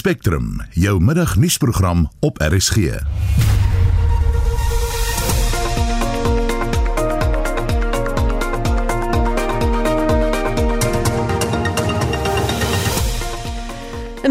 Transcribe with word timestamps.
Spectrum, 0.00 0.60
jou 0.70 1.00
middagnuusprogram 1.00 2.10
op 2.20 2.38
RSG. 2.38 2.76
In 2.76 3.00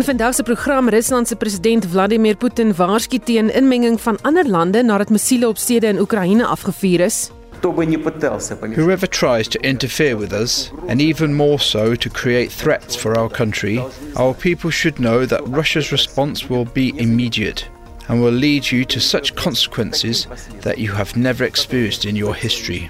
vandag 0.03 0.33
se 0.33 0.43
program 0.43 0.89
Rusland 0.89 1.27
se 1.27 1.35
president 1.35 1.85
Vladimir 1.85 2.35
Putin 2.35 2.75
waarsku 2.75 3.19
teen 3.19 3.53
inmenging 3.53 4.01
van 4.01 4.17
ander 4.21 4.49
lande 4.49 4.83
nadat 4.83 5.09
missiele 5.09 5.47
op 5.47 5.57
stede 5.57 5.87
in 5.87 5.99
Oekraïne 5.99 6.45
afgevuur 6.45 6.99
is. 6.99 7.29
Whoever 7.61 9.07
tries 9.07 9.47
to 9.49 9.65
interfere 9.65 10.15
with 10.17 10.33
us, 10.33 10.71
and 10.87 11.01
even 11.01 11.33
more 11.33 11.59
so 11.59 11.95
to 11.95 12.09
create 12.09 12.51
threats 12.51 12.95
for 12.95 13.17
our 13.17 13.29
country, 13.29 13.83
our 14.15 14.33
people 14.33 14.69
should 14.69 14.99
know 14.99 15.25
that 15.25 15.47
Russia's 15.47 15.91
response 15.91 16.49
will 16.49 16.65
be 16.65 16.97
immediate 16.99 17.67
and 18.07 18.21
will 18.21 18.31
lead 18.31 18.69
you 18.71 18.85
to 18.85 18.99
such 18.99 19.35
consequences 19.35 20.27
that 20.61 20.79
you 20.79 20.91
have 20.91 21.15
never 21.15 21.43
experienced 21.43 22.05
in 22.05 22.15
your 22.15 22.33
history. 22.33 22.89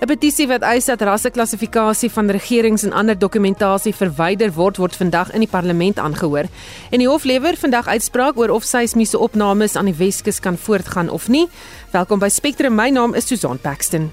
'n 0.00 0.08
Petisie 0.08 0.46
wat 0.48 0.62
eis 0.64 0.86
dat 0.88 1.02
rasseklassifikasie 1.04 2.08
van 2.10 2.30
regerings 2.30 2.82
en 2.82 2.92
ander 2.92 3.18
dokumentasie 3.18 3.92
verwyder 3.94 4.52
word, 4.52 4.76
word 4.80 4.96
vandag 4.96 5.32
in 5.32 5.44
die 5.44 5.48
parlement 5.48 5.98
aangehoor. 5.98 6.48
En 6.90 6.98
die 6.98 7.08
hof 7.08 7.24
lewer 7.24 7.56
vandag 7.56 7.86
uitspraak 7.86 8.38
oor 8.38 8.48
of 8.48 8.64
seismiese 8.64 9.18
opnames 9.18 9.76
aan 9.76 9.92
die 9.92 9.94
Weskus 9.94 10.40
kan 10.40 10.56
voortgaan 10.56 11.10
of 11.10 11.28
nie. 11.28 11.48
Welkom 11.92 12.18
by 12.18 12.28
Spectrum. 12.28 12.74
My 12.74 12.88
naam 12.88 13.14
is 13.14 13.26
Susan 13.26 13.58
Paxton. 13.58 14.10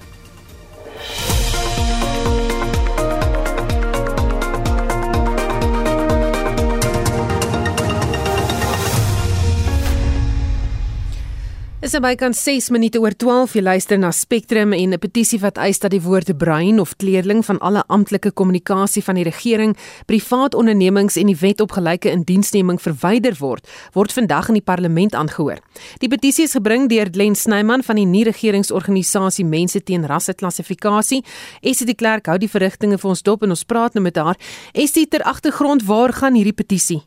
Dis 11.78 11.92
naby 11.94 12.16
kan 12.18 12.32
6 12.34 12.72
minute 12.74 12.98
oor 12.98 13.14
12 13.14 13.52
jy 13.54 13.60
luister 13.62 13.98
na 14.02 14.08
Spectrum 14.10 14.72
en 14.74 14.94
'n 14.94 14.98
petisie 14.98 15.38
wat 15.38 15.58
eis 15.58 15.78
dat 15.78 15.92
die 15.92 16.02
woord 16.02 16.36
brein 16.36 16.80
of 16.80 16.96
kleerling 16.96 17.44
van 17.44 17.58
alle 17.60 17.84
amptelike 17.86 18.32
kommunikasie 18.32 19.02
van 19.02 19.14
die 19.14 19.22
regering, 19.22 19.76
privaat 20.06 20.54
ondernemings 20.54 21.16
en 21.16 21.26
die 21.26 21.36
wet 21.36 21.60
op 21.60 21.70
gelyke 21.70 22.10
indiensneming 22.10 22.80
verwyder 22.80 23.36
word, 23.38 23.68
word 23.92 24.12
vandag 24.12 24.48
in 24.48 24.54
die 24.54 24.64
parlement 24.64 25.14
aangehoor. 25.14 25.58
Die 26.00 26.08
petisie 26.08 26.44
is 26.44 26.52
gebring 26.52 26.88
deur 26.88 27.06
Glen 27.12 27.36
Snyman 27.36 27.82
van 27.84 27.96
die 27.96 28.06
nie-regeringsorganisasie 28.06 29.44
Mense 29.44 29.80
teen 29.80 30.04
Rasseklassifikasie. 30.04 31.22
Essie 31.62 31.86
de 31.86 31.94
Klerk 31.94 32.26
hou 32.26 32.38
die 32.38 32.50
verrigtinge 32.50 32.98
vir 32.98 33.10
ons 33.10 33.22
dop 33.22 33.42
en 33.42 33.50
ons 33.50 33.64
praat 33.64 33.94
nou 33.94 34.02
met 34.02 34.16
haar. 34.16 34.36
Essie 34.74 35.06
ter 35.06 35.22
agtergrond, 35.22 35.84
waar 35.84 36.12
gaan 36.12 36.34
hierdie 36.34 36.52
petisie? 36.52 37.02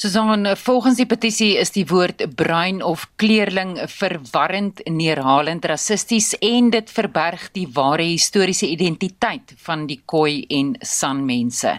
Susan, 0.00 0.46
volgens 0.56 0.96
die 0.96 1.04
petisie 1.04 1.58
is 1.60 1.74
die 1.74 1.82
woord 1.84 2.22
bruin 2.32 2.78
of 2.80 3.02
kleerling 3.20 3.74
verwarrend, 3.92 4.78
neerhalend, 4.88 5.66
rassisties 5.68 6.30
en 6.40 6.70
dit 6.72 6.88
verberg 6.88 7.42
die 7.52 7.66
ware 7.76 8.06
historiese 8.08 8.70
identiteit 8.72 9.52
van 9.66 9.82
die 9.90 9.98
Khoi 10.08 10.46
en 10.56 10.70
San 10.80 11.20
mense. 11.28 11.74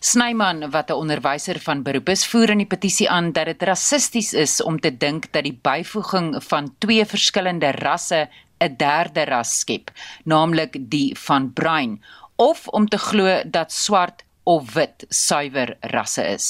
Snyman, 0.00 0.70
wat 0.72 0.88
'n 0.88 0.96
onderwyser 1.02 1.60
van 1.60 1.82
beroep 1.82 2.08
is, 2.08 2.24
voer 2.24 2.56
in 2.56 2.64
die 2.64 2.72
petisie 2.72 3.10
aan 3.10 3.32
dat 3.32 3.44
dit 3.44 3.62
rassisties 3.62 4.32
is 4.32 4.62
om 4.62 4.80
te 4.80 4.96
dink 4.96 5.32
dat 5.32 5.44
die 5.44 5.58
byvoeging 5.62 6.42
van 6.48 6.74
twee 6.78 7.04
verskillende 7.04 7.72
rasse 7.72 8.28
'n 8.58 8.76
derde 8.76 9.24
ras 9.24 9.58
skep, 9.60 9.90
naamlik 10.24 10.76
die 10.90 11.14
van 11.18 11.52
bruin, 11.52 12.00
of 12.36 12.68
om 12.68 12.88
te 12.88 12.98
glo 12.98 13.42
dat 13.44 13.72
swart 13.72 14.25
of 14.46 14.74
wit 14.74 15.04
suiwer 15.10 15.74
rasse 15.92 16.22
is. 16.30 16.46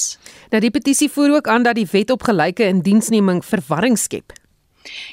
Nou 0.53 0.61
die 0.61 0.71
petisie 0.71 1.09
voer 1.09 1.39
ook 1.39 1.49
aan 1.49 1.65
dat 1.65 1.75
die 1.79 1.87
wet 1.91 2.13
op 2.13 2.27
gelyke 2.29 2.67
indiensneming 2.69 3.41
verwarring 3.45 3.97
skep. 3.97 4.35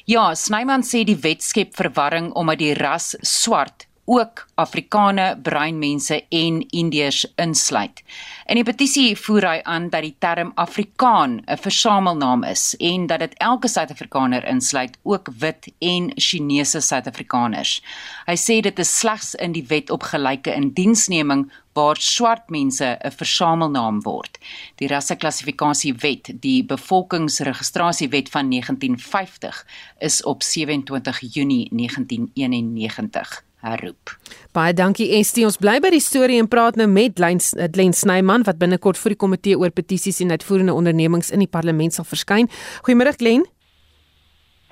Ja, 0.07 0.35
Snyman 0.39 0.85
sê 0.87 1.03
die 1.09 1.19
wet 1.25 1.43
skep 1.43 1.75
verwarring 1.77 2.31
omdat 2.39 2.61
die 2.61 2.75
ras 2.79 3.15
swart 3.27 3.89
ook 4.05 4.47
Afrikane, 4.55 5.39
bruin 5.43 5.79
mense 5.79 6.25
en 6.29 6.61
Indiërs 6.69 7.25
insluit. 7.37 8.03
In 8.47 8.59
die 8.61 8.65
petisie 8.67 9.17
voer 9.17 9.47
hy 9.49 9.61
aan 9.65 9.89
dat 9.93 10.05
die 10.05 10.15
term 10.19 10.53
Afrikaan 10.61 11.41
'n 11.47 11.57
versamelnaam 11.57 12.45
is 12.45 12.77
en 12.77 13.07
dat 13.07 13.19
dit 13.19 13.35
elke 13.39 13.69
Suid-Afrikaner 13.69 14.45
insluit, 14.47 14.99
ook 15.03 15.29
wit 15.39 15.73
en 15.79 16.13
Chinese 16.15 16.81
Suid-Afrikaners. 16.81 17.83
Hy 18.27 18.37
sê 18.37 18.61
dit 18.61 18.79
is 18.79 18.99
slegs 18.99 19.35
in 19.35 19.53
die 19.53 19.67
wet 19.67 19.91
op 19.91 20.03
gelyke 20.03 20.55
indiensneming 20.55 21.51
waar 21.73 21.97
swart 21.97 22.51
mense 22.51 22.99
'n 23.05 23.11
versamelnaam 23.11 24.03
word. 24.03 24.39
Die 24.77 24.89
rasseklassifikasiewet, 24.89 26.31
die 26.41 26.65
bevolkingsregistrasiewet 26.65 28.29
van 28.29 28.49
1950, 28.49 29.67
is 29.99 30.23
op 30.23 30.43
27 30.43 31.21
Junie 31.21 31.69
1991 31.71 33.45
herroep. 33.65 34.15
Baie 34.55 34.75
dankie 34.77 35.11
Estie. 35.19 35.47
Ons 35.49 35.59
bly 35.61 35.79
by 35.83 35.91
die 35.95 36.03
storie 36.03 36.39
en 36.43 36.49
praat 36.51 36.79
nou 36.81 36.87
met 36.91 37.19
Glen 37.19 37.97
Snyman 37.97 38.45
wat 38.47 38.61
binnekort 38.61 39.01
vir 39.01 39.15
die 39.15 39.21
komitee 39.25 39.59
oor 39.59 39.73
petisies 39.75 40.21
en 40.25 40.35
uitvoerende 40.35 40.77
ondernemings 40.77 41.33
in 41.35 41.43
die 41.45 41.51
parlement 41.51 41.97
sal 41.97 42.07
verskyn. 42.09 42.51
Goeiemôre 42.87 43.17
Glen. 43.19 43.47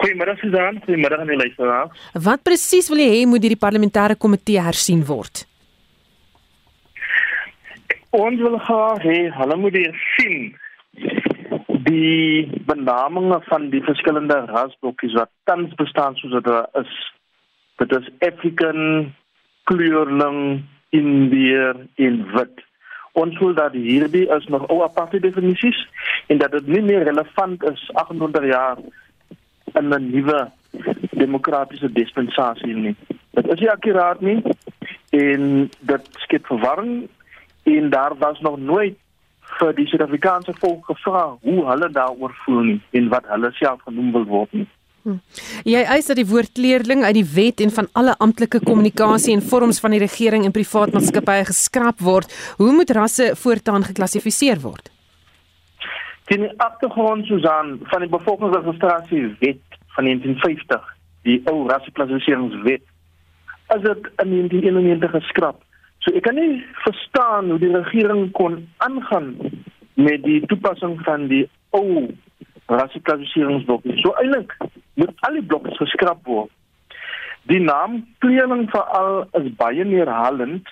Goeiemôre 0.02 0.34
Susan, 0.40 0.80
goeiemôre 0.86 1.20
aan 1.20 1.30
die 1.30 1.38
luisteraars. 1.38 2.04
Wat 2.24 2.42
presies 2.42 2.90
wil 2.90 3.02
jy 3.04 3.10
hê 3.12 3.22
moet 3.30 3.44
hierdie 3.44 3.60
parlementêre 3.60 4.18
komitee 4.18 4.62
hersien 4.62 5.04
word? 5.06 5.44
Ons 8.12 8.42
wil 8.44 8.58
graag 8.66 9.06
hê 9.06 9.18
hulle 9.38 9.56
moet 9.56 9.78
hier 9.78 9.94
sien 10.16 10.50
die 11.86 12.48
benamings 12.68 13.46
van 13.48 13.70
die 13.72 13.80
verskillende 13.86 14.42
rasblokkies 14.50 15.14
wat 15.18 15.30
tans 15.48 15.72
bestaan 15.80 16.18
soos 16.18 16.34
dit 16.34 16.50
is 16.82 16.92
dit 17.88 17.98
is 18.00 18.28
African 18.28 19.12
kleurling 19.64 20.64
Indiër 20.92 21.76
en 21.94 22.32
wit. 22.32 22.64
Ons 23.12 23.36
voel 23.36 23.54
dat 23.54 23.72
hierdie 23.72 24.26
is 24.36 24.46
nog 24.46 24.66
ou 24.68 24.82
aparte 24.82 25.20
definisies 25.20 25.78
en 26.26 26.38
dat 26.38 26.52
dit 26.52 26.66
nie 26.66 26.82
meer 26.82 27.04
relevant 27.08 27.64
is 27.70 27.90
800 27.94 28.44
jaar 28.44 28.76
in 29.74 29.88
'n 29.88 30.10
nuwe 30.10 30.50
demokratiese 31.10 31.92
dispensasie 31.92 32.74
nie. 32.74 32.96
Dit 33.30 33.46
is 33.52 33.60
nie 33.60 33.70
akuraat 33.70 34.20
nie 34.20 34.42
en 35.10 35.70
dit 35.80 36.08
skep 36.10 36.46
verwarring 36.46 37.08
en 37.62 37.90
daar 37.90 38.16
was 38.18 38.40
nog 38.40 38.58
nooit 38.58 38.96
vir 39.58 39.74
die 39.74 39.86
Suid-Afrikaanse 39.86 40.52
volk 40.58 40.84
gevra 40.84 41.36
hoe 41.40 41.64
hulle 41.66 41.88
daaroor 41.90 42.34
voel 42.44 42.62
nie 42.62 42.80
en 42.90 43.08
wat 43.08 43.26
hulle 43.26 43.50
self 43.52 43.82
genoem 43.82 44.12
wil 44.12 44.24
word 44.24 44.52
nie. 44.52 44.68
Hm. 45.02 45.18
Jy 45.66 45.80
eis 45.82 46.06
dat 46.06 46.18
die 46.20 46.28
woord 46.30 46.52
kleerling 46.54 47.02
uit 47.02 47.16
die 47.16 47.26
wet 47.34 47.60
en 47.64 47.72
van 47.74 47.88
alle 47.98 48.14
amptelike 48.22 48.60
kommunikasie 48.62 49.34
en 49.34 49.42
vorms 49.42 49.80
van 49.82 49.90
die 49.96 50.02
regering 50.02 50.44
en 50.46 50.54
privaat 50.54 50.92
maatskappye 50.94 51.48
geskraap 51.48 51.98
word. 52.06 52.30
Hoe 52.60 52.70
moet 52.72 52.90
rasse 52.94 53.32
voortaan 53.42 53.82
geklassifiseer 53.88 54.62
word? 54.62 54.92
Die 56.30 56.46
agtergrond 56.62 57.26
Susan 57.26 57.80
van 57.90 58.04
die 58.04 58.08
bevolkingsregistrasie 58.12 59.24
wet 59.40 59.78
van 59.96 60.06
1950, 60.06 60.86
die 61.26 61.40
ou 61.50 61.66
rasseklassifiseringswet, 61.68 62.84
as 63.74 63.82
dit 63.82 64.06
in 64.22 64.30
1991 64.30 65.16
geskraap. 65.18 65.58
So 66.06 66.14
ek 66.14 66.24
kan 66.26 66.38
nie 66.38 66.62
verstaan 66.86 67.50
hoe 67.50 67.58
die 67.62 67.72
regering 67.74 68.30
kon 68.38 68.62
aangaan 68.86 69.34
met 69.98 70.22
die 70.22 70.38
toepassing 70.46 70.94
van 71.02 71.26
die 71.30 71.42
ou 71.74 72.06
rasseklassifiseringsblokkie. 72.70 73.98
So 74.00 74.14
eintlik 74.22 74.54
moet 74.94 75.12
al 75.26 75.38
die 75.38 75.46
blokke 75.46 75.74
geskraap 75.76 76.24
word. 76.24 76.50
Die 77.50 77.60
naam 77.60 78.02
kleerling 78.18 78.68
veral 78.70 79.24
is 79.38 79.50
baie 79.58 79.84
neerhalend 79.84 80.68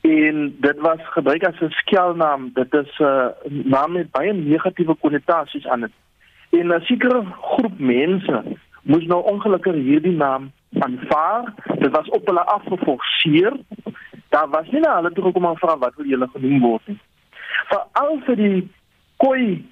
en 0.00 0.56
dit 0.60 0.78
was 0.80 1.02
gebruik 1.14 1.44
as 1.46 1.60
'n 1.60 1.70
skelnaam. 1.70 2.50
Dit 2.54 2.74
is 2.74 2.98
'n 2.98 3.04
uh, 3.04 3.64
naam 3.64 3.92
met 3.92 4.10
baie 4.10 4.32
negatiewe 4.32 4.94
konnotasies 4.94 5.66
aan 5.66 5.80
dit. 5.80 5.94
En 6.50 6.66
'n 6.74 6.80
sekere 6.80 7.24
groep 7.40 7.78
mense 7.78 8.42
moes 8.82 9.06
nou 9.06 9.22
ongelukkig 9.22 9.74
hierdie 9.74 10.16
naam 10.16 10.52
aanvaar. 10.78 11.54
Dit 11.78 11.90
was 11.90 12.08
op 12.08 12.26
hulle 12.26 12.44
afgeforceer. 12.44 13.52
Daar 14.28 14.48
was 14.48 14.70
nie 14.70 14.80
hulle 14.80 15.12
toe 15.12 15.24
gekom 15.24 15.44
om 15.44 15.56
vra 15.56 15.78
wat 15.78 15.94
wil 15.96 16.06
julle 16.06 16.28
genoem 16.32 16.60
word 16.60 16.86
nie. 16.86 17.00
Veral 17.68 18.20
vir 18.26 18.36
die 18.36 18.70
koi 19.16 19.64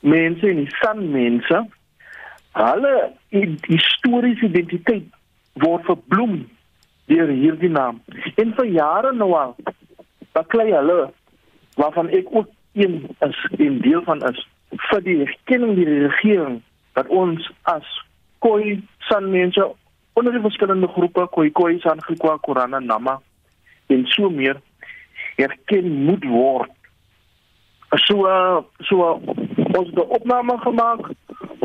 mense 0.00 0.48
en 0.48 0.56
die 0.56 0.74
san 0.80 1.10
mense 1.10 1.66
hulle 2.58 2.94
historiese 3.68 4.46
identiteit 4.48 5.06
word 5.62 5.84
verbloem 5.86 6.38
deur 7.10 7.30
hierdie 7.32 7.70
naam. 7.72 8.00
En 8.36 8.54
vir 8.58 8.70
jare 8.74 9.12
nou 9.16 9.32
al 9.38 9.56
baklei 10.36 10.70
hulle 10.74 11.08
waarvan 11.78 12.10
ek 12.14 12.30
ook 12.30 12.48
een 12.78 13.00
is 13.26 13.38
een 13.58 13.80
deel 13.82 14.02
van 14.06 14.22
is 14.28 14.40
vir 14.90 15.02
die 15.02 15.18
erkenning 15.24 15.76
die 15.78 15.88
regering 15.88 16.60
dat 16.98 17.08
ons 17.08 17.50
as 17.70 17.86
koi 18.44 18.78
san 19.08 19.30
mense 19.30 19.64
onder 20.18 20.34
die 20.34 20.42
verskillende 20.44 20.90
groepe 20.94 21.26
koi 21.34 21.50
koi 21.50 21.78
san 21.82 22.02
gekwa 22.06 22.36
korana 22.42 22.78
nama 22.78 23.18
en 23.86 24.04
so 24.14 24.30
meer 24.30 24.60
erken 25.38 25.92
moet 26.04 26.26
word 26.28 26.74
So 27.96 28.28
so 28.84 28.96
ons 29.00 29.88
het 29.88 29.94
'n 29.94 30.00
opname 30.00 30.58
gemaak 30.58 31.10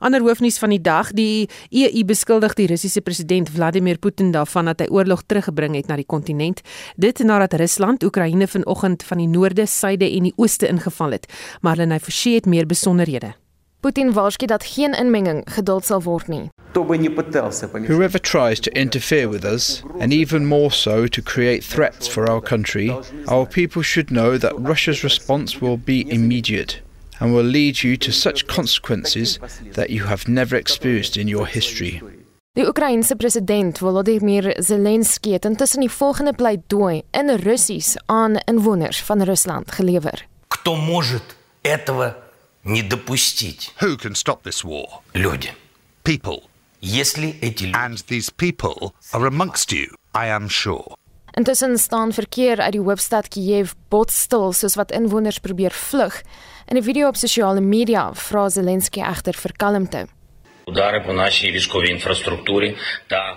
Ander 0.00 0.24
hoofnuus 0.24 0.56
van 0.62 0.72
die 0.72 0.80
dag: 0.80 1.12
Die 1.12 1.44
EU 1.84 2.04
beskuldig 2.08 2.56
die 2.56 2.70
Russiese 2.72 3.04
president 3.04 3.52
Vladimir 3.52 4.00
Putin 4.00 4.32
daarvan 4.32 4.72
dat 4.72 4.80
hy 4.80 4.88
oorlog 4.88 5.26
teruggebring 5.28 5.76
het 5.76 5.92
na 5.92 6.00
die 6.00 6.08
kontinent. 6.08 6.64
Dit 6.96 7.20
nadat 7.20 7.60
Rusland 7.60 8.04
Oekraïne 8.06 8.48
vanoggend 8.48 9.04
van 9.04 9.20
die 9.20 9.28
noorde, 9.28 9.66
suide 9.66 10.08
en 10.08 10.30
die 10.30 10.36
ooste 10.40 10.72
ingeval 10.72 11.18
het. 11.18 11.28
Marlene 11.60 12.00
Forsie 12.00 12.38
het 12.40 12.48
meer 12.48 12.64
besonderhede. 12.64 13.36
Putin 13.85 14.13
waarsku 14.13 14.45
dat 14.45 14.63
geen 14.63 14.93
inmenging 14.93 15.41
geduld 15.49 15.85
sal 15.85 16.01
word 16.03 16.27
nie. 16.27 16.49
Whoever 17.87 18.19
tries 18.19 18.59
to 18.59 18.71
interfere 18.71 19.27
with 19.29 19.43
us, 19.43 19.83
and 19.99 20.13
even 20.13 20.45
more 20.45 20.69
so 20.69 21.07
to 21.07 21.21
create 21.21 21.63
threats 21.63 22.07
for 22.07 22.29
our 22.29 22.41
country, 22.41 22.95
our 23.25 23.47
people 23.47 23.81
should 23.81 24.07
know 24.07 24.37
that 24.37 24.53
Russia's 24.57 25.03
response 25.03 25.59
will 25.59 25.77
be 25.77 26.05
immediate 26.07 26.81
and 27.19 27.33
will 27.33 27.45
lead 27.51 27.83
you 27.83 27.97
to 27.97 28.11
such 28.11 28.45
consequences 28.45 29.39
that 29.73 29.89
you 29.89 30.05
have 30.05 30.31
never 30.31 30.55
experienced 30.57 31.17
in 31.17 31.27
your 31.27 31.47
history. 31.47 32.01
Die 32.53 32.67
Oekraïense 32.67 33.15
president 33.15 33.77
Volodymyr 33.77 34.55
Zelensky 34.63 35.31
het 35.31 35.45
intussen 35.45 35.79
die 35.79 35.91
volgende 35.91 36.33
pleidooi 36.33 37.01
in 37.11 37.29
Russies 37.29 37.97
aan 38.05 38.35
inwoners 38.45 39.01
van 39.01 39.21
Rusland 39.21 39.71
gelewer. 39.71 40.25
Кто 40.47 40.75
может 40.75 41.35
этого 41.61 42.15
не 42.65 42.81
допустить? 42.81 43.73
Who 43.79 43.97
can 43.97 44.15
stop 44.15 44.43
this 44.43 44.63
war? 44.63 45.01
Люди. 45.13 45.53
People. 46.03 46.43
Если 46.81 47.39
эти 47.41 47.65
люди... 47.65 47.77
And 47.77 47.97
these 48.07 48.29
people 48.29 48.93
are 49.13 49.27
amongst 49.27 49.71
you, 49.71 49.95
I 50.13 50.27
am 50.27 50.49
sure. 50.49 50.95
Intussen 51.33 51.77
staan 51.79 52.13
verkeer 52.13 52.59
uit 52.59 52.73
die 52.75 52.81
hoofstad 52.83 53.27
Kiev 53.31 53.71
botstil 53.87 54.51
soos 54.51 54.75
wat 54.75 54.91
inwoners 54.91 55.39
probeer 55.39 55.71
vlug. 55.71 56.21
In 56.67 56.77
'n 56.77 56.83
video 56.83 57.07
op 57.07 57.15
sosiale 57.15 57.61
media 57.61 58.13
vra 58.13 58.49
Zelensky 58.49 58.99
egter 58.99 59.33
vir 59.33 59.51
kalmte. 59.57 60.07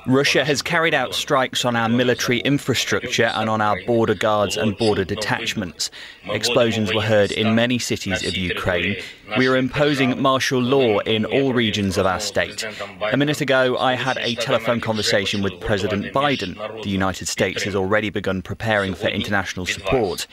Russia 0.08 0.44
has 0.44 0.64
carried 0.64 0.96
out 0.96 1.14
strikes 1.14 1.64
on 1.64 1.76
our 1.76 1.88
military 1.88 2.40
infrastructure 2.40 3.32
and 3.36 3.48
on 3.48 3.62
our 3.62 3.78
border 3.86 4.16
guards 4.16 4.58
and 4.58 4.76
border 4.78 5.06
detachments. 5.06 5.92
Explosions 6.26 6.92
were 6.92 7.04
heard 7.04 7.32
in 7.32 7.54
many 7.54 7.78
cities 7.78 8.26
of 8.26 8.36
Ukraine. 8.36 8.96
We 9.38 9.48
are 9.48 9.58
imposing 9.58 10.20
martial 10.20 10.60
law 10.60 11.00
in 11.02 11.24
all 11.24 11.54
regions 11.54 12.00
of 12.00 12.08
our 12.08 12.20
state. 12.20 12.66
A 13.12 13.16
minute 13.16 13.42
ago, 13.42 13.78
I 13.78 13.94
had 13.94 14.18
a 14.18 14.34
telephone 14.34 14.82
conversation 14.82 15.44
with 15.44 15.60
President 15.62 16.12
Biden. 16.12 16.82
The 16.82 16.90
United 16.90 17.28
States 17.28 17.62
has 17.62 17.76
already 17.76 18.10
begun 18.10 18.42
preparing 18.42 18.96
for 18.96 19.08
international 19.08 19.68
support. 19.68 20.26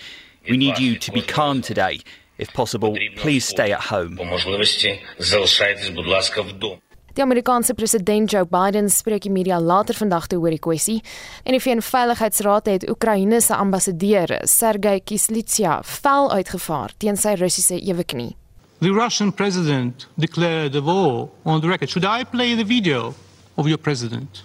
We 0.49 0.57
need 0.57 0.79
you 0.79 0.99
to 0.99 1.13
be 1.13 1.21
calm 1.21 1.61
today. 1.61 2.01
If 2.39 2.53
possible, 2.53 2.97
please 3.17 3.45
stay 3.45 3.73
at 3.73 3.81
home. 3.81 4.19
Die 7.17 7.23
Amerikaanse 7.23 7.73
president 7.75 8.31
Joe 8.31 8.45
Biden 8.45 8.91
spreek 8.91 9.23
die 9.25 9.31
media 9.33 9.57
later 9.57 9.97
vandag 9.97 10.27
toe 10.29 10.37
oor 10.43 10.53
die 10.53 10.61
kwessie 10.61 10.99
en 11.49 11.55
die 11.57 11.61
VN-veiligheidsraad 11.65 12.67
het 12.69 12.83
Oekraïne 12.93 13.39
se 13.41 13.57
ambassadeur, 13.57 14.35
Sergey 14.45 15.01
Kislitsa, 15.01 15.79
vel 16.03 16.29
uitgevaar 16.35 16.93
teen 17.01 17.17
sy 17.17 17.33
Russiese 17.41 17.79
eweknie. 17.81 18.35
The 18.85 18.93
Russian 18.93 19.33
president 19.33 20.05
declared 20.21 20.77
a 20.77 20.83
war 20.85 21.31
on 21.45 21.63
the 21.63 21.71
record. 21.73 21.89
Should 21.89 22.05
I 22.05 22.29
play 22.29 22.53
the 22.55 22.69
video 22.69 23.15
of 23.57 23.65
your 23.65 23.81
president? 23.81 24.45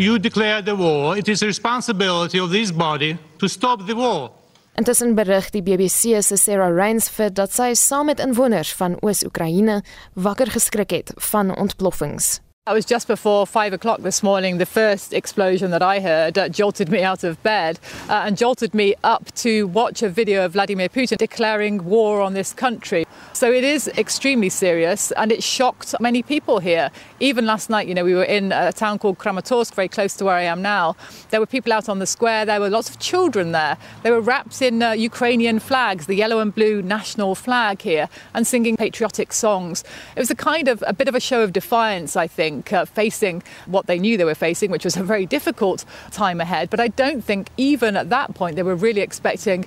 You 0.00 0.18
declared 0.18 0.64
the 0.64 0.76
war. 0.76 1.18
It 1.18 1.28
is 1.28 1.40
the 1.40 1.52
responsibility 1.52 2.40
of 2.40 2.50
this 2.50 2.72
body 2.72 3.18
to 3.38 3.48
stop 3.48 3.84
the 3.84 3.94
war. 3.94 4.30
Intussen 4.74 5.14
berig 5.14 5.52
die 5.54 5.62
BBC 5.62 6.18
se 6.26 6.36
Sarah 6.36 6.72
Rainsford 6.74 7.36
dat 7.38 7.52
sy 7.54 7.76
saam 7.78 8.08
met 8.10 8.18
inwoners 8.18 8.72
van 8.74 8.96
Oos-Oekraïne 9.06 9.84
wakker 10.18 10.50
geskrik 10.50 10.90
het 10.90 11.12
van 11.30 11.54
ontploffings. 11.54 12.40
It 12.66 12.72
was 12.72 12.86
just 12.86 13.08
before 13.08 13.46
five 13.46 13.74
o'clock 13.74 14.00
this 14.00 14.22
morning. 14.22 14.56
The 14.56 14.64
first 14.64 15.12
explosion 15.12 15.70
that 15.72 15.82
I 15.82 16.00
heard 16.00 16.38
uh, 16.38 16.48
jolted 16.48 16.88
me 16.88 17.02
out 17.02 17.22
of 17.22 17.42
bed 17.42 17.78
uh, 18.08 18.22
and 18.24 18.38
jolted 18.38 18.72
me 18.72 18.94
up 19.04 19.30
to 19.34 19.66
watch 19.66 20.02
a 20.02 20.08
video 20.08 20.46
of 20.46 20.54
Vladimir 20.54 20.88
Putin 20.88 21.18
declaring 21.18 21.84
war 21.84 22.22
on 22.22 22.32
this 22.32 22.54
country. 22.54 23.04
So 23.34 23.52
it 23.52 23.64
is 23.64 23.88
extremely 23.98 24.48
serious 24.48 25.12
and 25.12 25.30
it 25.30 25.42
shocked 25.42 25.94
many 26.00 26.22
people 26.22 26.58
here. 26.58 26.90
Even 27.20 27.44
last 27.44 27.68
night, 27.68 27.86
you 27.86 27.94
know, 27.94 28.04
we 28.04 28.14
were 28.14 28.24
in 28.24 28.50
a 28.50 28.72
town 28.72 28.98
called 28.98 29.18
Kramatorsk, 29.18 29.74
very 29.74 29.88
close 29.88 30.16
to 30.16 30.24
where 30.24 30.36
I 30.36 30.44
am 30.44 30.62
now. 30.62 30.96
There 31.28 31.40
were 31.40 31.46
people 31.46 31.70
out 31.70 31.90
on 31.90 31.98
the 31.98 32.06
square, 32.06 32.46
there 32.46 32.60
were 32.60 32.70
lots 32.70 32.88
of 32.88 32.98
children 32.98 33.52
there. 33.52 33.76
They 34.04 34.10
were 34.10 34.22
wrapped 34.22 34.62
in 34.62 34.82
uh, 34.82 34.92
Ukrainian 34.92 35.58
flags, 35.58 36.06
the 36.06 36.14
yellow 36.14 36.38
and 36.38 36.54
blue 36.54 36.80
national 36.80 37.34
flag 37.34 37.82
here, 37.82 38.08
and 38.32 38.46
singing 38.46 38.78
patriotic 38.78 39.34
songs. 39.34 39.84
It 40.16 40.20
was 40.20 40.30
a 40.30 40.34
kind 40.34 40.66
of 40.66 40.82
a 40.86 40.94
bit 40.94 41.08
of 41.08 41.14
a 41.14 41.20
show 41.20 41.42
of 41.42 41.52
defiance, 41.52 42.16
I 42.16 42.26
think 42.26 42.53
think, 42.54 42.72
uh, 42.72 42.84
facing 42.84 43.42
what 43.66 43.86
they 43.86 43.98
knew 43.98 44.16
they 44.16 44.24
were 44.24 44.34
facing, 44.34 44.70
which 44.70 44.84
was 44.84 44.96
a 44.96 45.02
very 45.02 45.26
difficult 45.26 45.84
time 46.10 46.40
ahead. 46.40 46.70
But 46.70 46.80
I 46.80 46.88
don't 46.88 47.24
think 47.24 47.48
even 47.56 47.96
at 47.96 48.08
that 48.10 48.34
point 48.34 48.56
they 48.56 48.62
were 48.62 48.76
really 48.76 49.00
expecting 49.00 49.64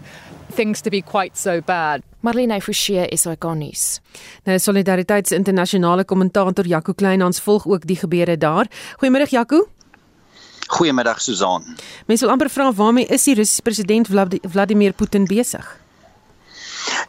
things 0.56 0.82
to 0.82 0.90
be 0.90 1.02
quite 1.02 1.38
so 1.38 1.62
bad. 1.62 2.04
Marlene 2.22 2.62
Forsie 2.62 3.08
is 3.12 3.26
ikonies. 3.26 4.02
Nou 4.46 4.60
Solidariteits 4.60 5.32
internasionale 5.32 6.06
kommentator 6.06 6.66
Jaco 6.66 6.94
Kleinhans 6.94 7.40
volg 7.40 7.68
ook 7.68 7.88
die 7.88 7.96
gebeure 7.96 8.38
daar. 8.38 8.68
Goeiemôre 8.98 9.28
Jaco. 9.30 9.68
Goeiemiddag 10.68 11.22
Susan. 11.22 11.64
Mense 12.06 12.26
wil 12.26 12.34
amper 12.34 12.50
vra 12.50 12.74
waarmee 12.74 13.06
is 13.06 13.24
die 13.24 13.36
Russiese 13.36 13.62
president 13.62 14.08
Vladimir 14.42 14.94
Putin 14.94 15.26
besig? 15.26 15.87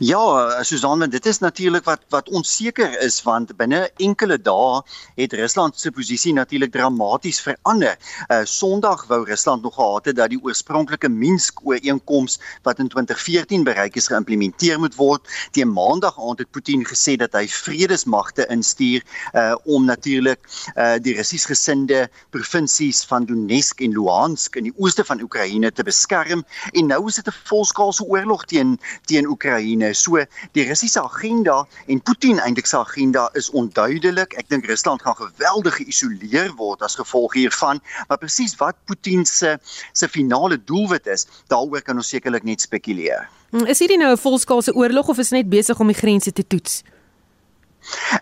Ja, 0.01 0.63
Susan, 0.63 1.01
dit 1.11 1.27
is 1.27 1.39
natuurlik 1.39 1.85
wat 1.85 2.01
wat 2.09 2.29
onseker 2.31 3.01
is 3.03 3.17
want 3.27 3.51
binne 3.59 3.81
enkele 3.99 4.37
dae 4.39 4.83
het 5.19 5.33
Rusland 5.35 5.75
se 5.75 5.91
posisie 5.91 6.31
natuurlik 6.33 6.71
dramaties 6.71 7.41
verander. 7.43 7.97
Uh 8.31 8.45
Sondag 8.47 9.09
wou 9.11 9.25
Rusland 9.27 9.63
nog 9.63 9.75
gehad 9.75 10.05
het 10.05 10.17
dat 10.17 10.31
die 10.31 10.39
oorspronklike 10.39 11.09
Minsk-ooreenkoms 11.09 12.39
wat 12.63 12.79
in 12.79 12.89
2014 12.89 13.65
bereik 13.67 13.97
is 13.97 14.07
geïmplementeer 14.07 14.79
moet 14.79 14.95
word. 14.95 15.27
Teen 15.51 15.73
Maandag 15.73 16.15
aand 16.19 16.39
het 16.39 16.51
Putin 16.51 16.87
gesê 16.87 17.17
dat 17.19 17.35
hy 17.35 17.49
vredesmagte 17.51 18.47
instuur 18.55 19.03
uh 19.35 19.57
om 19.65 19.85
natuurlik 19.85 20.47
uh 20.77 20.95
die 21.03 21.17
Russies 21.19 21.49
gesinde 21.51 22.07
provinsies 22.31 23.03
van 23.03 23.27
Donetsk 23.27 23.83
en 23.83 23.99
Luhansk 23.99 24.63
in 24.63 24.71
die 24.71 24.77
ooste 24.79 25.03
van 25.05 25.27
Oekraïne 25.27 25.75
te 25.75 25.83
beskerm 25.83 26.47
en 26.71 26.87
nou 26.87 27.03
is 27.09 27.19
dit 27.19 27.27
'n 27.27 27.39
volskaalse 27.51 28.07
oorlog 28.07 28.47
teen 28.47 28.79
teen 29.11 29.27
Oekraïne 29.27 29.88
Oekraïne. 29.89 29.95
So 29.95 30.19
die 30.53 30.67
Russiese 30.69 31.03
agenda 31.03 31.67
en 31.87 32.01
Putin 32.03 32.39
eintlik 32.39 32.67
se 32.67 32.77
agenda 32.77 33.29
is 33.35 33.51
onduidelik. 33.51 34.35
Ek 34.39 34.49
dink 34.49 34.67
Rusland 34.67 35.03
gaan 35.03 35.17
geweldig 35.17 35.79
geïsoleer 35.81 36.55
word 36.57 36.83
as 36.83 36.97
gevolg 36.97 37.35
hiervan, 37.35 37.81
maar 38.09 38.19
presies 38.19 38.57
wat 38.59 38.77
Putin 38.87 39.25
se 39.27 39.59
se 39.93 40.09
finale 40.09 40.59
doelwit 40.65 41.07
is, 41.07 41.27
daaroor 41.49 41.83
kan 41.83 41.97
ons 41.97 42.09
sekerlik 42.09 42.45
net 42.45 42.61
spekuleer. 42.61 43.29
Is 43.67 43.79
hierdie 43.79 43.99
nou 43.99 44.13
'n 44.13 44.19
volskaalse 44.19 44.75
oorlog 44.75 45.09
of 45.09 45.19
is 45.19 45.31
net 45.31 45.49
besig 45.49 45.79
om 45.79 45.87
die 45.87 45.97
grense 45.97 46.33
te 46.33 46.47
toets? 46.47 46.83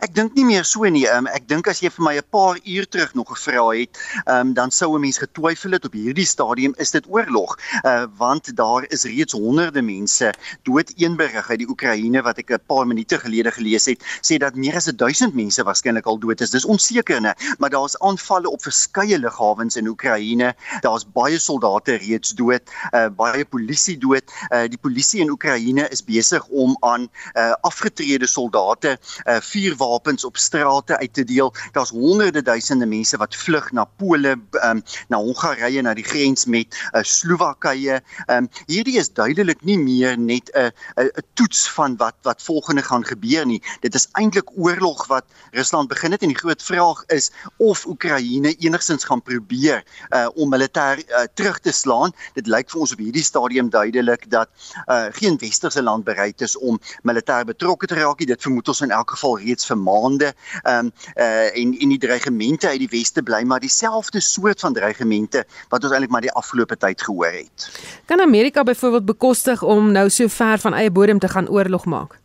Ek 0.01 0.15
dink 0.15 0.35
nie 0.35 0.45
meer 0.45 0.65
so 0.65 0.85
nie. 0.91 1.07
Um, 1.11 1.27
ek 1.27 1.47
dink 1.49 1.69
as 1.71 1.81
jy 1.83 1.91
vir 1.91 2.05
my 2.05 2.15
'n 2.19 2.27
paar 2.31 2.59
uur 2.63 2.87
terug 2.89 3.15
nog 3.15 3.29
gevra 3.33 3.65
het, 3.75 3.99
um, 4.27 4.53
dan 4.55 4.71
sou 4.71 4.95
'n 4.97 5.01
mens 5.01 5.19
getwyfel 5.19 5.73
het 5.73 5.85
op 5.85 5.93
hierdie 5.93 6.27
stadium 6.27 6.75
is 6.79 6.91
dit 6.91 7.05
oorlog, 7.09 7.59
uh, 7.85 8.07
want 8.19 8.57
daar 8.57 8.85
is 8.89 9.05
reeds 9.05 9.33
honderde 9.33 9.83
mense 9.83 10.33
dood. 10.63 10.93
Een 10.97 11.17
berig 11.17 11.51
uit 11.51 11.59
die 11.59 11.69
Oekraïne 11.69 12.23
wat 12.23 12.39
ek 12.39 12.51
'n 12.51 12.67
paar 12.67 12.87
minute 12.87 13.19
gelede 13.19 13.51
gelees 13.51 13.87
het, 13.87 14.03
sê 14.23 14.39
dat 14.39 14.55
meer 14.55 14.77
as 14.77 14.85
1000 14.85 15.35
mense 15.35 15.63
waarskynlik 15.63 16.07
al 16.07 16.19
dood 16.19 16.41
is. 16.41 16.51
Dis 16.51 16.65
onseker, 16.65 17.21
né? 17.21 17.35
Maar 17.59 17.71
daar's 17.71 17.99
aanvalle 17.99 18.51
op 18.51 18.63
verskeie 18.63 19.19
lughawens 19.19 19.77
in 19.77 19.87
Oekraïne. 19.87 20.55
Daar's 20.81 21.05
baie 21.05 21.39
soldate 21.39 21.97
reeds 21.97 22.35
dood, 22.35 22.63
uh, 22.93 23.09
baie 23.09 23.45
polisie 23.45 23.99
dood. 23.99 24.25
Uh, 24.51 24.69
die 24.69 24.79
polisie 24.79 25.21
in 25.21 25.31
Oekraïne 25.31 25.89
is 25.91 26.05
besig 26.05 26.47
om 26.49 26.77
aan 26.81 27.09
uh, 27.35 27.53
afgetrede 27.61 28.27
soldate 28.27 28.99
uh, 29.27 29.41
vuurwapens 29.57 30.25
op 30.25 30.37
strate 30.37 30.99
uit 30.99 31.13
te 31.13 31.25
deel. 31.25 31.53
Daar's 31.73 31.91
honderde 31.91 32.43
duisende 32.43 32.87
mense 32.87 33.17
wat 33.17 33.37
vlug 33.37 33.71
na 33.73 33.85
Pole, 33.85 34.37
um, 34.63 34.83
na 35.09 35.21
Hongarye, 35.23 35.83
na 35.83 35.95
die 35.97 36.05
grens 36.05 36.45
met 36.45 36.77
uh, 36.93 37.03
Slowakye. 37.03 38.01
Um, 38.33 38.51
hierdie 38.69 38.99
is 39.01 39.13
duidelik 39.13 39.65
nie 39.65 39.79
meer 39.79 40.19
net 40.19 40.51
'n 40.53 40.73
'n 40.97 41.25
toets 41.35 41.69
van 41.71 41.97
wat 41.97 42.17
wat 42.23 42.43
volgende 42.43 42.83
gaan 42.83 43.05
gebeur 43.05 43.47
nie. 43.47 43.63
Dit 43.81 43.95
is 43.95 44.09
eintlik 44.13 44.51
oorlog 44.57 45.07
wat 45.07 45.25
Rusland 45.53 45.89
begin 45.89 46.13
het 46.13 46.23
en 46.23 46.29
die 46.29 46.39
groot 46.39 46.63
vraag 46.63 47.05
is 47.07 47.31
of 47.57 47.87
Oekraïne 47.87 48.55
enigsins 48.55 49.05
gaan 49.05 49.23
probeer 49.23 49.85
uh, 50.11 50.29
om 50.35 50.51
militêr 50.51 50.99
uh, 50.99 51.25
terug 51.35 51.59
te 51.61 51.73
slaan. 51.73 52.13
Dit 52.35 52.47
lyk 52.47 52.71
vir 52.71 52.81
ons 52.81 52.93
op 52.93 52.99
hierdie 52.99 53.25
stadium 53.25 53.71
duidelik 53.71 54.31
dat 54.31 54.49
uh, 54.87 55.07
geen 55.11 55.39
westerse 55.39 55.83
land 55.83 56.05
bereid 56.05 56.41
is 56.41 56.57
om 56.57 56.81
militêr 57.03 57.45
betrokke 57.45 57.87
te 57.87 57.95
raak. 57.95 58.19
Dit 58.27 58.43
vermoed 58.43 58.69
ons 58.69 58.81
in 58.81 58.91
elk 58.91 59.11
geval 59.11 59.36
reeds 59.39 59.67
vir 59.67 59.79
maande. 59.79 60.33
Um, 60.63 60.93
uh, 61.15 61.49
en 61.57 61.75
en 61.79 61.95
die 61.95 61.99
dreigemente 61.99 62.69
uit 62.69 62.83
die 62.85 62.91
weste 62.91 63.23
bly 63.23 63.43
maar 63.43 63.61
dieselfde 63.61 64.21
soort 64.21 64.61
van 64.61 64.73
dreigemente 64.73 65.45
wat 65.69 65.85
ons 65.85 65.93
eintlik 65.93 66.11
maar 66.11 66.27
die 66.27 66.33
afgelope 66.33 66.77
tyd 66.77 67.03
gehoor 67.03 67.33
het. 67.33 67.71
Kan 68.05 68.21
Amerika 68.21 68.63
byvoorbeeld 68.63 69.05
bekostig 69.05 69.63
om 69.63 69.93
nou 69.93 70.09
so 70.11 70.29
ver 70.29 70.59
van 70.59 70.75
eie 70.75 70.91
bodem 70.91 71.19
te 71.19 71.29
gaan 71.29 71.49
oorlog 71.49 71.85
maak? 71.85 72.21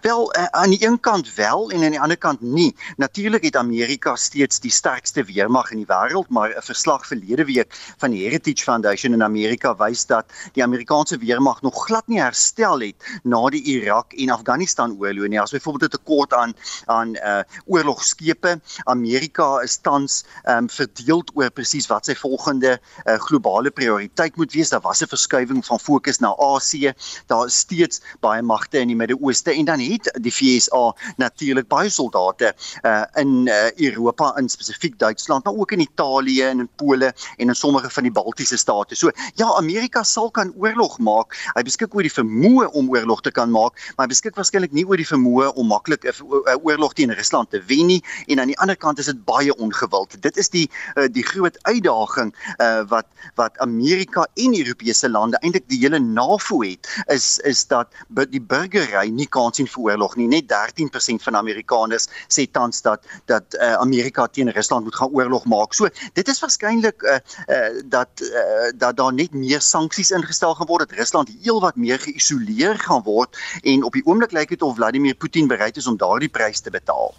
Wel 0.00 0.36
uh, 0.36 0.44
aan 0.44 0.70
die 0.70 0.86
een 0.86 1.00
kant 1.00 1.34
wel 1.34 1.70
en 1.70 1.84
aan 1.84 1.90
die 1.90 2.00
ander 2.00 2.16
kant 2.16 2.40
nie. 2.40 2.76
Natuurlik 2.96 3.42
het 3.42 3.56
Amerika 3.56 4.16
steeds 4.16 4.60
die 4.60 4.70
sterkste 4.70 5.24
weermag 5.24 5.70
in 5.70 5.82
die 5.82 5.86
wêreld, 5.86 6.28
maar 6.28 6.50
'n 6.56 6.62
verslag 6.62 7.06
verlede 7.06 7.44
week 7.44 7.74
van 7.98 8.10
die 8.10 8.22
Heritage 8.22 8.62
Foundation 8.64 9.12
in 9.12 9.22
Amerika 9.22 9.76
wys 9.76 10.06
dat 10.06 10.24
die 10.52 10.62
Amerikaanse 10.62 11.18
weermag 11.18 11.62
nog 11.62 11.84
glad 11.84 12.06
nie 12.06 12.20
herstel 12.20 12.80
het 12.80 13.20
na 13.22 13.48
die 13.48 13.62
Irak 13.62 14.12
en 14.12 14.30
Afghanistan 14.30 14.96
oorlog 14.98 15.28
nie. 15.28 15.40
As 15.40 15.50
byvoorbeeld 15.50 15.92
'n 15.92 15.96
tekort 15.96 16.32
aan 16.32 16.54
aan 16.84 17.16
uh 17.16 17.42
oorlogskepe, 17.66 18.60
Amerika 18.84 19.60
is 19.60 19.76
tans 19.76 20.24
um 20.44 20.70
verdeel 20.70 21.22
oor 21.34 21.50
presies 21.50 21.86
wat 21.86 22.04
sy 22.04 22.14
volgende 22.14 22.80
uh 23.06 23.18
globale 23.18 23.70
prioriteit 23.70 24.36
moet 24.36 24.52
wees. 24.52 24.68
Daar 24.68 24.80
was 24.80 25.02
'n 25.02 25.06
verskuiwing 25.06 25.66
van 25.66 25.80
fokus 25.80 26.18
na 26.18 26.34
Asië. 26.36 26.92
Daar 27.26 27.46
is 27.46 27.56
steeds 27.56 28.00
baie 28.20 28.42
magte 28.42 28.78
in 28.78 28.88
die 28.88 28.96
Midde-Ooste 28.96 29.52
en 29.52 29.63
dan 29.64 29.80
het 29.80 30.10
die 30.20 30.32
FSA 30.32 30.94
natuurlik 31.16 31.68
baie 31.68 31.90
soldate 31.90 32.54
uh, 32.82 33.04
in 33.20 33.46
uh, 33.46 33.70
Europa 33.72 34.32
in 34.38 34.48
spesifiek 34.48 34.98
Duitsland 34.98 35.44
maar 35.44 35.54
ook 35.54 35.72
in 35.72 35.80
Italië 35.80 36.42
en 36.42 36.58
in 36.58 36.68
Pole 36.76 37.14
en 37.36 37.48
in 37.48 37.54
sommige 37.54 37.90
van 37.90 38.02
die 38.02 38.12
Baltiese 38.12 38.56
state. 38.56 38.94
So 38.94 39.10
ja, 39.34 39.54
Amerika 39.56 40.02
sal 40.02 40.30
kan 40.30 40.52
oorlog 40.56 40.98
maak. 40.98 41.36
Hy 41.54 41.62
beskik 41.66 41.94
oor 41.94 42.06
die 42.06 42.12
vermoë 42.12 42.70
om 42.72 42.90
oorlog 42.90 43.22
te 43.22 43.32
kan 43.34 43.50
maak, 43.50 43.78
maar 43.96 44.06
hy 44.06 44.12
beskik 44.12 44.36
waarskynlik 44.38 44.72
nie 44.72 44.86
oor 44.88 45.00
die 45.00 45.08
vermoë 45.08 45.52
om 45.54 45.70
maklik 45.72 46.04
'n 46.04 46.58
oorlog 46.62 46.92
teen 46.94 47.14
Rusland 47.14 47.50
te 47.50 47.62
wen 47.66 47.86
nie 47.86 48.02
en 48.28 48.40
aan 48.40 48.52
die 48.52 48.58
ander 48.58 48.76
kant 48.76 48.98
is 48.98 49.10
dit 49.10 49.24
baie 49.24 49.54
ongewild. 49.56 50.16
Dit 50.22 50.36
is 50.36 50.48
die 50.48 50.70
uh, 50.96 51.08
die 51.10 51.22
groot 51.22 51.58
uitdaging 51.62 52.34
uh, 52.58 52.82
wat 52.88 53.06
wat 53.34 53.58
Amerika 53.58 54.26
en 54.34 54.58
Europese 54.58 55.08
lande 55.08 55.38
eintlik 55.42 55.68
die 55.68 55.80
hele 55.84 55.98
NAVO 55.98 56.62
het 56.62 56.88
is 57.06 57.38
is 57.44 57.66
dat 57.66 57.92
die 58.30 58.40
burgery 58.40 59.08
nie 59.08 59.26
kan 59.26 59.53
sien 59.54 59.68
vir 59.70 59.82
oorlog 59.88 60.16
nie. 60.16 60.28
Net 60.30 60.48
13% 60.50 61.24
van 61.26 61.38
Amerikaners 61.40 62.08
sê 62.28 62.46
tans 62.50 62.82
dat 62.82 63.04
dat 63.30 63.56
uh, 63.58 63.74
Amerika 63.80 64.26
teen 64.26 64.50
Rusland 64.50 64.84
moet 64.84 64.94
gaan 64.94 65.12
oorlog 65.12 65.44
maak. 65.50 65.74
So 65.74 65.88
dit 66.12 66.28
is 66.28 66.40
waarskynlik 66.40 67.02
uh, 67.02 67.18
uh, 67.48 67.82
dat 67.84 68.22
uh, 68.22 68.70
dat 68.74 68.96
daar 68.96 69.12
net 69.12 69.34
meer 69.34 69.60
sanksies 69.60 70.10
ingestel 70.10 70.54
gaan 70.54 70.70
word 70.70 70.88
dat 70.88 70.98
Rusland 70.98 71.32
heelwat 71.42 71.76
meer 71.76 71.98
geïsoleer 71.98 72.78
gaan 72.78 73.02
word 73.02 73.36
en 73.62 73.84
op 73.84 73.92
die 73.92 74.04
oomblik 74.06 74.32
lyk 74.32 74.54
dit 74.54 74.62
of 74.62 74.76
Vladimir 74.76 75.14
Putin 75.14 75.48
bereid 75.48 75.76
is 75.76 75.86
om 75.86 75.96
daardie 75.96 76.28
prys 76.28 76.60
te 76.60 76.70
betaal. 76.70 77.14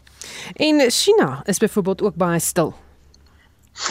En 0.55 0.81
China 0.91 1.41
is 1.45 1.57
byvoorbeeld 1.57 2.01
ook 2.01 2.15
baie 2.15 2.39
stil. 2.39 2.73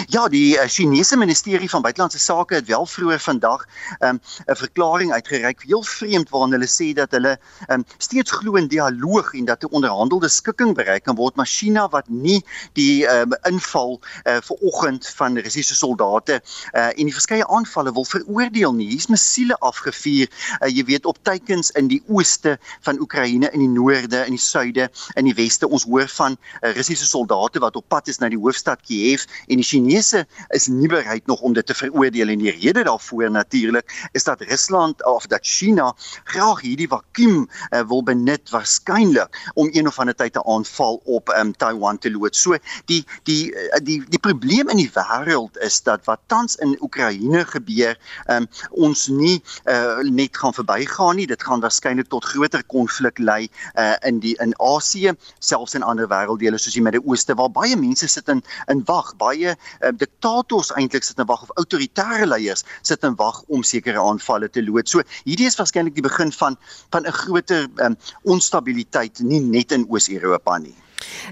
Ja, 0.08 0.28
die 0.28 0.56
uh, 0.56 0.64
Chinese 0.66 1.16
Ministerie 1.16 1.68
van 1.70 1.82
Buitelandse 1.82 2.18
Sake 2.18 2.54
het 2.54 2.66
wel 2.66 2.86
vroeër 2.86 3.20
vandag 3.20 3.66
'n 4.00 4.06
um, 4.06 4.20
verklaring 4.46 5.12
uitgereik, 5.12 5.62
heel 5.62 5.82
vreemd 5.82 6.28
waarin 6.28 6.52
hulle 6.52 6.68
sê 6.68 6.92
dat 6.96 7.10
hulle 7.10 7.38
um, 7.68 7.84
steeds 7.98 8.30
glo 8.30 8.54
in 8.56 8.68
dialoog 8.68 9.34
en 9.34 9.44
dat 9.44 9.62
'n 9.62 9.74
onderhandelde 9.76 10.28
skikking 10.28 10.74
bereik 10.74 11.04
kan 11.04 11.14
word, 11.14 11.36
maar 11.36 11.46
China 11.46 11.88
wat 11.88 12.08
nie 12.08 12.44
die 12.72 13.06
um, 13.06 13.36
inval 13.42 14.00
uh, 14.24 14.36
vanoggend 14.40 15.08
van 15.08 15.38
Russiese 15.38 15.74
soldate 15.74 16.40
uh, 16.72 16.86
en 16.86 17.04
die 17.04 17.12
verskeie 17.12 17.46
aanvalle 17.46 17.92
wil 17.92 18.04
veroordeel 18.04 18.72
nie. 18.72 18.88
Hier's 18.88 19.06
missiele 19.06 19.56
afgevuur, 19.58 20.28
uh, 20.60 20.68
jy 20.68 20.84
weet 20.84 21.04
op 21.06 21.18
teikens 21.22 21.70
in 21.70 21.88
die 21.88 22.02
ooste 22.06 22.58
van 22.80 23.00
Oekraïne, 23.00 23.50
in 23.52 23.60
die 23.60 23.68
noorde, 23.68 24.24
in 24.24 24.32
die 24.32 24.40
suide, 24.40 24.90
in 25.14 25.24
die 25.24 25.34
weste. 25.34 25.68
Ons 25.68 25.84
hoor 25.84 26.08
van 26.08 26.36
uh, 26.62 26.72
Russiese 26.72 27.06
soldate 27.06 27.58
wat 27.58 27.76
op 27.76 27.88
pad 27.88 28.08
is 28.08 28.18
na 28.18 28.28
die 28.28 28.40
hoofstad 28.40 28.80
Kiev 28.80 29.28
en 29.46 29.60
die 29.60 29.73
Chinese 29.74 30.26
is 30.54 30.68
nie 30.70 30.88
bereid 30.88 31.26
nog 31.26 31.40
om 31.40 31.52
dit 31.52 31.66
te 31.66 31.74
veroordeel 31.74 32.30
en 32.30 32.38
die 32.38 32.52
rede 32.54 32.84
daarvoor 32.86 33.30
natuurlik 33.30 33.90
is 34.12 34.24
dat 34.24 34.40
Rusland 34.46 35.02
of 35.04 35.26
dat 35.26 35.42
China 35.42 35.88
graag 36.24 36.60
hierdie 36.62 36.88
vakuum 36.88 37.48
uh, 37.48 37.80
wil 37.88 38.02
benut 38.06 38.50
waarskynlik 38.54 39.34
om 39.54 39.68
een 39.72 39.88
of 39.90 39.98
ander 39.98 40.14
tyd 40.14 40.36
'n 40.38 40.46
aanval 40.46 41.00
op 41.04 41.28
um, 41.34 41.50
Taiwan 41.56 41.98
te 41.98 42.10
loods. 42.10 42.40
So 42.42 42.56
die 42.84 43.04
die 43.22 43.50
uh, 43.50 43.80
die 43.82 44.04
die 44.08 44.18
probleem 44.18 44.68
in 44.68 44.76
die 44.76 44.90
wêreld 44.94 45.58
is 45.58 45.82
dat 45.82 46.04
wat 46.04 46.20
tans 46.26 46.56
in 46.56 46.76
Oekraïne 46.80 47.44
gebeur, 47.44 47.98
um, 48.30 48.46
ons 48.70 49.08
nie 49.08 49.42
uh, 49.64 49.98
net 49.98 50.36
gaan 50.36 50.54
verbygaan 50.54 51.16
nie. 51.16 51.26
Dit 51.26 51.42
gaan 51.42 51.60
waarskynlik 51.60 52.08
tot 52.08 52.24
groter 52.24 52.62
konflik 52.64 53.18
lei 53.18 53.48
uh, 53.74 53.94
in 54.06 54.20
die 54.22 54.36
in 54.38 54.54
Asië, 54.60 55.12
selfs 55.38 55.74
in 55.74 55.82
ander 55.82 56.06
wêrelddele 56.06 56.58
soos 56.58 56.78
die 56.78 56.82
Midde-Ooste 56.82 57.34
waar 57.34 57.50
baie 57.50 57.76
mense 57.76 58.08
sit 58.08 58.28
in 58.28 58.42
in 58.70 58.82
wag, 58.86 59.16
baie 59.16 59.56
uh, 59.80 59.92
diktators 59.92 60.72
eintlik 60.78 61.04
sit 61.04 61.18
en 61.18 61.26
wag 61.26 61.42
of 61.42 61.52
autoritaire 61.60 62.26
leiers 62.26 62.64
sit 62.82 63.04
en 63.04 63.16
wag 63.20 63.42
om 63.48 63.62
sekere 63.62 64.00
aanvalle 64.00 64.48
te 64.48 64.62
loods. 64.62 64.90
So 64.90 65.02
hierdie 65.24 65.46
is 65.46 65.58
waarskynlik 65.60 65.94
die 65.94 66.06
begin 66.06 66.32
van 66.32 66.58
van 66.90 67.06
'n 67.06 67.12
groter 67.12 67.68
um, 67.84 67.96
onstabiliteit 68.22 69.20
nie 69.20 69.40
net 69.40 69.72
in 69.72 69.86
Oos-Europa 69.88 70.58
nie. 70.58 70.74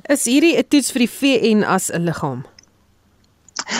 Is 0.09 0.25
hierdie 0.25 0.57
'n 0.59 0.69
toets 0.69 0.93
vir 0.93 1.07
die 1.07 1.13
VN 1.19 1.65
as 1.65 1.91
'n 1.91 2.05
liggaam? 2.05 2.45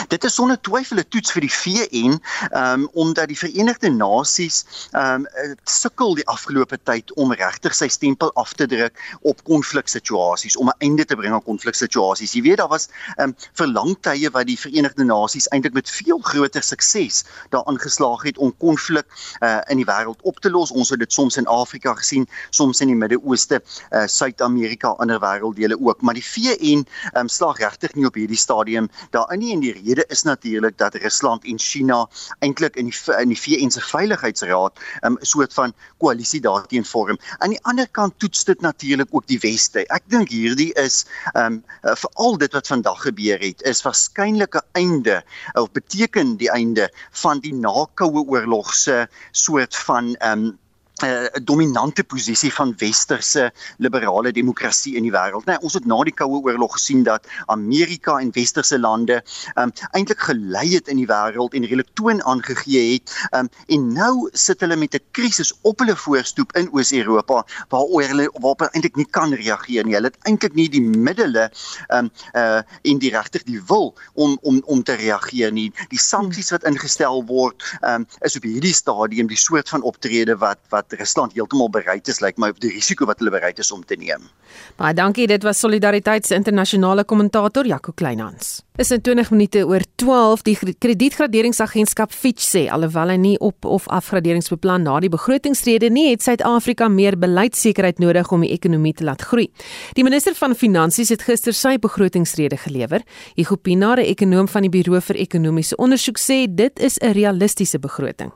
Dit 0.07 0.23
is 0.23 0.33
sonder 0.33 0.59
twyfel 0.61 0.99
'n 1.01 1.07
toets 1.09 1.31
vir 1.31 1.41
die 1.41 1.51
VN, 1.51 2.19
um, 2.53 2.87
omdat 2.93 3.27
die 3.27 3.37
Verenigde 3.37 3.89
Nasies 3.89 4.89
um 4.93 5.27
sukkel 5.63 6.15
die 6.15 6.25
afgelope 6.27 6.77
tyd 6.83 7.13
om 7.13 7.33
regtig 7.33 7.75
sy 7.75 7.87
stempel 7.87 8.31
af 8.39 8.53
te 8.53 8.67
druk 8.67 8.99
op 9.21 9.43
konfliksituasies, 9.43 10.57
om 10.57 10.69
'n 10.69 10.85
einde 10.85 11.05
te 11.05 11.15
bring 11.15 11.33
aan 11.33 11.43
konfliksituasies. 11.43 12.33
Jy 12.33 12.41
weet 12.41 12.57
daar 12.57 12.69
was 12.69 12.89
um 13.17 13.35
vir 13.53 13.67
lang 13.67 13.95
tye 14.01 14.29
wat 14.29 14.47
die 14.47 14.57
Verenigde 14.59 15.03
Nasies 15.03 15.47
eintlik 15.49 15.73
met 15.73 15.89
veel 15.89 16.19
groter 16.19 16.63
sukses 16.63 17.23
daaraan 17.49 17.79
geslaag 17.79 18.23
het 18.23 18.37
om 18.37 18.53
konflik 18.57 19.05
uh, 19.41 19.61
in 19.67 19.77
die 19.77 19.85
wêreld 19.85 20.21
op 20.21 20.39
te 20.39 20.49
los. 20.49 20.71
Ons 20.71 20.89
het 20.89 20.99
dit 20.99 21.13
soms 21.13 21.37
in 21.37 21.47
Afrika 21.47 21.93
gesien, 21.93 22.27
soms 22.49 22.81
in 22.81 22.87
die 22.87 22.95
Midde-Ooste, 22.95 23.61
uh, 23.91 24.05
Suid-Amerika, 24.07 24.95
ander 24.97 25.19
wêrelddele 25.19 25.77
ook, 25.79 26.01
maar 26.01 26.13
die 26.13 26.25
VN 26.25 26.85
um 27.17 27.27
slaag 27.27 27.57
regtig 27.57 27.93
nie 27.95 28.05
op 28.05 28.15
hierdie 28.15 28.37
stadium 28.37 28.89
daarin 29.11 29.39
nie 29.39 29.53
en 29.53 29.59
die 29.59 29.72
rede 29.73 30.05
is 30.07 30.23
natuurlik 30.23 30.77
dat 30.77 30.95
Rusland 30.95 31.45
en 31.45 31.59
China 31.59 32.07
eintlik 32.39 32.75
in 32.75 32.89
die 32.89 33.17
in 33.19 33.33
die 33.33 33.39
VN 33.39 33.69
se 33.73 33.81
veiligheidsraad 33.81 34.79
'n 35.01 35.05
um, 35.05 35.17
soort 35.21 35.53
van 35.53 35.73
koalisie 35.97 36.41
daarteen 36.41 36.85
vorm. 36.85 37.19
Aan 37.37 37.55
die 37.55 37.63
ander 37.63 37.89
kant 37.89 38.19
toets 38.19 38.43
dit 38.43 38.61
natuurlik 38.61 39.07
ook 39.11 39.27
die 39.27 39.39
weste. 39.39 39.85
Ek 39.87 40.03
dink 40.07 40.29
hierdie 40.29 40.73
is 40.73 41.05
um 41.33 41.63
vir 41.81 42.11
al 42.13 42.37
dit 42.37 42.53
wat 42.53 42.67
vandag 42.67 43.01
gebeur 43.01 43.39
het, 43.39 43.61
is 43.61 43.83
waarskynlik 43.83 44.55
'n 44.55 44.67
einde 44.71 45.23
of 45.53 45.71
beteken 45.71 46.37
die 46.37 46.51
einde 46.51 46.89
van 47.11 47.39
die 47.39 47.53
nakoue 47.53 48.25
oorlog 48.27 48.73
se 48.73 49.07
soort 49.31 49.75
van 49.75 50.15
um 50.21 50.59
'n 51.03 51.05
uh, 51.05 51.43
dominante 51.43 52.03
posisie 52.03 52.53
van 52.53 52.73
westerse 52.77 53.51
liberale 53.77 54.31
demokrasie 54.31 54.95
in 54.95 55.03
die 55.03 55.11
wêreld. 55.11 55.45
Nou 55.45 55.57
ons 55.61 55.73
het 55.75 55.85
na 55.85 55.99
die 56.07 56.13
Koue 56.15 56.39
Oorlog 56.43 56.77
gesien 56.77 57.03
dat 57.03 57.27
Amerika 57.51 58.17
en 58.19 58.31
westerse 58.31 58.79
lande 58.79 59.19
um, 59.59 59.71
eintlik 59.91 60.21
gelei 60.29 60.67
het 60.75 60.87
in 60.87 61.01
die 61.01 61.07
wêreld 61.09 61.53
en 61.53 61.65
redelik 61.67 61.91
toon 61.99 62.23
aangegee 62.23 62.93
het. 62.93 63.11
Um, 63.35 63.49
en 63.67 63.87
nou 63.93 64.29
sit 64.31 64.63
hulle 64.63 64.77
met 64.79 64.95
'n 64.95 65.03
krisis 65.11 65.53
op 65.61 65.79
hulle 65.79 65.95
voorstoep 65.95 66.55
in 66.55 66.69
Oos-Europa 66.71 67.43
waaroor 67.69 68.07
hulle 68.07 68.29
waarop 68.33 68.59
hulle 68.59 68.71
eintlik 68.71 68.95
nie 68.95 69.09
kan 69.09 69.33
reageer 69.33 69.83
nie. 69.85 69.95
Hulle 69.99 70.11
het 70.11 70.17
eintlik 70.23 70.55
nie 70.55 70.69
die 70.69 70.81
middele 70.81 71.49
um, 71.89 72.11
uh 72.35 72.61
en 72.83 72.99
die 72.99 73.11
regtig 73.11 73.43
die 73.43 73.61
wil 73.67 73.95
om 74.13 74.37
om 74.41 74.61
om 74.65 74.83
te 74.83 74.93
reageer 74.93 75.51
nie. 75.51 75.71
Die 75.89 75.99
sanksies 75.99 76.51
wat 76.51 76.63
ingestel 76.63 77.25
word 77.25 77.63
um, 77.81 78.07
is 78.21 78.35
op 78.35 78.43
hierdie 78.43 78.73
stadium 78.73 79.27
die 79.27 79.37
soort 79.37 79.69
van 79.69 79.81
optrede 79.81 80.37
wat 80.37 80.59
wat 80.69 80.92
Rusland 80.99 81.33
heeltemal 81.33 81.69
bereid 81.69 82.07
is, 82.07 82.21
lyk 82.21 82.35
like 82.35 82.41
my 82.41 82.49
op 82.53 82.59
die 82.63 82.71
risiko 82.73 83.05
wat 83.09 83.19
hulle 83.19 83.33
bereid 83.33 83.59
is 83.59 83.71
om 83.71 83.83
te 83.85 83.95
neem. 83.99 84.29
Baie 84.77 84.93
dankie, 84.93 85.27
dit 85.27 85.43
was 85.43 85.59
Solidariteit 85.59 86.25
se 86.27 86.35
internasionale 86.35 87.03
kommentator 87.03 87.65
Jaco 87.67 87.91
Kleinhans. 87.95 88.61
Is 88.81 88.89
in 88.91 89.01
20 89.05 89.29
minute 89.29 89.61
oor 89.69 89.83
12 90.01 90.41
die 90.47 90.55
kredietgraderingsagentskap 90.81 92.11
Fitch 92.11 92.41
sê 92.41 92.63
alhoewel 92.73 93.13
hy 93.13 93.17
nie 93.21 93.33
op 93.37 93.67
of 93.69 93.85
afgraderingsbeplan 93.93 94.87
na 94.87 94.97
die 95.03 95.11
begrotingsrede 95.13 95.91
nie, 95.93 96.07
het 96.09 96.25
Suid-Afrika 96.25 96.89
meer 96.89 97.17
beleidsekerheid 97.21 98.01
nodig 98.01 98.31
om 98.33 98.41
die 98.41 98.51
ekonomie 98.55 98.95
te 98.97 99.05
laat 99.05 99.21
groei. 99.21 99.49
Die 99.93 100.05
minister 100.05 100.33
van 100.37 100.57
Finansies 100.57 101.13
het 101.13 101.25
gister 101.27 101.53
sy 101.53 101.77
begrotingsrede 101.77 102.57
gelewer. 102.65 103.05
Hugo 103.37 103.55
Pinaar, 103.55 104.01
'n 104.01 104.09
ekonom 104.09 104.47
van 104.47 104.61
die 104.61 104.73
Buro 104.73 104.99
vir 104.99 105.15
Ekonomiese 105.15 105.77
Onderzoek, 105.77 106.17
sê 106.17 106.47
dit 106.49 106.79
is 106.79 106.97
'n 106.97 107.13
realistiese 107.13 107.79
begroting 107.79 108.31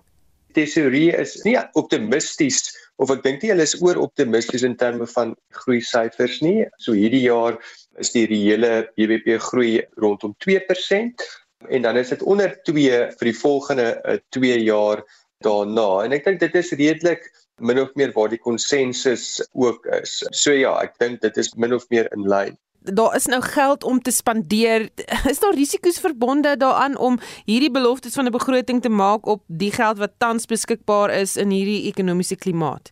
tesorie 0.58 1.12
is 1.16 1.38
nie 1.46 1.56
optimisties 1.80 2.64
of 2.98 3.12
ek 3.14 3.24
dink 3.26 3.44
nie 3.44 3.52
hulle 3.54 3.66
is 3.68 3.76
oor 3.84 4.00
optimisties 4.02 4.66
in 4.66 4.76
terme 4.80 5.06
van 5.14 5.36
groei 5.54 5.80
syfers 5.86 6.40
nie. 6.42 6.66
So 6.82 6.98
hierdie 6.98 7.26
jaar 7.28 7.60
is 8.02 8.14
die 8.16 8.26
reële 8.30 8.88
BBP 8.98 9.38
groei 9.50 9.84
rondom 10.02 10.34
2% 10.46 11.28
en 11.74 11.86
dan 11.86 11.98
is 11.98 12.14
dit 12.14 12.24
onder 12.26 12.54
2 12.70 13.02
vir 13.20 13.30
die 13.30 13.38
volgende 13.38 13.88
2 14.36 14.54
uh, 14.54 14.62
jaar 14.66 15.04
daarna. 15.46 15.90
En 16.06 16.16
ek 16.18 16.26
dink 16.26 16.42
dit 16.42 16.58
is 16.58 16.74
redelik 16.78 17.30
min 17.62 17.82
of 17.82 17.94
meer 17.98 18.14
waar 18.14 18.30
die 18.30 18.42
konsensus 18.42 19.42
ook 19.54 19.86
is. 20.02 20.20
So 20.34 20.54
ja, 20.54 20.76
ek 20.82 20.98
dink 21.02 21.22
dit 21.26 21.38
is 21.42 21.54
min 21.58 21.74
of 21.78 21.86
meer 21.94 22.10
in 22.14 22.26
lyn 22.30 22.58
daar 22.94 23.16
is 23.16 23.26
nou 23.26 23.42
geld 23.42 23.84
om 23.84 24.02
te 24.02 24.12
spandeer. 24.12 24.90
Is 25.32 25.40
daar 25.40 25.54
risiko's 25.54 26.00
verbonde 26.00 26.58
daaraan 26.58 26.98
om 26.98 27.20
hierdie 27.46 27.72
beloftes 27.72 28.14
van 28.14 28.26
'n 28.26 28.32
begroting 28.32 28.82
te 28.82 28.90
maak 28.90 29.26
op 29.26 29.44
die 29.48 29.72
geld 29.72 29.98
wat 29.98 30.14
tans 30.18 30.46
beskikbaar 30.46 31.10
is 31.10 31.36
in 31.36 31.50
hierdie 31.50 31.88
ekonomiese 31.92 32.36
klimaat? 32.36 32.92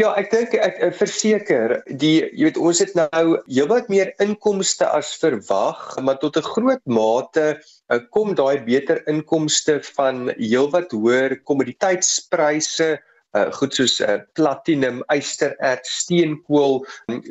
Ja, 0.00 0.14
ek 0.16 0.30
dink 0.30 0.54
ek, 0.54 0.78
ek 0.80 0.94
verseker 0.96 1.72
die 2.00 2.22
jy 2.22 2.46
weet 2.46 2.56
ons 2.56 2.78
het 2.80 2.94
nou 2.96 3.36
heelwat 3.50 3.90
meer 3.92 4.14
inkomste 4.22 4.86
as 4.86 5.10
verwag, 5.20 5.98
maar 6.00 6.16
tot 6.22 6.38
'n 6.38 6.46
groot 6.46 6.84
mate 6.86 7.60
uh, 7.90 7.98
kom 8.14 8.34
daai 8.34 8.64
beter 8.64 9.02
inkomste 9.10 9.80
van 9.96 10.30
heelwat 10.38 10.94
hoër 10.96 11.36
kommoditeitspryse 11.44 12.96
uh, 13.36 13.48
goed 13.58 13.74
soos 13.76 13.98
uh, 14.00 14.18
platinum, 14.38 15.02
ystererts, 15.14 15.92
steenkool. 16.04 16.80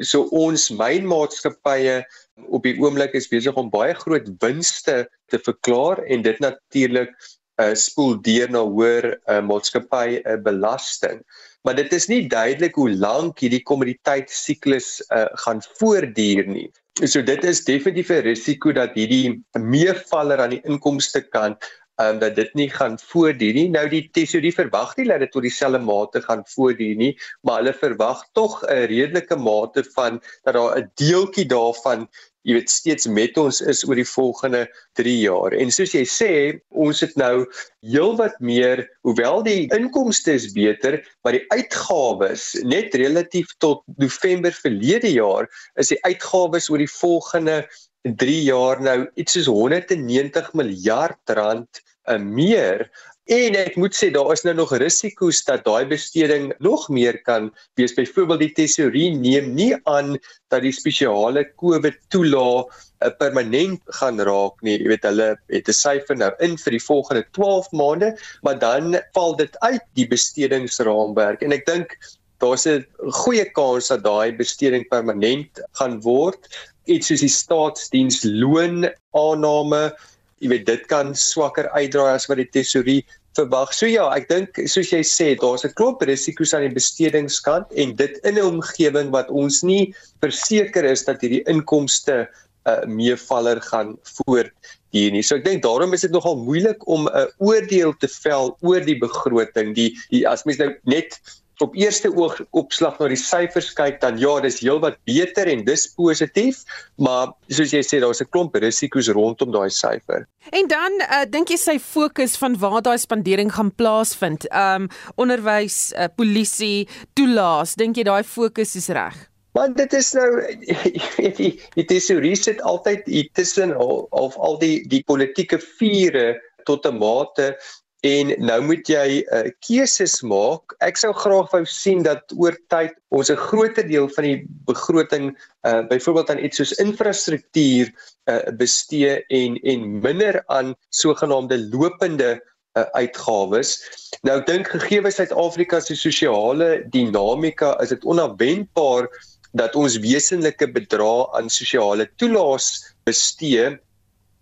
So 0.01 0.27
ons 0.35 0.69
mynmaatskappye 0.71 1.99
op 2.47 2.63
die 2.63 2.77
oomblik 2.79 3.15
is 3.17 3.29
besig 3.31 3.57
om 3.59 3.71
baie 3.73 3.95
groot 3.97 4.29
winste 4.43 5.03
te 5.29 5.41
verklaar 5.43 6.01
en 6.07 6.23
dit 6.25 6.39
natuurlik 6.43 7.11
uh, 7.59 7.73
spoel 7.75 8.17
deur 8.25 8.51
na 8.51 8.63
hoër 8.63 9.11
uh, 9.13 9.41
maatskappy 9.45 10.19
uh, 10.23 10.37
belasting. 10.45 11.23
Maar 11.67 11.75
dit 11.75 11.93
is 11.93 12.07
nie 12.07 12.21
duidelik 12.31 12.77
hoe 12.79 12.91
lank 12.95 13.41
hierdie 13.43 13.63
kommoditeitsiklus 13.67 14.99
uh, 15.11 15.27
gaan 15.43 15.59
voortduur 15.79 16.47
nie. 16.47 16.69
So 17.03 17.21
dit 17.23 17.43
is 17.47 17.63
definitief 17.63 18.09
'n 18.11 18.23
risiko 18.23 18.71
dat 18.75 18.95
hierdie 18.95 19.39
meevaller 19.55 20.39
aan 20.39 20.55
die 20.55 20.63
inkomste 20.67 21.21
kant 21.21 21.63
um, 22.01 22.19
dat 22.19 22.35
dit 22.35 22.53
nie 22.53 22.69
gaan 22.69 22.97
voortduur 22.99 23.53
nie. 23.53 23.67
Nou 23.69 23.85
die 23.91 24.05
tesorie 24.15 24.53
verwag 24.55 24.95
nie 24.97 25.07
dat 25.09 25.23
dit 25.25 25.31
tot 25.31 25.45
dieselfde 25.45 25.81
mate 25.83 26.21
gaan 26.25 26.43
voortduur 26.55 26.95
nie, 26.95 27.13
maar 27.41 27.61
hulle 27.61 27.75
verwag 27.75 28.25
tog 28.33 28.61
'n 28.63 28.87
redelike 28.91 29.35
mate 29.35 29.83
van 29.95 30.21
dat 30.43 30.53
daar 30.53 30.77
'n 30.79 30.91
deeltjie 30.95 31.45
daarvan 31.45 32.07
jy 32.47 32.55
weet 32.55 32.71
steeds 32.71 33.07
met 33.11 33.37
ons 33.37 33.59
is 33.61 33.81
oor 33.87 33.99
die 33.99 34.07
volgende 34.07 34.61
3 34.97 35.15
jaar. 35.19 35.53
En 35.53 35.71
soos 35.71 35.91
jy 35.93 36.05
sê, 36.07 36.31
ons 36.69 37.01
het 37.03 37.15
nou 37.19 37.43
heelwat 37.85 38.39
meer, 38.39 38.85
hoewel 39.07 39.43
die 39.43 39.67
inkomste 39.75 40.37
is 40.39 40.47
beter, 40.55 40.99
maar 41.23 41.35
die 41.35 41.45
uitgawes 41.51 42.53
net 42.63 42.95
relatief 42.95 43.51
tot 43.59 43.83
November 43.99 44.55
verlede 44.55 45.11
jaar 45.11 45.49
is 45.75 45.91
die 45.91 45.99
uitgawes 46.07 46.69
oor 46.71 46.81
die 46.81 46.93
volgende 46.99 47.61
3 48.03 48.41
jaar 48.43 48.81
nou 48.81 48.99
iets 49.19 49.35
soos 49.35 49.49
190 49.51 50.53
miljard 50.53 51.35
rand 51.35 51.81
uh, 52.07 52.17
meer 52.17 52.87
en 53.29 53.53
ek 53.59 53.75
moet 53.77 53.93
sê 53.93 54.07
daar 54.09 54.31
is 54.33 54.41
nou 54.41 54.55
nog 54.57 54.71
risiko's 54.81 55.43
dat 55.45 55.61
daai 55.67 55.85
besteding 55.85 56.47
nog 56.65 56.87
meer 56.89 57.19
kan 57.27 57.51
wees. 57.77 57.93
Byvoorbeeld 57.93 58.41
die 58.41 58.53
tesorie 58.57 59.11
neem 59.13 59.51
nie 59.53 59.75
aan 59.85 60.15
dat 60.49 60.63
die 60.65 60.73
spesiale 60.73 61.43
COVID 61.61 61.99
toelaag 62.09 62.65
uh, 62.71 63.11
permanent 63.21 63.83
gaan 63.99 64.17
raak 64.25 64.57
nie. 64.65 64.79
Jy 64.81 64.89
weet 64.95 65.05
hulle 65.05 65.29
het 65.53 65.69
'n 65.69 65.77
syfer 65.77 66.17
nou 66.17 66.31
in 66.41 66.57
vir 66.57 66.79
die 66.79 66.85
volgende 66.87 67.23
12 67.37 67.69
maande, 67.71 68.15
maar 68.41 68.57
dan 68.57 68.97
val 69.13 69.35
dit 69.37 69.59
uit 69.61 69.85
die 69.93 70.07
bestedingsraamwerk 70.09 71.45
en 71.45 71.53
ek 71.53 71.69
dink 71.69 71.93
daar's 72.39 72.67
'n 72.67 72.85
goeie 73.23 73.45
kans 73.53 73.87
dat 73.87 74.03
daai 74.03 74.31
besteding 74.31 74.87
permanent 74.89 75.61
gaan 75.79 76.01
word 76.01 76.47
iets 76.85 77.07
soos 77.07 77.21
die 77.21 77.29
staatsdiensloon 77.29 78.89
aanname 79.13 79.91
jy 80.39 80.49
weet 80.53 80.65
dit 80.65 80.85
kan 80.91 81.15
swakker 81.15 81.69
uitdraai 81.75 82.13
as 82.15 82.27
wat 82.29 82.39
die 82.39 82.51
tesorie 82.51 83.01
verwag. 83.37 83.71
So 83.75 83.87
ja, 83.89 84.07
ek 84.15 84.27
dink 84.31 84.59
soos 84.71 84.91
jy 84.93 85.01
sê, 85.05 85.33
daar's 85.39 85.65
'n 85.65 85.75
klomp 85.75 86.01
risiko's 86.01 86.53
aan 86.53 86.67
die 86.67 86.75
bestedingskant 86.75 87.67
en 87.75 87.95
dit 87.95 88.19
in 88.23 88.35
'n 88.37 88.59
omgewing 88.59 89.11
wat 89.11 89.29
ons 89.29 89.63
nie 89.63 89.93
verseker 90.21 90.85
is 90.85 91.05
dat 91.05 91.21
hierdie 91.21 91.43
inkomste 91.47 92.27
'n 92.27 92.27
uh, 92.69 92.85
meevaller 92.85 93.61
gaan 93.61 93.97
voort 94.03 94.51
hier 94.91 95.11
nie. 95.11 95.21
So 95.21 95.35
ek 95.35 95.45
dink 95.45 95.63
daarom 95.63 95.93
is 95.93 96.01
dit 96.01 96.11
nogal 96.11 96.37
moeilik 96.37 96.87
om 96.87 97.07
'n 97.07 97.27
oordeel 97.37 97.93
te 97.99 98.07
vel 98.07 98.57
oor 98.61 98.81
die 98.81 98.97
begroting. 98.97 99.75
Die, 99.75 99.95
die 100.09 100.27
as 100.27 100.43
mens 100.45 100.57
nou 100.57 100.73
net 100.83 101.19
op 101.61 101.75
eerste 101.75 102.09
oog 102.15 102.39
opslag 102.51 102.99
na 102.99 103.09
die 103.11 103.19
syfers 103.19 103.71
kyk 103.77 103.99
dan 104.01 104.19
ja, 104.21 104.39
dis 104.43 104.59
heelwat 104.63 104.97
beter 105.09 105.49
en 105.51 105.65
dis 105.67 105.87
positief, 105.97 106.63
maar 106.97 107.33
soos 107.47 107.73
jy 107.75 107.81
sê 107.85 107.99
daar's 107.99 108.21
'n 108.21 108.29
klomp 108.31 108.55
risiko's 108.55 109.09
rondom 109.09 109.51
daai 109.51 109.69
syfer. 109.69 110.27
En 110.51 110.67
dan 110.67 110.91
uh, 111.01 111.25
dink 111.29 111.49
jy 111.49 111.57
sy 111.57 111.77
fokus 111.79 112.37
van 112.37 112.57
waar 112.57 112.81
daai 112.81 112.97
spandering 112.97 113.51
gaan 113.53 113.71
plaasvind, 113.75 114.47
um 114.53 114.87
onderwys, 115.15 115.93
uh, 115.93 116.07
polisie, 116.15 116.87
toelaas, 117.13 117.75
dink 117.75 117.97
jy 117.97 118.03
daai 118.03 118.23
fokus 118.23 118.75
is 118.75 118.89
reg? 118.89 119.29
Want 119.57 119.77
dit 119.77 119.93
is 119.93 120.13
nou 120.13 120.27
jy, 120.61 121.49
die 121.75 121.85
tesorie 121.89 122.35
sit 122.37 122.61
altyd 122.61 123.07
hier 123.09 123.29
tussen 123.33 123.73
al, 123.73 124.07
al 124.11 124.29
al 124.37 124.59
die 124.61 124.87
die 124.87 125.03
politieke 125.03 125.57
vure 125.79 126.37
tot 126.69 126.85
'n 126.85 126.99
mate 127.01 127.57
En 128.07 128.31
nou 128.39 128.61
moet 128.63 128.87
jy 128.87 129.21
uh, 129.27 129.49
keuses 129.65 130.21
maak. 130.23 130.71
Ek 130.85 130.95
sou 130.99 131.11
graag 131.11 131.49
wou 131.51 131.65
sien 131.67 132.05
dat 132.05 132.31
oor 132.39 132.55
tyd 132.71 132.93
ons 133.11 133.27
'n 133.31 133.35
groter 133.35 133.83
deel 133.87 134.07
van 134.15 134.23
die 134.23 134.45
begroting 134.69 135.33
uh 135.67 135.81
byvoorbeeld 135.89 136.29
aan 136.29 136.43
iets 136.43 136.61
soos 136.61 136.71
infrastruktuur 136.79 137.91
uh 138.31 138.51
bestee 138.55 139.19
en 139.27 139.59
en 139.63 139.99
minder 139.99 140.43
aan 140.47 140.75
sogenaamde 140.89 141.59
lopende 141.75 142.39
uh, 142.77 142.87
uitgawes. 142.95 143.75
Nou 144.23 144.39
dink 144.47 144.71
gegee 144.71 145.11
Suid-Afrika 145.11 145.79
se 145.79 145.95
sosiale 145.95 146.87
dinamika 146.87 147.75
is 147.83 147.89
dit 147.89 148.05
onverwendbaar 148.05 149.11
dat 149.51 149.75
ons 149.75 149.99
wesenlike 149.99 150.71
bedrae 150.71 151.27
aan 151.35 151.49
sosiale 151.49 152.07
toelaas 152.15 152.95
bestee 153.03 153.75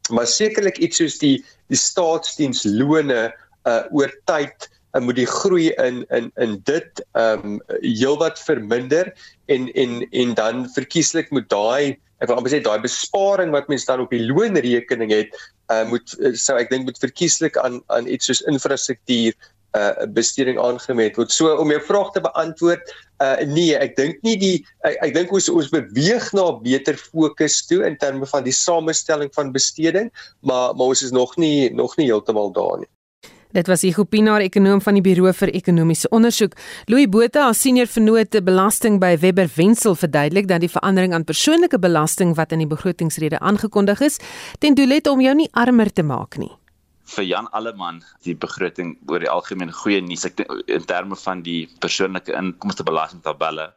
maar 0.10 0.28
sekerlik 0.28 0.78
iets 0.78 1.02
soos 1.02 1.18
die 1.20 1.38
die 1.68 1.80
staatsdienslone 1.80 3.34
uh 3.68 3.84
oor 3.92 4.12
tyd 4.30 4.68
uh, 4.96 5.02
moet 5.04 5.20
die 5.20 5.30
groei 5.30 5.72
in 5.84 6.04
in 6.16 6.32
in 6.44 6.58
dit 6.70 7.04
um 7.20 7.60
heelwat 7.82 8.40
verminder 8.48 9.12
en 9.54 9.70
en 9.74 10.02
en 10.12 10.34
dan 10.40 10.66
verkieslik 10.76 11.32
moet 11.36 11.50
daai 11.54 11.98
ek 12.22 12.30
wil 12.30 12.40
amper 12.40 12.56
sê 12.56 12.62
daai 12.64 12.82
besparing 12.82 13.54
wat 13.54 13.70
mense 13.70 13.90
dan 13.90 14.02
op 14.06 14.14
die 14.14 14.26
loonrekening 14.26 15.14
het 15.14 15.36
uh 15.74 15.84
moet 15.92 16.16
uh, 16.20 16.34
sou 16.34 16.58
ek 16.58 16.72
dink 16.74 16.88
moet 16.90 17.04
verkieslik 17.04 17.60
aan 17.62 17.82
aan 17.94 18.10
iets 18.10 18.32
soos 18.32 18.46
infrastruktuur 18.50 19.38
uh 19.78 20.08
besteding 20.16 20.58
aangemet 20.62 21.18
word. 21.20 21.32
So 21.34 21.52
om 21.60 21.72
jou 21.74 21.80
vraag 21.84 22.14
te 22.16 22.24
beantwoord, 22.24 22.94
uh 23.24 23.36
nee, 23.46 23.76
ek 23.76 23.98
dink 24.00 24.22
nie 24.26 24.38
die 24.40 24.56
ek, 24.88 24.98
ek 25.10 25.16
dink 25.18 25.34
ons 25.36 25.50
ons 25.52 25.70
beweeg 25.74 26.30
na 26.38 26.48
beter 26.64 26.98
fokus 26.98 27.60
toe 27.68 27.84
in 27.86 27.98
terme 28.02 28.30
van 28.32 28.46
die 28.48 28.56
samestelling 28.56 29.34
van 29.38 29.52
besteding, 29.56 30.12
maar 30.42 30.74
maar 30.78 30.96
ons 30.96 31.04
is 31.06 31.14
nog 31.16 31.36
nie 31.38 31.70
nog 31.74 31.98
nie 32.00 32.08
heeltemal 32.10 32.54
daar 32.56 32.80
nie. 32.82 32.92
Dit 33.56 33.68
was 33.68 33.82
Hugo 33.82 34.04
Pinaar, 34.04 34.44
ekonom 34.44 34.82
van 34.84 34.98
die 34.98 35.02
Buro 35.02 35.32
vir 35.32 35.54
Ekonomiese 35.56 36.10
Onderzoek. 36.12 36.58
Louis 36.92 37.08
Botha, 37.08 37.46
as 37.48 37.62
senior 37.64 37.88
vernoot 37.88 38.36
belasting 38.44 39.00
by 39.00 39.14
Webber 39.22 39.48
Wensel, 39.56 39.96
verduidelik 39.96 40.50
dat 40.50 40.66
die 40.66 40.72
verandering 40.72 41.14
aan 41.16 41.24
persoonlike 41.24 41.80
belasting 41.80 42.36
wat 42.36 42.52
in 42.52 42.66
die 42.66 42.68
begrotingsrede 42.68 43.40
aangekondig 43.40 44.04
is, 44.04 44.20
ten 44.60 44.76
doel 44.76 44.98
het 44.98 45.08
om 45.08 45.24
jou 45.24 45.36
nie 45.36 45.48
armer 45.54 45.94
te 45.94 46.04
maak 46.04 46.36
nie 46.38 46.52
vir 47.08 47.24
Jan 47.24 47.48
Alleman 47.56 48.02
die 48.26 48.36
begroting 48.36 48.98
oor 49.08 49.24
die 49.24 49.32
algemeen 49.32 49.72
goeie 49.72 50.02
nuus 50.04 50.26
ek 50.28 50.42
in 50.44 50.84
terme 50.90 51.16
van 51.16 51.44
die 51.46 51.70
persoonlike 51.84 52.36
inkomstebelasting 52.36 53.24
tabelle 53.24 53.70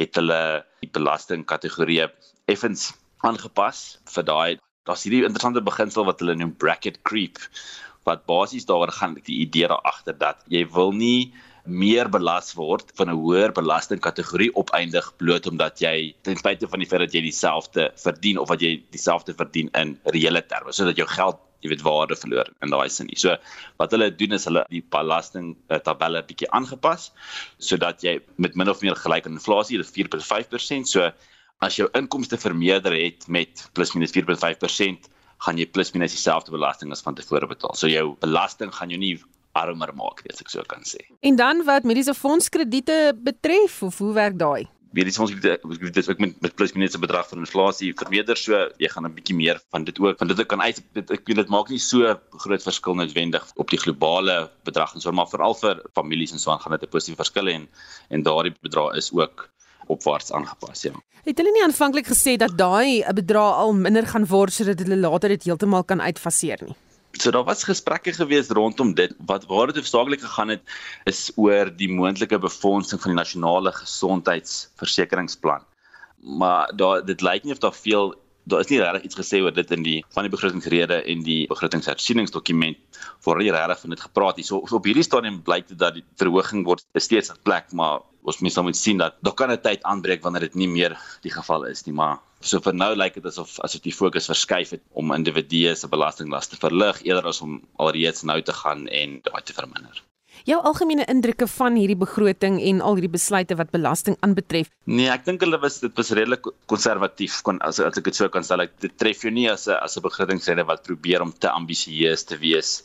het 0.00 0.16
hulle 0.16 0.40
die 0.80 0.88
belastingkategorieë 0.94 2.08
effens 2.48 2.88
aangepas 3.26 3.82
vir 4.14 4.26
daai 4.30 4.50
daar's 4.88 5.04
hierdie 5.04 5.26
interessante 5.28 5.60
beginsel 5.66 6.08
wat 6.08 6.24
hulle 6.24 6.38
noem 6.40 6.54
bracket 6.64 7.02
creep 7.04 7.36
wat 8.08 8.26
basies 8.26 8.66
daaroor 8.68 8.92
gaan 8.92 9.18
die 9.24 9.40
idee 9.44 9.68
daar 9.68 9.84
agter 9.84 10.16
dat 10.18 10.44
jy 10.48 10.64
wil 10.74 10.92
nie 10.92 11.32
meer 11.64 12.08
belas 12.08 12.54
word 12.56 12.92
van 12.96 13.10
'n 13.10 13.20
hoër 13.20 13.52
belastingkategorie 13.52 14.54
opeindig 14.54 15.12
bloot 15.16 15.46
omdat 15.46 15.80
jy 15.80 16.14
ten 16.22 16.36
spyte 16.36 16.68
van 16.68 16.80
die 16.80 16.88
feit 16.88 17.00
dat 17.00 17.14
jy 17.14 17.20
dieselfde 17.20 17.90
verdien 17.96 18.38
of 18.38 18.48
wat 18.48 18.60
jy 18.60 18.82
dieselfde 18.90 19.34
verdien 19.34 19.68
in 19.74 19.98
reële 20.04 20.42
terme 20.46 20.72
sodat 20.72 20.96
jou 20.96 21.06
geld 21.06 21.38
jy 21.60 21.68
weet 21.74 21.82
waarde 21.84 22.16
verloor 22.16 22.48
in 22.64 22.72
daai 22.72 22.88
sin 22.88 23.06
nie. 23.10 23.18
So 23.20 23.36
wat 23.80 23.92
hulle 23.92 24.10
doen 24.16 24.32
is 24.32 24.46
hulle 24.48 24.64
die 24.72 24.82
belasting 24.94 25.52
uh, 25.68 25.76
tabelle 25.84 26.22
bietjie 26.24 26.48
aangepas 26.56 27.10
sodat 27.58 28.02
jy 28.02 28.18
met 28.36 28.56
min 28.56 28.68
of 28.72 28.80
meer 28.82 28.96
gelyk 28.96 29.26
aan 29.26 29.36
inflasie, 29.36 29.76
dit 29.76 29.86
is 29.86 29.92
4.5%. 29.92 30.88
So 30.88 31.10
as 31.60 31.76
jou 31.76 31.88
inkomste 31.98 32.38
vermeerder 32.40 32.96
het 32.96 33.28
met 33.28 33.68
plus 33.76 33.92
minus 33.92 34.14
4.5%, 34.16 35.10
gaan 35.44 35.58
jy 35.58 35.66
plus 35.66 35.92
minus 35.92 36.16
dieselfde 36.16 36.50
belasting 36.50 36.92
as 36.92 37.02
van 37.02 37.14
tevore 37.14 37.46
betaal. 37.46 37.74
So 37.74 37.88
jou 37.88 38.16
belasting 38.20 38.74
gaan 38.74 38.90
jou 38.90 38.98
nie 39.00 39.14
armer 39.58 39.94
maak, 39.94 40.22
as 40.30 40.40
ek 40.40 40.50
so 40.52 40.62
kan 40.68 40.84
sê. 40.86 41.00
En 41.26 41.36
dan 41.36 41.64
wat 41.66 41.84
mediese 41.88 42.14
fondskrediete 42.14 43.16
betref, 43.18 43.82
of 43.82 43.98
hoe 43.98 44.12
werk 44.14 44.38
daai? 44.38 44.68
mediese 44.90 45.20
fonds 45.20 45.34
dit 45.40 46.08
ook 46.10 46.18
met 46.18 46.40
met 46.40 46.54
plus 46.54 46.72
minus 46.72 46.94
'n 46.96 47.00
bedrag 47.00 47.28
van 47.28 47.38
inflasie 47.38 47.92
vermeerder 47.94 48.36
so 48.36 48.52
jy 48.76 48.88
gaan 48.88 49.06
'n 49.06 49.14
bietjie 49.14 49.36
meer 49.36 49.60
van 49.70 49.84
dit 49.84 49.98
ook 50.00 50.18
van 50.18 50.26
dit 50.26 50.46
kan 50.46 50.62
uit 50.62 50.82
dit, 50.92 51.10
ek 51.10 51.26
weet 51.26 51.36
dit 51.36 51.48
maak 51.48 51.68
nie 51.68 51.78
so 51.78 52.18
groot 52.30 52.62
verskil 52.62 52.94
noodwendig 52.94 53.44
op 53.54 53.70
die 53.70 53.78
globale 53.78 54.50
bedrag 54.64 54.94
en 54.94 55.00
so 55.00 55.12
maar 55.12 55.28
veral 55.28 55.54
vir 55.54 55.82
families 55.94 56.32
en 56.32 56.38
so 56.38 56.50
aan 56.50 56.60
gaan 56.60 56.72
dit 56.72 56.82
'n 56.82 56.90
positiewe 56.90 57.22
verskil 57.22 57.48
en 57.48 57.68
en 58.08 58.22
daardie 58.22 58.54
bedrag 58.60 58.96
is 58.96 59.12
ook 59.12 59.48
opwaarts 59.94 60.32
aangepas 60.32 60.86
ja. 60.88 60.92
Het 61.26 61.40
hulle 61.40 61.52
nie 61.52 61.64
aanvanklik 61.64 62.08
gesê 62.08 62.36
dat 62.40 62.56
daai 62.58 63.02
bedrag 63.16 63.64
al 63.64 63.74
minder 63.76 64.06
gaan 64.06 64.26
word 64.30 64.54
sodat 64.54 64.80
hulle 64.84 64.96
later 64.96 65.34
dit 65.34 65.44
heeltemal 65.48 65.84
kan 65.84 66.00
uitfaseer 66.00 66.64
nie? 66.64 66.76
So 67.18 67.32
daar 67.34 67.44
was 67.44 67.66
gesprekke 67.66 68.12
gewees 68.14 68.48
rondom 68.54 68.94
dit 68.94 69.12
wat 69.26 69.44
waar 69.50 69.66
dit 69.66 69.80
hoofsaaklik 69.82 70.22
gegaan 70.22 70.54
het 70.54 70.62
is 71.10 71.30
oor 71.36 71.68
die 71.76 71.90
moontlike 71.90 72.38
befondsing 72.38 73.02
van 73.02 73.10
die 73.12 73.18
nasionale 73.18 73.72
gesondheidsversekeringsplan. 73.72 75.66
Maar 76.40 76.70
daar 76.76 77.04
dit 77.04 77.20
lyk 77.20 77.44
nie 77.44 77.52
of 77.52 77.58
daar 77.58 77.74
veel 77.74 78.14
daar 78.50 78.60
is 78.60 78.70
nie 78.70 78.80
regtig 78.80 79.02
iets 79.08 79.18
gesê 79.18 79.40
oor 79.42 79.52
dit 79.54 79.70
in 79.70 79.82
die 79.82 79.98
van 80.14 80.26
die 80.26 80.32
begrotingsrede 80.32 81.02
en 81.12 81.24
die 81.26 81.46
begrotingshersieningsdokument 81.50 82.78
voor 83.26 83.40
hier 83.40 83.54
regtig 83.54 83.80
van 83.80 83.90
dit 83.94 84.00
gepraat 84.00 84.36
hier. 84.40 84.46
So, 84.46 84.62
so 84.66 84.80
op 84.80 84.88
hierdie 84.88 85.06
stadium 85.06 85.42
blyk 85.42 85.68
dit 85.68 85.78
dat 85.78 85.98
die 85.98 86.04
verhoging 86.16 86.64
word 86.66 86.84
steeds 86.94 87.30
'n 87.30 87.42
plek, 87.42 87.72
maar 87.72 88.00
ons 88.22 88.40
moet 88.40 88.56
moet 88.66 88.76
sien 88.76 88.98
dat 88.98 89.16
daar 89.22 89.34
kan 89.34 89.50
'n 89.52 89.60
tyd 89.60 89.82
aanbreek 89.82 90.22
wanneer 90.22 90.40
dit 90.48 90.54
nie 90.54 90.68
meer 90.68 90.96
die 91.22 91.32
geval 91.32 91.64
is 91.64 91.86
nie, 91.86 91.94
maar 91.94 92.18
so 92.40 92.60
vir 92.60 92.74
nou 92.74 92.94
lyk 92.94 93.14
dit 93.14 93.26
asof 93.26 93.58
asof 93.60 93.82
die 93.82 93.96
fokus 94.00 94.30
verskuif 94.32 94.70
het 94.70 94.82
om 94.92 95.12
individue 95.12 95.74
se 95.74 95.88
belastinglas 95.88 96.48
te 96.48 96.56
verlig 96.56 97.02
eerder 97.02 97.26
as 97.32 97.40
om 97.40 97.60
alreeds 97.76 98.22
nou 98.22 98.42
te 98.42 98.52
gaan 98.52 98.86
en 98.88 99.20
daai 99.22 99.42
te 99.42 99.52
verminder. 99.52 100.02
Jou 100.48 100.60
algemene 100.62 101.04
indrukke 101.10 101.46
van 101.46 101.76
hierdie 101.76 101.98
begroting 101.98 102.60
en 102.60 102.80
al 102.80 102.94
hierdie 102.98 103.12
besluite 103.12 103.56
wat 103.60 103.70
belasting 103.74 104.16
aanbetref? 104.20 104.70
Nee, 104.84 105.08
ek 105.12 105.24
dink 105.24 105.40
hulle 105.44 105.60
was 105.60 105.80
dit 105.80 105.92
was 105.96 106.12
redelik 106.16 106.48
konservatief 106.70 107.40
kon 107.46 107.60
as, 107.66 107.80
as 107.80 107.98
ek 108.00 108.04
dit 108.04 108.16
sou 108.16 108.28
kan 108.28 108.46
stel. 108.46 108.66
Dit 108.80 108.96
tref 109.00 109.24
jou 109.24 109.32
nie 109.32 109.48
as 109.50 109.68
'n 109.68 109.76
as 109.80 109.96
'n 109.96 110.02
begrotingsrede 110.02 110.64
wat 110.66 110.82
probeer 110.82 111.22
om 111.22 111.32
te 111.32 111.48
ambisieus 111.48 112.24
te 112.24 112.36
wees 112.36 112.82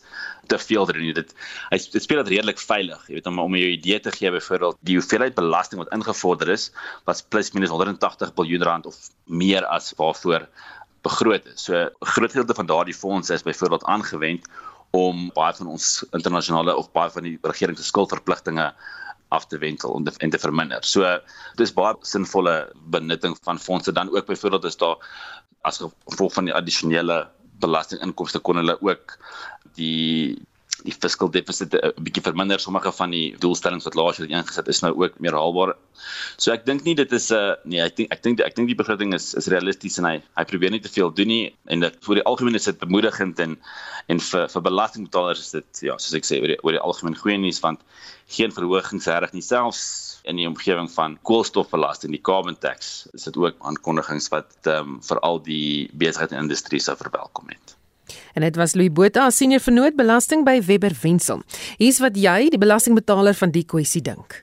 te 0.48 0.58
veel 0.58 0.88
erin 0.89 1.13
dit 1.18 1.34
hy 1.72 1.80
dit 1.94 2.04
speel 2.04 2.22
dit 2.24 2.34
redelik 2.36 2.60
veilig 2.62 3.02
jy 3.10 3.18
weet 3.18 3.30
om 3.32 3.39
om 3.39 3.58
jou 3.58 3.72
idee 3.72 4.00
te 4.00 4.13
gee 4.15 4.32
byvoorbeeld 4.32 4.78
die 4.89 4.98
hoeveelheid 5.00 5.36
belasting 5.36 5.82
wat 5.82 5.94
ingevorder 5.98 6.52
is 6.54 6.70
was 7.10 7.22
plus 7.22 7.52
minus 7.54 7.74
180 7.74 8.34
miljard 8.38 8.68
rand 8.70 8.86
of 8.86 9.00
meer 9.26 9.65
as 9.78 9.94
waarvoor 9.98 10.48
begroot 11.06 11.46
is 11.54 11.68
so 11.68 11.74
'n 11.74 12.13
groot 12.13 12.32
gedeelte 12.32 12.60
van 12.62 12.70
daardie 12.74 13.00
fondse 13.02 13.34
is 13.34 13.48
byvoorbeeld 13.50 13.89
aangewend 13.96 14.48
om 14.95 15.29
baie 15.36 15.53
van 15.58 15.71
ons 15.75 16.03
internasionale 16.15 16.75
of 16.79 16.91
baie 16.95 17.12
van 17.12 17.27
die 17.27 17.36
regering 17.43 17.77
se 17.77 17.88
skuldverpligtinge 17.88 18.69
af 19.36 19.47
te 19.51 19.60
wendel 19.60 19.97
en, 19.99 20.08
en 20.08 20.34
te 20.34 20.41
verminder. 20.41 20.86
So 20.88 21.08
dis 21.60 21.73
baie 21.75 21.95
sinvolle 22.08 22.55
benutting 22.93 23.36
van 23.47 23.60
fondse 23.60 23.93
dan 23.95 24.12
ook 24.13 24.29
byvoorbeeld 24.29 24.69
is 24.71 24.79
daar 24.81 25.01
as 25.65 25.81
gevolg 25.81 26.34
van 26.34 26.47
die 26.47 26.55
addisionele 26.55 27.25
belastinginkomste 27.63 28.39
kon 28.39 28.60
hulle 28.62 28.77
ook 28.84 29.17
die 29.79 30.38
die 30.86 30.93
fiscal 30.93 31.30
deficit 31.32 31.73
'n 31.73 32.04
bietjie 32.04 32.23
verminder 32.23 32.60
sommige 32.60 32.91
van 32.91 33.10
die 33.12 33.36
doelstellings 33.39 33.88
wat 33.88 33.95
laas 33.95 34.17
jaar 34.17 34.30
ingeset 34.30 34.67
is 34.67 34.82
nou 34.84 34.91
ook 34.93 35.19
meer 35.19 35.34
haalbaar. 35.34 35.75
So 36.38 36.51
ek 36.51 36.65
dink 36.65 36.84
nie 36.84 36.95
dit 36.95 37.12
is 37.12 37.32
'n 37.32 37.36
uh, 37.36 37.56
nee, 37.63 37.82
ek 37.82 37.95
dink 37.95 38.12
ek 38.12 38.21
dink 38.23 38.39
ek 38.39 38.56
dink 38.56 38.67
die 38.67 38.75
begroting 38.82 39.13
is 39.13 39.34
is 39.34 39.47
realisties 39.47 39.97
en 39.97 40.06
hy 40.06 40.21
hy 40.38 40.43
probeer 40.43 40.71
nie 40.71 40.82
te 40.82 40.89
veel 40.89 41.12
doen 41.12 41.28
nie 41.28 41.56
en 41.67 41.80
dit 41.80 41.95
vir 42.08 42.15
die 42.15 42.25
algemeen 42.32 42.56
is 42.56 42.65
dit 42.65 42.80
bemoedigend 42.80 43.39
en 43.39 43.58
en 44.08 44.19
vir 44.19 44.47
vir 44.47 44.62
belastingbetalers 44.62 45.39
is 45.39 45.51
dit 45.51 45.82
ja, 45.89 45.97
soos 45.97 46.13
ek 46.13 46.25
sê 46.25 46.41
oor 46.41 46.51
die 46.54 46.60
oor 46.62 46.75
die 46.78 46.86
algemeen 46.88 47.17
goeie 47.17 47.38
nuus 47.38 47.62
want 47.63 47.80
geen 48.28 48.51
verhogings 48.51 49.08
reg 49.08 49.34
nie 49.34 49.41
selfs 49.41 50.21
in 50.25 50.36
die 50.41 50.47
omgewing 50.47 50.89
van 50.91 51.17
koolstofbelasting, 51.21 52.12
die 52.12 52.21
carbon 52.21 52.58
tax. 52.58 53.08
Is 53.13 53.28
dit 53.30 53.38
ook 53.38 53.56
aankondigings 53.62 54.30
wat 54.34 54.54
ehm 54.65 54.95
um, 54.95 55.01
vir 55.01 55.19
al 55.19 55.41
die 55.45 55.89
besigheid 55.93 56.32
en 56.34 56.45
industrie 56.45 56.82
sou 56.82 56.97
verwelkom 56.97 57.49
het. 57.54 57.75
En 58.34 58.46
dit 58.46 58.56
was 58.56 58.76
Louis 58.76 58.94
Botha, 58.94 59.30
senior 59.30 59.63
vernoot 59.63 59.96
belasting 59.96 60.46
by 60.46 60.60
Webber 60.65 60.94
Wensel. 61.02 61.41
Hier's 61.78 62.00
wat 62.04 62.18
jy, 62.20 62.50
die 62.54 62.62
belastingbetaler 62.62 63.38
van 63.38 63.52
die 63.56 63.65
kwessie 63.65 64.02
dink. 64.06 64.41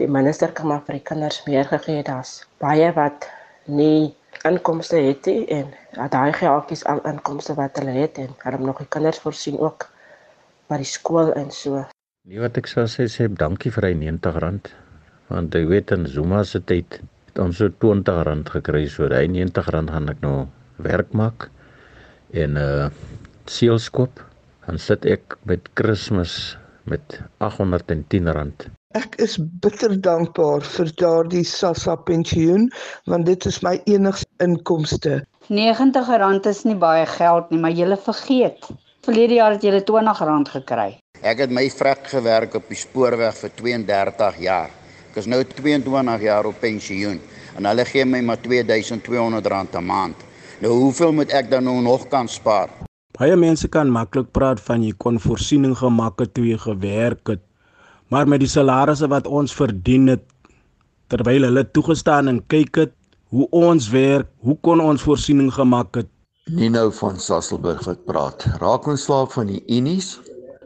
Die 0.00 0.08
minister 0.08 0.52
kan 0.56 0.70
maar 0.70 0.82
vir 0.86 0.98
die 0.98 1.06
kinders 1.06 1.42
meer 1.46 1.68
gegee 1.68 2.02
das. 2.06 2.42
Baie 2.62 2.88
wat 2.96 3.28
nie 3.66 4.14
inkomste 4.48 4.96
het 4.96 5.26
nie 5.28 5.44
en 5.52 5.68
daai 6.10 6.32
geldjies 6.34 6.84
al 6.90 7.02
inkomste 7.08 7.54
wat 7.58 7.76
hulle 7.78 7.94
het 7.94 8.18
en 8.18 8.32
hulle 8.44 8.60
nog 8.64 8.80
die 8.82 8.88
kinders 8.90 9.20
voorsien 9.22 9.58
ook 9.60 9.86
by 10.70 10.80
die 10.82 10.88
skool 10.88 11.32
en 11.38 11.50
so. 11.54 11.84
Nee 12.28 12.40
wat 12.42 12.58
ek 12.58 12.70
sou 12.70 12.86
sê 12.90 13.08
sê 13.10 13.28
dankie 13.28 13.72
vir 13.74 13.90
hy 13.90 13.94
R90 13.98 14.70
want 15.32 15.56
ek 15.58 15.68
weet 15.70 15.92
in 15.94 16.08
Zuma 16.10 16.42
se 16.48 16.60
tyd 16.72 17.00
het 17.28 17.40
ons 17.42 17.60
so 17.60 17.68
R20 17.68 18.54
gekry 18.56 18.86
so 18.88 19.06
hy 19.06 19.26
R90 19.28 19.68
gaan 19.68 20.10
ek 20.12 20.22
nou 20.24 20.46
werk 20.82 21.12
maak 21.14 21.50
en 22.32 22.56
uh 22.56 22.90
seelskoop 23.50 24.20
dan 24.66 24.78
sit 24.78 25.04
ek 25.04 25.34
met 25.50 25.66
Kersfees 25.74 26.56
met 26.88 27.18
R810. 27.42 28.70
Ek 28.98 29.16
is 29.22 29.34
bitter 29.64 29.94
dankbaar 30.04 30.64
vir 30.74 30.92
daardie 31.00 31.44
SASSA 31.46 31.96
pensioen 32.06 32.68
want 33.10 33.26
dit 33.26 33.46
is 33.50 33.60
my 33.66 33.74
enigste 33.90 34.28
inkomste. 34.44 35.20
R90 35.50 36.48
is 36.48 36.64
nie 36.64 36.78
baie 36.78 37.06
geld 37.06 37.50
nie, 37.50 37.60
maar 37.60 37.74
jy 37.74 37.96
vergeet. 38.06 38.70
Verlede 39.02 39.40
jaar 39.40 39.56
het 39.56 39.66
jy 39.66 39.74
R20 39.80 40.54
gekry. 40.56 40.90
Ek 41.22 41.42
het 41.42 41.50
my 41.50 41.68
vrek 41.70 42.06
gewerk 42.10 42.54
op 42.54 42.68
die 42.70 42.78
spoorweg 42.78 43.34
vir 43.42 43.50
32 43.58 44.42
jaar. 44.42 44.70
Ek 45.10 45.18
is 45.18 45.26
nou 45.26 45.42
22 45.44 46.22
jaar 46.22 46.46
op 46.46 46.60
pensioen 46.60 47.20
en 47.58 47.66
hulle 47.68 47.84
gee 47.84 48.04
my 48.04 48.20
maar 48.20 48.38
R2200 48.38 49.76
'n 49.76 49.84
maand. 49.84 50.31
Nou 50.62 50.76
hoeveel 50.78 51.10
moet 51.12 51.32
ek 51.34 51.48
dan 51.50 51.64
nou 51.66 51.80
nog 51.82 52.04
kan 52.06 52.28
spaar? 52.30 52.70
Baie 53.18 53.34
mense 53.36 53.66
kan 53.68 53.88
maklik 53.90 54.28
praat 54.30 54.60
van 54.62 54.84
jy 54.86 54.92
kon 55.04 55.18
voorsiening 55.18 55.74
gemaak 55.80 56.22
het 56.22 56.30
toe 56.36 56.44
jy 56.46 56.58
gewerk 56.62 57.32
het. 57.32 57.42
Maar 58.14 58.28
met 58.30 58.44
die 58.44 58.50
salarisse 58.52 59.08
wat 59.10 59.26
ons 59.26 59.54
verdien 59.58 60.06
het 60.12 60.22
terwyl 61.10 61.48
hulle 61.48 61.64
toegestaan 61.66 62.30
en 62.30 62.38
kyk 62.46 62.78
het 62.78 62.94
hoe 63.34 63.48
ons 63.50 63.90
werk, 63.90 64.30
hoe 64.46 64.54
kon 64.62 64.80
ons 64.80 65.02
voorsiening 65.02 65.50
gemaak 65.50 65.98
het? 65.98 66.10
Nie 66.46 66.70
nou 66.70 66.92
van 66.94 67.18
Sasselburg 67.18 67.82
wat 67.88 68.04
praat. 68.06 68.46
Raak 68.62 68.86
ons 68.86 69.08
slaap 69.08 69.34
van 69.34 69.50
die 69.50 69.64
unies. 69.66 70.20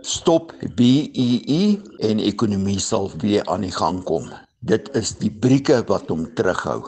Stop 0.05 0.53
BEE 0.77 1.63
en 2.05 2.21
ekonomie 2.21 2.83
sal 2.85 3.09
weer 3.25 3.49
aan 3.49 3.65
die 3.65 3.73
gang 3.73 4.05
kom. 4.05 4.29
Dit 4.67 4.89
is 4.99 5.13
die 5.21 5.31
brieke 5.31 5.77
wat 5.87 6.09
hom 6.11 6.25
terughou. 6.35 6.81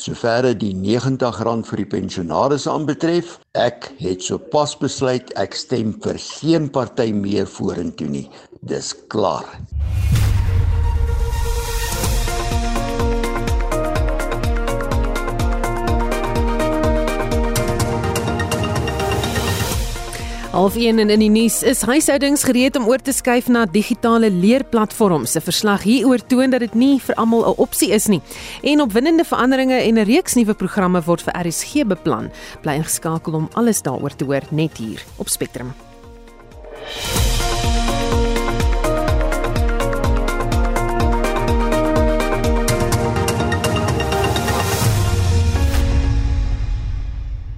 Soverre 0.00 0.54
die 0.56 0.70
R90 0.72 1.66
vir 1.68 1.82
die 1.82 1.88
pensionaars 1.92 2.64
aanbetref, 2.72 3.34
ek 3.52 3.90
het 4.00 4.24
sopas 4.24 4.72
besluit 4.80 5.34
ek 5.36 5.58
stem 5.60 5.92
vir 6.06 6.16
geen 6.24 6.70
party 6.72 7.10
meer 7.12 7.50
vorentoe 7.58 8.08
nie. 8.14 8.26
Dis 8.64 8.94
klaar. 9.12 9.58
Half 20.48 20.76
1 20.80 20.96
in 20.98 21.10
die 21.20 21.28
nuus 21.28 21.58
is 21.60 21.82
huishoudings 21.84 22.40
gereed 22.48 22.76
om 22.80 22.86
oor 22.88 23.02
te 23.04 23.12
skuif 23.12 23.50
na 23.52 23.66
digitale 23.68 24.30
leerplatforms. 24.32 25.36
'n 25.36 25.44
Verslag 25.44 25.82
hieroor 25.84 26.24
toon 26.26 26.50
dat 26.50 26.60
dit 26.60 26.74
nie 26.74 26.98
vir 27.00 27.14
almal 27.16 27.44
'n 27.44 27.60
opsie 27.60 27.92
is 27.92 28.06
nie. 28.08 28.22
En 28.62 28.80
opwindende 28.80 29.24
veranderinge 29.24 29.76
en 29.76 29.98
'n 29.98 30.04
reeks 30.04 30.34
nuwe 30.34 30.54
programme 30.54 31.02
word 31.04 31.22
vir 31.22 31.34
RSG 31.36 31.84
beplan. 31.84 32.30
Bly 32.62 32.74
ingeskakel 32.80 33.32
om 33.32 33.48
alles 33.52 33.82
daaroor 33.82 34.16
te 34.16 34.24
hoor 34.24 34.42
net 34.50 34.78
hier 34.78 35.04
op 35.16 35.28
Spectrum. 35.28 35.74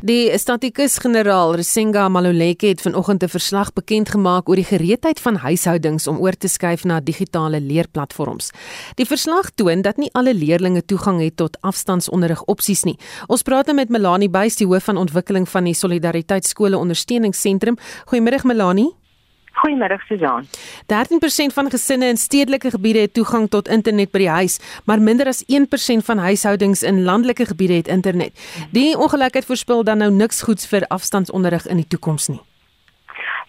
Die 0.01 0.31
statikus-generaal 0.33 1.59
Risenga 1.61 2.07
Maluleke 2.09 2.71
het 2.71 2.81
vanoggend 2.81 3.23
'n 3.23 3.29
verslag 3.29 3.73
bekend 3.73 4.09
gemaak 4.09 4.49
oor 4.49 4.57
die 4.57 4.65
gereedheid 4.65 5.21
van 5.21 5.37
huishoudings 5.37 6.07
om 6.07 6.17
oor 6.19 6.33
te 6.33 6.49
skuif 6.49 6.85
na 6.85 7.01
digitale 7.01 7.61
leerplatforms. 7.61 8.51
Die 8.95 9.05
verslag 9.05 9.51
toon 9.55 9.83
dat 9.83 9.97
nie 9.97 10.09
alle 10.13 10.35
leerders 10.35 10.83
toegang 10.87 11.21
het 11.21 11.37
tot 11.37 11.61
afstandsonderrig 11.61 12.43
opsies 12.45 12.83
nie. 12.85 12.99
Ons 13.27 13.43
praat 13.43 13.67
nou 13.67 13.77
met 13.77 13.89
Melanie 13.89 14.31
Buys, 14.31 14.57
die 14.57 14.67
hoof 14.67 14.85
van 14.85 14.97
ontwikkeling 14.97 15.49
van 15.49 15.65
die 15.65 15.75
Solidariteit 15.75 16.47
Skole 16.47 16.79
Ondersteuningsentrum. 16.79 17.77
Goeiemôre 18.07 18.43
Melanie. 18.45 19.00
Goeiemôre 19.61 19.99
Susan. 20.09 20.47
13% 20.87 21.53
van 21.53 21.71
gesinne 21.71 22.07
in 22.07 22.17
stedelike 22.17 22.71
gebiede 22.71 22.99
het 22.99 23.15
toegang 23.15 23.49
tot 23.49 23.69
internet 23.69 24.11
by 24.11 24.25
die 24.25 24.33
huis, 24.33 24.59
maar 24.85 25.01
minder 25.01 25.29
as 25.29 25.45
1% 25.45 26.05
van 26.09 26.19
huishoudings 26.19 26.83
in 26.83 27.03
landelike 27.05 27.47
gebiede 27.47 27.83
het 27.83 27.89
internet. 27.89 28.33
Die 28.73 28.97
ongelykheid 28.99 29.45
voorspel 29.45 29.85
dan 29.85 29.99
nou 29.99 30.11
niks 30.13 30.43
goeds 30.43 30.67
vir 30.67 30.87
afstandsonderrig 30.89 31.67
in 31.67 31.77
die 31.77 31.89
toekoms 31.89 32.29
nie. 32.33 32.41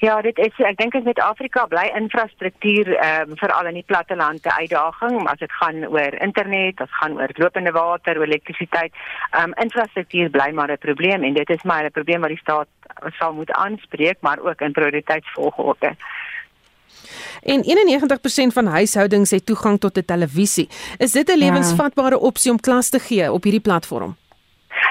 Ja, 0.01 0.15
dit 0.25 0.39
is 0.41 0.55
ek 0.65 0.79
dink 0.79 0.95
in 0.97 1.03
Suid-Afrika 1.05 1.67
bly 1.69 1.83
infrastruktuur 1.93 2.87
ehm 2.95 3.33
um, 3.33 3.35
veral 3.37 3.67
in 3.69 3.75
die 3.77 3.85
platteland 3.85 4.45
'n 4.45 4.55
uitdaging, 4.61 5.27
as 5.29 5.37
dit 5.37 5.51
gaan 5.59 5.85
oor 5.85 6.15
internet, 6.27 6.81
as 6.81 6.95
gaan 7.01 7.19
oor 7.19 7.29
lopende 7.43 7.71
water, 7.71 8.17
oor 8.17 8.25
elektrisiteit. 8.25 8.93
Ehm 9.31 9.43
um, 9.43 9.53
infrastruktuur 9.61 10.29
bly 10.29 10.49
maar 10.57 10.71
'n 10.71 10.81
probleem 10.87 11.23
en 11.23 11.33
dit 11.33 11.49
is 11.49 11.63
maar 11.63 11.85
'n 11.85 11.91
probleem 11.91 12.21
wat 12.21 12.33
die 12.33 12.41
staat 12.41 12.67
sal 13.19 13.33
moet 13.33 13.51
aanspreek, 13.51 14.17
maar 14.19 14.39
ook 14.39 14.61
in 14.61 14.71
prioriteitsvolgorde. 14.71 15.95
En 17.43 17.63
91% 17.63 18.53
van 18.53 18.65
huishoudings 18.65 19.31
het 19.31 19.45
toegang 19.45 19.79
tot 19.79 19.97
'n 19.97 20.05
televisie. 20.05 20.69
Is 20.97 21.11
dit 21.11 21.27
'n 21.27 21.37
ja. 21.37 21.45
lewensvatbare 21.45 22.19
opsie 22.19 22.51
om 22.51 22.59
klas 22.59 22.89
te 22.89 22.99
gee 22.99 23.31
op 23.31 23.43
hierdie 23.43 23.61
platform? 23.69 24.15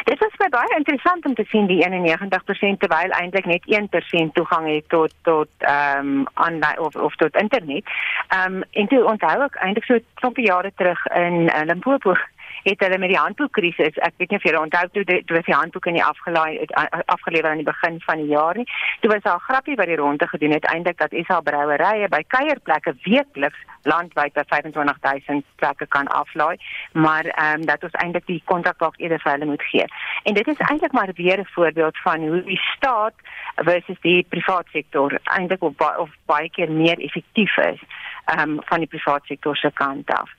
Dit 0.04 0.18
was 0.18 0.32
my 0.38 0.48
baie 0.48 0.76
interessant 0.76 1.26
om 1.26 1.34
te 1.34 1.44
sien 1.48 1.66
die 1.66 1.80
91% 1.86 2.78
terwyl 2.78 3.14
eintlik 3.18 3.46
net 3.46 3.62
1% 3.66 4.32
toegang 4.32 4.68
het 4.74 4.88
tot 4.88 5.14
tot 5.22 5.48
ehm 5.58 6.08
um, 6.08 6.26
online 6.34 6.80
of 6.80 6.96
of 6.96 7.16
tot 7.16 7.36
internet. 7.36 7.84
Ehm 8.28 8.54
um, 8.54 8.62
en 8.70 8.86
toe 8.86 9.04
onthou 9.04 9.42
ek 9.42 9.56
eintlik 9.56 9.84
so 9.84 9.94
'n 9.94 10.04
klompie 10.14 10.46
jare 10.46 10.72
terug 10.76 11.06
in 11.06 11.48
uh, 11.48 11.62
Limpopo 11.64 12.16
het 12.62 12.80
hulle 12.80 12.98
met 12.98 13.08
die 13.08 13.18
handboekkrisis, 13.18 13.96
ek 13.96 14.14
weet 14.16 14.30
nie 14.30 14.38
of 14.38 14.46
julle 14.48 14.60
onthou 14.60 14.84
toe 14.92 15.04
toe 15.04 15.36
was 15.36 15.48
die 15.48 15.54
handboek 15.54 15.86
in 15.86 15.98
die 15.98 16.04
afgelaai 16.04 16.66
afgelewer 17.06 17.50
aan 17.50 17.62
die 17.62 17.70
begin 17.72 18.00
van 18.06 18.22
die 18.22 18.30
jaar 18.32 18.56
nie. 18.56 18.68
Toe 19.00 19.10
was 19.12 19.22
daar 19.22 19.36
'n 19.36 19.46
grappie 19.48 19.76
wat 19.76 19.86
die 19.86 19.96
ronde 19.96 20.28
gedoen 20.28 20.52
het 20.52 20.64
eintlik 20.64 20.98
dat 20.98 21.16
SA 21.26 21.40
brouerye 21.40 22.08
by 22.08 22.22
kuierplekke 22.26 22.94
weekliks 23.02 23.58
landwyd 23.82 24.32
by 24.32 24.42
25000 24.44 25.44
plekke 25.56 25.86
kan 25.86 26.06
aflaai, 26.06 26.56
maar 26.92 27.24
ehm 27.24 27.60
um, 27.60 27.66
dat 27.66 27.82
ons 27.82 27.92
eintlik 27.92 28.26
die 28.26 28.42
kontrakboek 28.44 28.94
eerder 28.96 29.20
vir 29.20 29.32
hulle 29.32 29.44
moet 29.44 29.62
gee. 29.62 29.84
En 30.22 30.34
dit 30.34 30.48
is 30.48 30.58
eintlik 30.58 30.92
maar 30.92 31.10
weer 31.14 31.38
'n 31.38 31.48
voorbeeld 31.54 31.98
van 31.98 32.20
hoe 32.20 32.42
die 32.44 32.60
staat 32.76 33.14
versus 33.54 34.00
die 34.00 34.26
private 34.28 34.70
sektor 34.70 35.18
eintlik 35.24 35.62
op, 35.62 35.80
op 35.96 36.10
baie 36.26 36.50
keer 36.50 36.70
meer 36.70 36.98
effektief 36.98 37.56
is 37.56 37.80
ehm 38.24 38.50
um, 38.50 38.58
van 38.64 38.78
die 38.78 38.88
private 38.88 39.26
sektor 39.26 39.56
se 39.56 39.70
kant 39.74 40.10
af. 40.10 40.30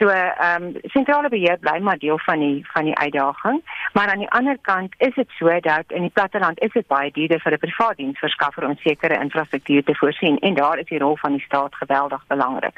So 0.00 0.08
ehm 0.08 0.62
um, 0.62 0.76
sentrale 0.82 1.28
beheer 1.28 1.58
bly 1.60 1.78
maar 1.84 1.98
deel 1.98 2.18
van 2.18 2.38
die 2.40 2.66
van 2.72 2.84
die 2.84 2.96
uitdaging, 2.96 3.58
maar 3.92 4.08
aan 4.08 4.18
die 4.18 4.30
ander 4.30 4.56
kant 4.60 4.94
is 4.98 5.14
dit 5.14 5.28
so 5.38 5.60
dat 5.60 5.84
in 5.88 6.02
die 6.02 6.10
platteland 6.10 6.60
is 6.60 6.72
dit 6.72 6.86
baie 6.86 7.10
duurder 7.12 7.40
vir 7.40 7.52
'n 7.52 7.58
privaat 7.58 7.96
diensverskaffer 7.96 8.66
om 8.68 8.76
sekere 8.76 9.20
infrastruktuur 9.20 9.84
te 9.84 9.94
voorsien. 9.94 10.38
En 10.38 10.54
daar 10.54 10.78
is 10.78 10.86
die 10.86 10.98
rol 10.98 11.16
van 11.16 11.32
die 11.32 11.44
staat 11.44 11.74
geweldig 11.74 12.24
belangrik. 12.26 12.74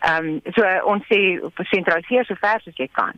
Ehm 0.00 0.26
um, 0.26 0.40
so 0.52 0.62
ons 0.84 1.04
sê 1.04 1.20
sentraliseer 1.54 2.24
so 2.24 2.34
ver 2.34 2.60
as 2.66 2.76
jy 2.76 2.88
kan 2.92 3.14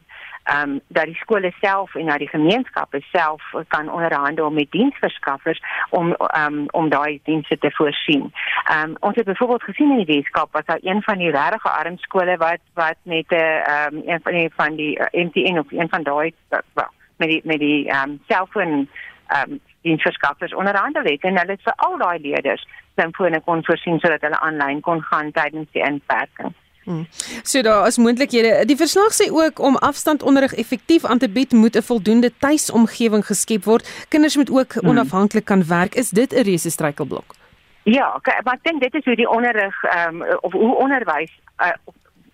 ehm 0.48 0.70
um, 0.70 0.80
dat 0.86 1.04
die 1.04 1.14
skole 1.14 1.52
self 1.60 1.94
en 1.94 2.06
dat 2.06 2.18
die 2.18 2.28
gemeenskappe 2.28 3.00
self 3.12 3.42
kan 3.68 3.90
onderhandel 3.90 4.50
met 4.50 4.70
diensverskaffers 4.70 5.60
om 5.90 6.14
ehm 6.14 6.54
um, 6.54 6.66
om 6.70 6.88
daai 6.88 7.20
dienste 7.24 7.58
te 7.58 7.70
voorsien. 7.70 8.32
Ehm 8.64 8.88
um, 8.88 8.96
ons 9.00 9.16
het 9.16 9.24
byvoorbeeld 9.24 9.62
gesien 9.62 9.90
in 9.90 10.04
die 10.04 10.14
Weskaap 10.14 10.52
was 10.52 10.64
daar 10.64 10.78
een 10.82 11.02
van 11.02 11.18
die 11.18 11.30
regte 11.30 11.70
arm 11.70 11.98
skole 11.98 12.36
wat 12.36 12.60
wat 12.74 12.96
met 13.02 13.28
'n 13.28 13.34
ehm 13.34 13.94
um, 13.94 14.02
een 14.06 14.20
van 14.22 14.32
die 14.32 14.50
van 14.56 14.76
die 14.76 14.98
eh, 14.98 15.24
MTN 15.24 15.58
of 15.58 15.72
een 15.72 15.88
van 15.88 16.02
daai 16.02 16.32
uh, 16.50 16.84
met 17.16 17.28
die 17.28 17.40
met 17.44 17.58
die 17.58 17.88
ehm 17.88 18.10
um, 18.10 18.20
selfoon 18.28 18.88
ehm 19.26 19.50
um, 19.50 19.60
diensverskaffers 19.82 20.54
onderhandel 20.54 21.02
het 21.02 21.22
en 21.22 21.38
hulle 21.38 21.52
het 21.52 21.62
vir 21.62 21.76
al 21.76 21.98
daai 21.98 22.18
leerders 22.20 22.66
selfone 22.96 23.40
kon 23.40 23.64
voorsien 23.64 23.98
sodat 23.98 24.20
hulle 24.20 24.40
aanlyn 24.40 24.80
kon 24.80 25.02
gaan 25.02 25.32
tydens 25.32 25.70
die 25.72 25.82
inperking. 25.82 26.54
Hmm. 26.88 27.06
So 27.42 27.60
daar 27.62 27.86
is 27.86 27.98
moontlikhede. 27.98 28.64
Die 28.64 28.76
verslag 28.76 29.12
sê 29.12 29.26
ook 29.30 29.58
om 29.58 29.76
afstandonderrig 29.76 30.54
effektief 30.54 31.04
aan 31.04 31.18
te 31.18 31.28
bied, 31.28 31.52
moet 31.52 31.76
'n 31.76 31.82
voldoende 31.82 32.32
tuisomgewing 32.38 33.26
geskep 33.26 33.64
word. 33.64 34.06
Kinders 34.08 34.36
moet 34.36 34.50
ook 34.50 34.72
hmm. 34.72 34.88
onafhanklik 34.88 35.44
kan 35.44 35.66
werk. 35.66 35.94
Is 35.94 36.10
dit 36.10 36.32
'n 36.32 36.42
reuse 36.42 36.70
struikelblok? 36.70 37.34
Ja, 37.82 38.20
maar 38.44 38.54
ek 38.54 38.62
dink 38.62 38.80
dit 38.80 38.94
is 38.94 39.04
hoe 39.04 39.16
die 39.16 39.30
onderrig 39.30 39.84
ehm 39.84 40.22
um, 40.22 40.38
of 40.40 40.52
hoe 40.52 40.76
onderwys 40.76 41.32
uh, 41.58 41.72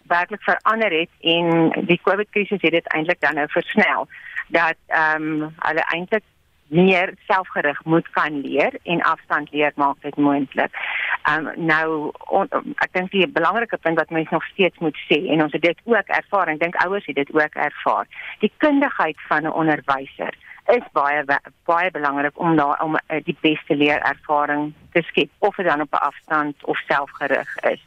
werklik 0.06 0.42
verander 0.42 0.92
het 1.00 1.10
en 1.20 1.70
die 1.86 2.00
COVID 2.02 2.30
krisis 2.30 2.62
het 2.62 2.70
dit 2.70 2.92
eintlik 2.92 3.20
dan 3.20 3.34
nou 3.34 3.48
versnel 3.48 4.08
dat 4.48 4.76
ehm 4.86 5.42
um, 5.42 5.54
hulle 5.58 5.84
eintlik 5.94 6.22
meer 6.68 7.14
selfgerig 7.26 7.84
moet 7.84 8.10
kan 8.10 8.40
leer 8.40 8.78
en 8.82 9.02
afstand 9.02 9.52
leer 9.52 9.72
maak 9.74 9.96
dit 10.00 10.16
moontlik. 10.16 10.72
Um 11.30 11.50
nou 11.56 12.10
on, 12.28 12.48
ek 12.84 12.92
dink 12.92 13.10
die 13.10 13.28
belangrike 13.28 13.76
punt 13.76 13.98
wat 13.98 14.10
mense 14.10 14.34
nog 14.34 14.44
steeds 14.52 14.78
moet 14.78 14.96
sê 15.08 15.20
en 15.32 15.42
ons 15.42 15.52
het 15.52 15.62
dit 15.62 15.78
ook 15.84 16.08
ervaar 16.08 16.48
en 16.48 16.58
dink 16.58 16.76
ouers 16.84 17.06
het 17.06 17.16
dit 17.16 17.34
ook 17.34 17.54
ervaar. 17.54 18.06
Die 18.40 18.52
kundigheid 18.56 19.16
van 19.28 19.42
'n 19.44 19.52
onderwyser 19.52 20.34
is 20.66 20.84
baie 20.92 21.24
baie 21.64 21.90
belangrik 21.90 22.38
om 22.40 22.56
daar 22.56 22.82
om 22.82 22.96
uh, 22.96 23.20
die 23.24 23.36
beste 23.40 23.76
leerervaring 23.76 24.72
te 24.92 25.02
skep 25.02 25.30
of 25.38 25.56
dit 25.56 25.66
dan 25.66 25.80
op 25.80 25.92
'n 25.92 26.06
afstand 26.10 26.64
of 26.64 26.78
selfgerig 26.88 27.56
is. 27.56 27.82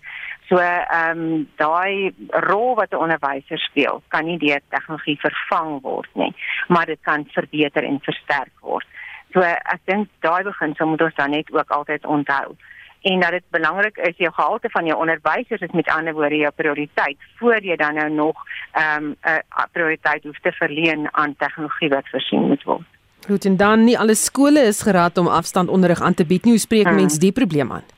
So 0.47 0.57
ehm 0.57 1.19
um, 1.19 1.47
daai 1.55 2.13
rol 2.47 2.75
wat 2.75 2.91
'n 2.91 3.03
onderwyser 3.03 3.59
speel, 3.59 4.01
kan 4.07 4.25
nie 4.25 4.37
deur 4.37 4.61
tegnologie 4.69 5.19
vervang 5.19 5.81
word 5.81 6.09
nie, 6.13 6.33
maar 6.67 6.85
dit 6.85 6.99
kan 7.01 7.25
verbeter 7.33 7.83
en 7.83 7.99
versterk 7.99 8.55
word. 8.61 8.85
So 9.33 9.41
ek 9.41 9.81
dink 9.85 10.07
daai 10.19 10.43
beginsel 10.43 10.87
moet 10.87 11.01
ons 11.01 11.15
dan 11.15 11.29
net 11.29 11.51
ook 11.51 11.69
altyd 11.69 12.05
onthou 12.05 12.55
en 13.01 13.19
dat 13.19 13.31
dit 13.31 13.43
belangrik 13.49 13.97
is 13.97 14.17
jou 14.17 14.33
gehalte 14.33 14.69
van 14.69 14.85
jou 14.85 14.99
onderwysers 14.99 15.61
is 15.61 15.71
met 15.71 15.89
ander 15.89 16.13
woorde 16.13 16.35
jou 16.35 16.51
prioriteit 16.55 17.17
voor 17.39 17.63
jy 17.63 17.75
dan 17.75 17.95
nou 17.95 18.09
nog 18.09 18.35
ehm 18.71 19.03
um, 19.03 19.15
'n 19.63 19.69
prioriteit 19.71 20.23
hoef 20.23 20.39
te 20.39 20.51
verleen 20.51 21.07
aan 21.11 21.35
tegnologie 21.37 21.89
wat 21.89 22.09
voorsien 22.09 22.47
moet 22.47 22.63
word. 22.63 22.87
Goed 23.27 23.45
en 23.45 23.57
dan 23.57 23.83
nie 23.83 23.99
alle 23.99 24.15
skole 24.15 24.59
is 24.59 24.81
geraad 24.81 25.17
om 25.17 25.27
afstandonderrig 25.27 26.01
aan 26.01 26.13
te 26.13 26.25
bied 26.25 26.43
nie. 26.43 26.51
Hoe 26.51 26.59
spreek 26.59 26.87
hmm. 26.87 26.95
mense 26.95 27.19
die 27.19 27.31
probleem 27.31 27.71
aan? 27.71 27.96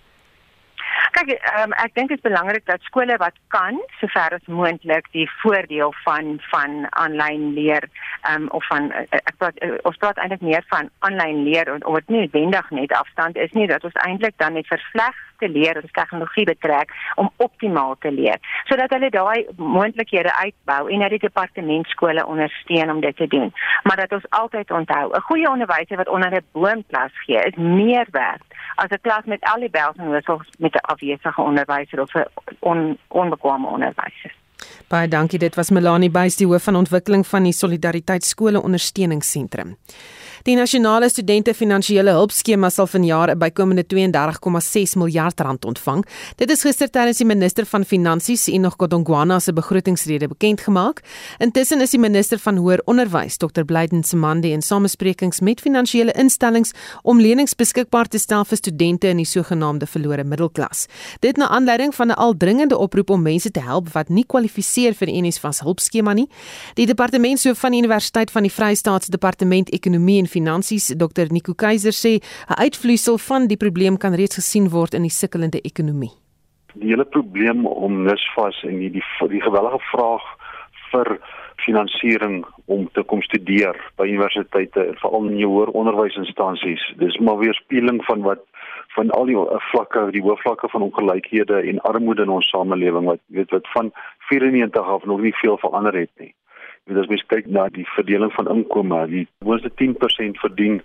Kyk, 1.19 1.33
um, 1.59 1.73
ek 1.83 1.91
dink 1.97 2.11
dit 2.13 2.19
is 2.21 2.23
belangrik 2.23 2.63
dat 2.69 2.85
skole 2.87 3.17
wat 3.19 3.35
kan, 3.51 3.75
sover 3.99 4.37
as 4.37 4.45
moontlik, 4.47 5.07
die 5.11 5.25
voordeel 5.41 5.91
van 6.05 6.37
van 6.47 6.85
aanlyn 7.01 7.49
leer 7.57 7.83
um, 8.31 8.47
of 8.55 8.63
van 8.71 8.87
uh, 8.95 9.03
ek 9.17 9.35
praat 9.41 9.59
uh, 9.65 9.73
ons 9.89 9.99
praat 9.99 10.21
eintlik 10.23 10.45
meer 10.47 10.63
van 10.71 10.87
aanlyn 11.03 11.43
leer 11.43 11.73
of 11.75 11.97
dit 11.99 12.13
nie 12.13 12.21
noodwendig 12.21 12.71
net 12.71 12.95
afstand 12.95 13.35
is 13.35 13.51
nie, 13.51 13.67
dat 13.67 13.83
ons 13.83 13.99
eintlik 14.05 14.37
dan 14.39 14.55
net 14.55 14.71
versleg 14.71 15.19
te 15.39 15.49
leer 15.49 15.81
of 15.83 15.91
tegnologie 15.91 16.45
betrek 16.45 16.93
om 17.15 17.31
optimaal 17.37 17.95
te 17.99 18.11
leer 18.11 18.37
sodat 18.63 18.93
hulle 18.95 19.09
daai 19.09 19.45
moontlikhede 19.57 20.33
uitbou 20.35 20.81
en 20.89 21.05
dat 21.05 21.15
die 21.15 21.25
departement 21.25 21.87
skole 21.87 22.25
ondersteun 22.25 22.91
om 22.91 23.01
dit 23.01 23.15
te 23.15 23.27
doen 23.27 23.53
maar 23.83 23.97
dat 24.03 24.11
ons 24.11 24.29
altyd 24.29 24.71
onthou 24.71 25.05
'n 25.15 25.27
goeie 25.29 25.49
onderwyser 25.49 25.97
wat 25.97 26.09
onder 26.09 26.31
'n 26.33 26.45
boom 26.51 26.83
klas 26.87 27.11
gee 27.25 27.41
is 27.49 27.55
meer 27.55 28.07
werd 28.11 28.43
as 28.75 28.89
'n 28.89 29.01
klas 29.01 29.25
met 29.25 29.43
al 29.43 29.59
die 29.59 29.69
bels 29.69 29.95
en 29.97 30.09
whistles 30.09 30.49
met 30.57 30.73
'n 30.73 30.91
afwesige 30.93 31.41
onderwyser 31.41 32.01
of 32.01 32.13
'n 32.15 32.25
on, 32.59 32.97
onbekwame 33.07 33.67
onderwyser 33.67 34.33
Baie 34.89 35.07
dankie. 35.07 35.39
Dit 35.39 35.55
was 35.55 35.69
Melanie 35.69 36.09
Buys, 36.09 36.35
die 36.35 36.47
hoof 36.47 36.63
van 36.63 36.75
ontwikkeling 36.75 37.27
van 37.27 37.43
die 37.43 37.53
Solidariteit 37.53 38.23
Skole 38.23 38.61
Ondersteuningsentrum. 38.61 39.75
Die 40.47 40.55
nasionale 40.55 41.09
studente 41.09 41.53
finansiële 41.53 42.13
hulpskema 42.15 42.69
sal 42.71 42.87
vanjaar 42.87 43.29
'n 43.31 43.37
bykomende 43.37 43.83
32,6 43.83 44.95
miljard 44.95 45.39
rand 45.39 45.65
ontvang. 45.65 46.05
Dit 46.35 46.49
is 46.49 46.61
gister 46.61 46.89
tydens 46.89 47.17
die 47.17 47.25
minister 47.25 47.65
van 47.65 47.85
Finansies, 47.85 48.47
Enoch 48.47 48.75
Godongwana 48.77 49.39
se 49.39 49.53
begrotingsrede 49.53 50.27
bekend 50.27 50.61
gemaak. 50.61 51.01
Intussen 51.37 51.81
is 51.81 51.89
die 51.89 51.99
minister 51.99 52.39
van 52.39 52.57
Hoër 52.57 52.81
Onderwys, 52.85 53.37
Dr. 53.37 53.63
Blyden 53.63 54.03
Semande, 54.03 54.49
in 54.49 54.61
samesprekings 54.61 55.39
met 55.39 55.61
finansiële 55.61 56.11
instellings 56.11 56.71
om 57.03 57.19
lenings 57.19 57.55
beskikbaar 57.55 58.07
te 58.07 58.17
stel 58.17 58.45
vir 58.45 58.57
studente 58.57 59.07
in 59.07 59.17
die 59.17 59.25
sogenaamde 59.25 59.85
verlore 59.87 60.23
middelklas. 60.23 60.85
Dit 61.19 61.37
na 61.37 61.47
aanleiding 61.47 61.95
van 61.95 62.07
'n 62.07 62.15
al 62.15 62.37
dringende 62.37 62.77
oproep 62.77 63.09
om 63.09 63.21
mense 63.21 63.51
te 63.51 63.59
help 63.59 63.89
wat 63.89 64.09
nie 64.09 64.25
kwalifiseer 64.25 64.93
vir 64.93 65.07
die 65.07 65.21
NSFAS 65.21 65.59
hulpskema 65.59 66.13
nie. 66.13 66.29
Die 66.73 66.85
departementshoof 66.85 67.59
van 67.59 67.71
die 67.71 67.79
Universiteit 67.79 68.31
van 68.31 68.43
die 68.43 68.51
Vrystaat 68.51 69.03
se 69.03 69.11
Departement 69.11 69.69
Ekonomie 69.69 70.19
en 70.19 70.28
Finansies, 70.29 70.93
Dr. 70.95 71.27
Nico 71.33 71.53
Keiser 71.53 71.93
sê 71.93 72.21
'n 72.21 72.59
uitvloeisel 72.65 73.17
van 73.17 73.47
die 73.47 73.57
probleem 73.57 73.97
kan 73.97 74.13
reeds 74.13 74.35
gesien 74.35 74.69
word 74.69 74.93
in 74.93 75.01
die 75.01 75.17
sukkelende 75.21 75.61
ekonomie. 75.61 76.13
Die 76.73 76.89
hele 76.89 77.05
probleem 77.05 77.65
om 77.65 78.03
NSFAS 78.05 78.63
en 78.63 78.79
die 78.79 78.91
die, 78.91 79.03
die 79.29 79.41
gewellige 79.41 79.79
vraag 79.91 80.23
vir 80.91 81.19
finansiering 81.65 82.45
om 82.65 82.87
te 82.93 83.03
kom 83.03 83.21
studeer 83.21 83.77
by 83.99 84.07
universiteite 84.07 84.85
en 84.85 84.97
veral 85.01 85.27
in 85.29 85.41
hoër 85.43 85.73
onderwysinstansies. 85.81 86.83
Dis 87.01 87.17
maar 87.17 87.37
weer 87.37 87.53
spieeling 87.53 88.03
van 88.05 88.21
wat 88.21 88.45
van 88.95 89.11
al 89.13 89.25
die 89.29 89.37
vlakke, 89.71 90.07
die 90.11 90.23
hoë 90.25 90.39
vlakke 90.41 90.69
van 90.73 90.81
ongelykhede 90.87 91.61
en 91.71 91.81
armoede 91.91 92.25
in 92.25 92.33
ons 92.33 92.49
samelewing 92.49 93.05
wat 93.05 93.21
weet 93.27 93.51
wat 93.53 93.67
van 93.75 93.91
94 94.31 94.93
af 94.95 95.05
nog 95.05 95.21
nie 95.21 95.35
veel 95.41 95.57
verander 95.61 95.95
het 95.99 96.11
nie. 96.17 96.33
Weet 96.89 96.97
as 96.97 97.09
mens 97.11 97.25
kyk 97.29 97.45
na 97.53 97.67
die 97.69 97.85
verdeling 97.93 98.31
van 98.33 98.47
inkomste, 98.49 99.03
die 99.11 99.27
boonste 99.45 99.69
10% 99.77 100.39
verdien 100.41 100.79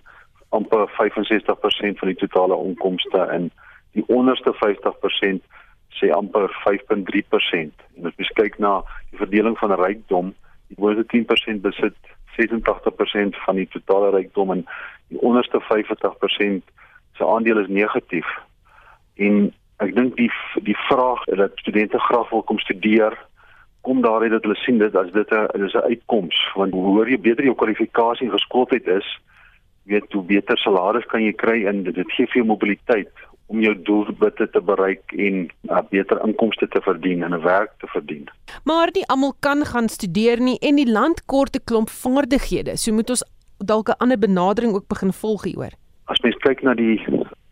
amper 0.53 0.85
65% 1.01 2.01
van 2.01 2.11
die 2.11 2.19
totale 2.21 2.59
inkomste 2.61 3.23
en 3.33 3.49
die 3.97 4.05
onderste 4.13 4.53
50% 4.61 5.47
sê 5.97 6.11
amper 6.13 6.53
5.3%. 6.67 7.87
En 7.97 8.11
as 8.11 8.19
mens 8.21 8.33
kyk 8.37 8.61
na 8.61 8.75
die 9.15 9.23
verdeling 9.23 9.57
van 9.63 9.73
rykdom, 9.81 10.35
die 10.69 10.77
boonste 10.77 11.07
10% 11.15 11.65
besit 11.65 11.97
86% 12.37 13.41
van 13.47 13.63
die 13.63 13.69
totale 13.73 14.13
rykdom 14.19 14.53
en 14.59 14.65
die 15.09 15.21
onderste 15.25 15.63
50% 15.73 16.73
se 17.17 17.27
aandeel 17.27 17.65
is 17.65 17.73
negatief. 17.73 18.29
En 19.17 19.55
ek 19.81 19.97
dink 19.97 20.19
die 20.21 20.31
die 20.69 20.77
vraag 20.85 21.25
dat 21.41 21.57
studente 21.65 21.99
graag 22.11 22.29
wil 22.31 22.45
kom 22.45 22.61
studeer 22.61 23.17
kom 23.87 24.03
daaruit 24.03 24.33
dat 24.33 24.43
hulle 24.47 24.59
sien 24.65 24.79
dit 24.79 24.97
as 24.97 25.13
dit 25.13 25.31
'n 25.33 25.65
is 25.65 25.75
'n 25.75 25.89
uitkoms 25.93 26.39
want 26.55 26.73
hoe 26.73 26.85
hoor 26.85 27.09
jy 27.09 27.21
beter 27.21 27.45
jou 27.45 27.55
kwalifikasie 27.55 28.27
en 28.27 28.39
geskooldheid 28.39 28.87
is 28.87 29.09
weet 29.85 30.13
hoe 30.13 30.25
beter 30.25 30.59
salaris 30.59 31.07
kan 31.07 31.23
jy 31.23 31.33
kry 31.33 31.65
en 31.69 31.83
dit, 31.85 31.95
dit 31.95 32.13
gee 32.17 32.27
vir 32.27 32.41
jou 32.41 32.47
mobiliteit 32.47 33.13
om 33.53 33.61
jou 33.61 33.75
doelwitte 33.87 34.49
te 34.51 34.61
bereik 34.61 35.13
en 35.13 35.51
uh, 35.69 35.83
beter 35.91 36.21
inkomste 36.25 36.69
te 36.69 36.81
verdien 36.81 37.23
en 37.23 37.35
'n 37.35 37.43
werk 37.43 37.73
te 37.79 37.87
verdien. 37.87 38.29
Maar 38.65 38.89
nie 38.95 39.07
almal 39.07 39.35
kan 39.41 39.65
gaan 39.65 39.89
studeer 39.89 40.41
nie 40.41 40.59
en 40.59 40.77
die 40.77 40.91
land 40.91 41.25
kort 41.27 41.57
'n 41.57 41.65
klomp 41.65 41.89
vaardighede. 41.89 42.77
So 42.77 42.93
moet 42.93 43.11
ons 43.11 43.25
dalk 43.59 43.89
'n 43.89 43.99
ander 43.99 44.19
benadering 44.19 44.75
ook 44.75 44.89
begin 44.89 45.13
volg 45.13 45.45
hieroor. 45.45 45.75
As 46.05 46.21
mens 46.21 46.37
kyk 46.37 46.63
na 46.63 46.75
die 46.75 47.01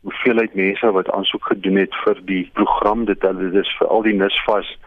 hoeveelheid 0.03 0.55
mense 0.55 0.93
wat 0.93 1.11
aansoek 1.11 1.45
gedoen 1.45 1.77
het 1.77 1.95
vir 2.05 2.21
die 2.25 2.51
program, 2.53 3.05
dit 3.05 3.21
dit 3.21 3.55
is 3.55 3.77
vir 3.79 3.89
al 3.89 4.03
die 4.03 4.15
NSFAS 4.15 4.79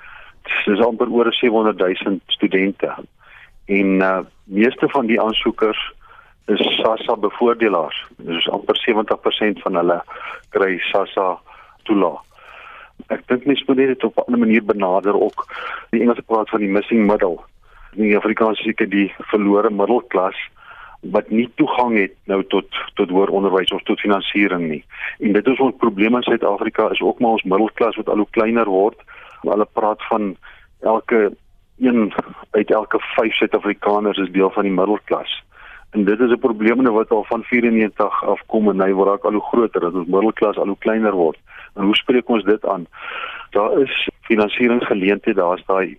dis 0.66 0.82
amper 0.86 1.12
oor 1.12 1.34
700 1.34 1.78
000 1.78 2.20
studente. 2.28 2.96
En 3.66 4.00
uh 4.02 4.20
meeste 4.46 4.90
van 4.90 5.06
die 5.10 5.22
aansoekers 5.22 5.80
is 6.46 6.62
SASSA 6.78 7.16
bevoordelaars. 7.18 8.06
Dis 8.18 8.50
amper 8.50 8.78
70% 8.78 9.62
van 9.66 9.76
hulle 9.76 10.02
kry 10.50 10.78
SASSA 10.92 11.40
toelaag. 11.90 12.22
Ek 13.12 13.26
dink 13.28 13.46
mens 13.46 13.64
moet 13.68 13.78
dit 13.78 14.04
op 14.04 14.22
'n 14.28 14.40
manier 14.40 14.64
benader 14.66 15.22
ook. 15.22 15.46
Die 15.90 16.02
Engelse 16.02 16.22
praat 16.22 16.50
van 16.50 16.60
die 16.60 16.70
missing 16.70 17.06
middle. 17.08 17.40
Die 17.96 18.18
Afrikaans 18.18 18.62
sê 18.62 18.88
die 18.90 19.14
verlore 19.18 19.70
middelklas 19.70 20.38
wat 21.12 21.30
nie 21.30 21.50
toegang 21.56 21.98
het 21.98 22.14
nou 22.26 22.44
tot 22.44 22.66
tot 22.94 23.10
hoër 23.10 23.30
onderwys 23.30 23.72
of 23.72 23.84
tot 23.84 24.00
finansiering 24.00 24.70
nie. 24.70 24.84
En 25.20 25.34
dit 25.34 25.48
is 25.48 25.60
ons 25.60 25.76
probleem 25.78 26.16
in 26.16 26.24
Suid-Afrika 26.24 26.90
is 26.90 27.02
ook 27.02 27.20
maar 27.20 27.38
ons 27.38 27.44
middelklas 27.44 27.96
wat 27.96 28.10
al 28.10 28.24
hoe 28.24 28.28
kleiner 28.30 28.66
word. 28.66 28.98
Hulle 29.50 29.68
praat 29.74 30.04
van 30.08 30.36
elke 30.82 31.32
een 31.78 32.14
uit 32.52 32.72
elke 32.72 33.00
5 33.00 33.34
Suid-Afrikaners 33.34 34.18
is 34.18 34.32
deel 34.32 34.50
van 34.50 34.64
die 34.64 34.72
middelklas. 34.72 35.44
En 35.92 36.04
dit 36.04 36.20
is 36.20 36.32
'n 36.32 36.40
probleem 36.40 36.84
wat 36.84 37.10
al 37.10 37.24
van 37.24 37.44
94 37.44 38.24
afkom 38.24 38.70
en 38.70 38.82
hy 38.82 38.92
word 38.92 39.24
al 39.24 39.32
hoe 39.32 39.48
groter 39.52 39.82
dat 39.82 39.94
ons 39.94 40.08
middelklas 40.08 40.58
al 40.58 40.68
hoe 40.68 40.78
kleiner 40.78 41.12
word. 41.12 41.38
En 41.76 41.84
hoe 41.84 41.96
spreek 41.96 42.30
ons 42.30 42.44
dit 42.44 42.66
aan? 42.66 42.88
Daar 43.50 43.80
is 43.80 44.10
finansieringsgeleenthede, 44.22 45.40
daar's 45.42 45.66
daai 45.66 45.98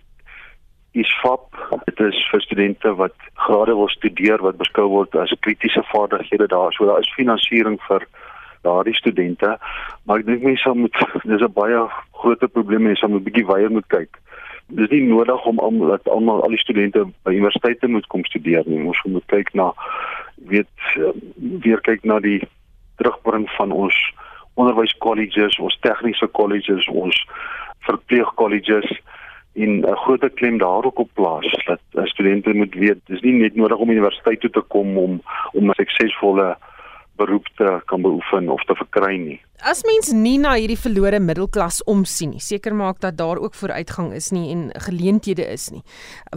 ISFAP. 0.91 1.81
Dit 1.85 1.99
is 1.99 2.27
vir 2.31 2.41
studente 2.41 2.95
wat 2.95 3.13
grade 3.33 3.75
wil 3.75 3.89
studeer 3.89 4.41
wat 4.41 4.57
beskou 4.57 4.87
word 4.87 5.15
as 5.15 5.33
kritiese 5.39 5.83
vaardighede 5.83 6.47
daar. 6.47 6.73
So 6.73 6.85
daar 6.85 6.99
is 6.99 7.13
finansiering 7.13 7.81
vir 7.87 8.07
daardie 8.67 8.99
studente, 8.99 9.55
maar 10.03 10.19
ek 10.19 10.29
dink 10.29 10.45
mense 10.51 10.75
moet 10.83 11.03
dis 11.31 11.41
'n 11.41 11.53
baie 11.55 11.87
groot 12.21 12.47
probleem 12.51 12.89
mense 12.91 13.07
moet 13.07 13.21
'n 13.21 13.27
bietjie 13.29 13.49
wyer 13.51 13.71
moet 13.71 13.87
kyk 13.87 14.21
dis 14.67 14.89
nie 14.91 15.01
nodig 15.07 15.45
om 15.45 15.59
almal 15.59 15.87
dat 15.87 16.09
almal 16.11 16.41
al 16.43 16.51
die 16.51 16.59
studente 16.59 17.05
by 17.23 17.31
universiteite 17.31 17.87
moet 17.87 18.07
kom 18.11 18.25
studeer 18.27 18.63
nie. 18.67 18.83
Ons 18.83 18.99
moet 19.07 19.25
kyk 19.31 19.53
na 19.55 19.71
weet 20.51 20.87
weer 21.63 21.81
kyk 21.87 22.03
na 22.03 22.19
die 22.19 22.41
terugbring 22.99 23.47
van 23.55 23.71
ons 23.71 23.95
onderwyskolleges, 24.59 25.59
ons 25.63 25.77
tegniese 25.85 26.27
kolleges, 26.39 26.87
ons 26.91 27.15
verpleegkolleges 27.87 28.91
in 29.53 29.81
'n 29.85 29.95
groter 30.03 30.29
klem 30.29 30.57
daarop 30.57 30.99
op 30.99 31.09
plaas 31.13 31.47
dat 31.65 31.79
studente 32.03 32.53
moet 32.53 32.75
weet 32.75 32.99
dis 33.05 33.21
nie 33.21 33.33
net 33.33 33.55
nodig 33.55 33.77
om 33.77 33.89
universiteit 33.89 34.39
toe 34.39 34.49
te 34.49 34.61
kom 34.61 34.97
om 34.97 35.21
om 35.53 35.69
'n 35.69 35.79
suksesvolle 35.79 36.57
beroep 37.17 37.47
te 37.57 37.79
kan 37.85 38.01
beoefen 38.01 38.49
of 38.53 38.63
te 38.69 38.75
verkry 38.77 39.17
nie. 39.21 39.37
As 39.65 39.81
mens 39.87 40.11
nie 40.13 40.35
na 40.37 40.51
hierdie 40.53 40.77
verlore 40.77 41.17
middelklas 41.19 41.79
omsien 41.89 42.35
nie, 42.35 42.41
seker 42.43 42.75
maak 42.77 42.99
dat 43.01 43.17
daar 43.17 43.41
ook 43.41 43.57
vooruitgang 43.57 44.11
is 44.13 44.29
nie 44.31 44.51
en 44.53 44.67
geleenthede 44.85 45.47
is 45.49 45.69
nie. 45.73 45.81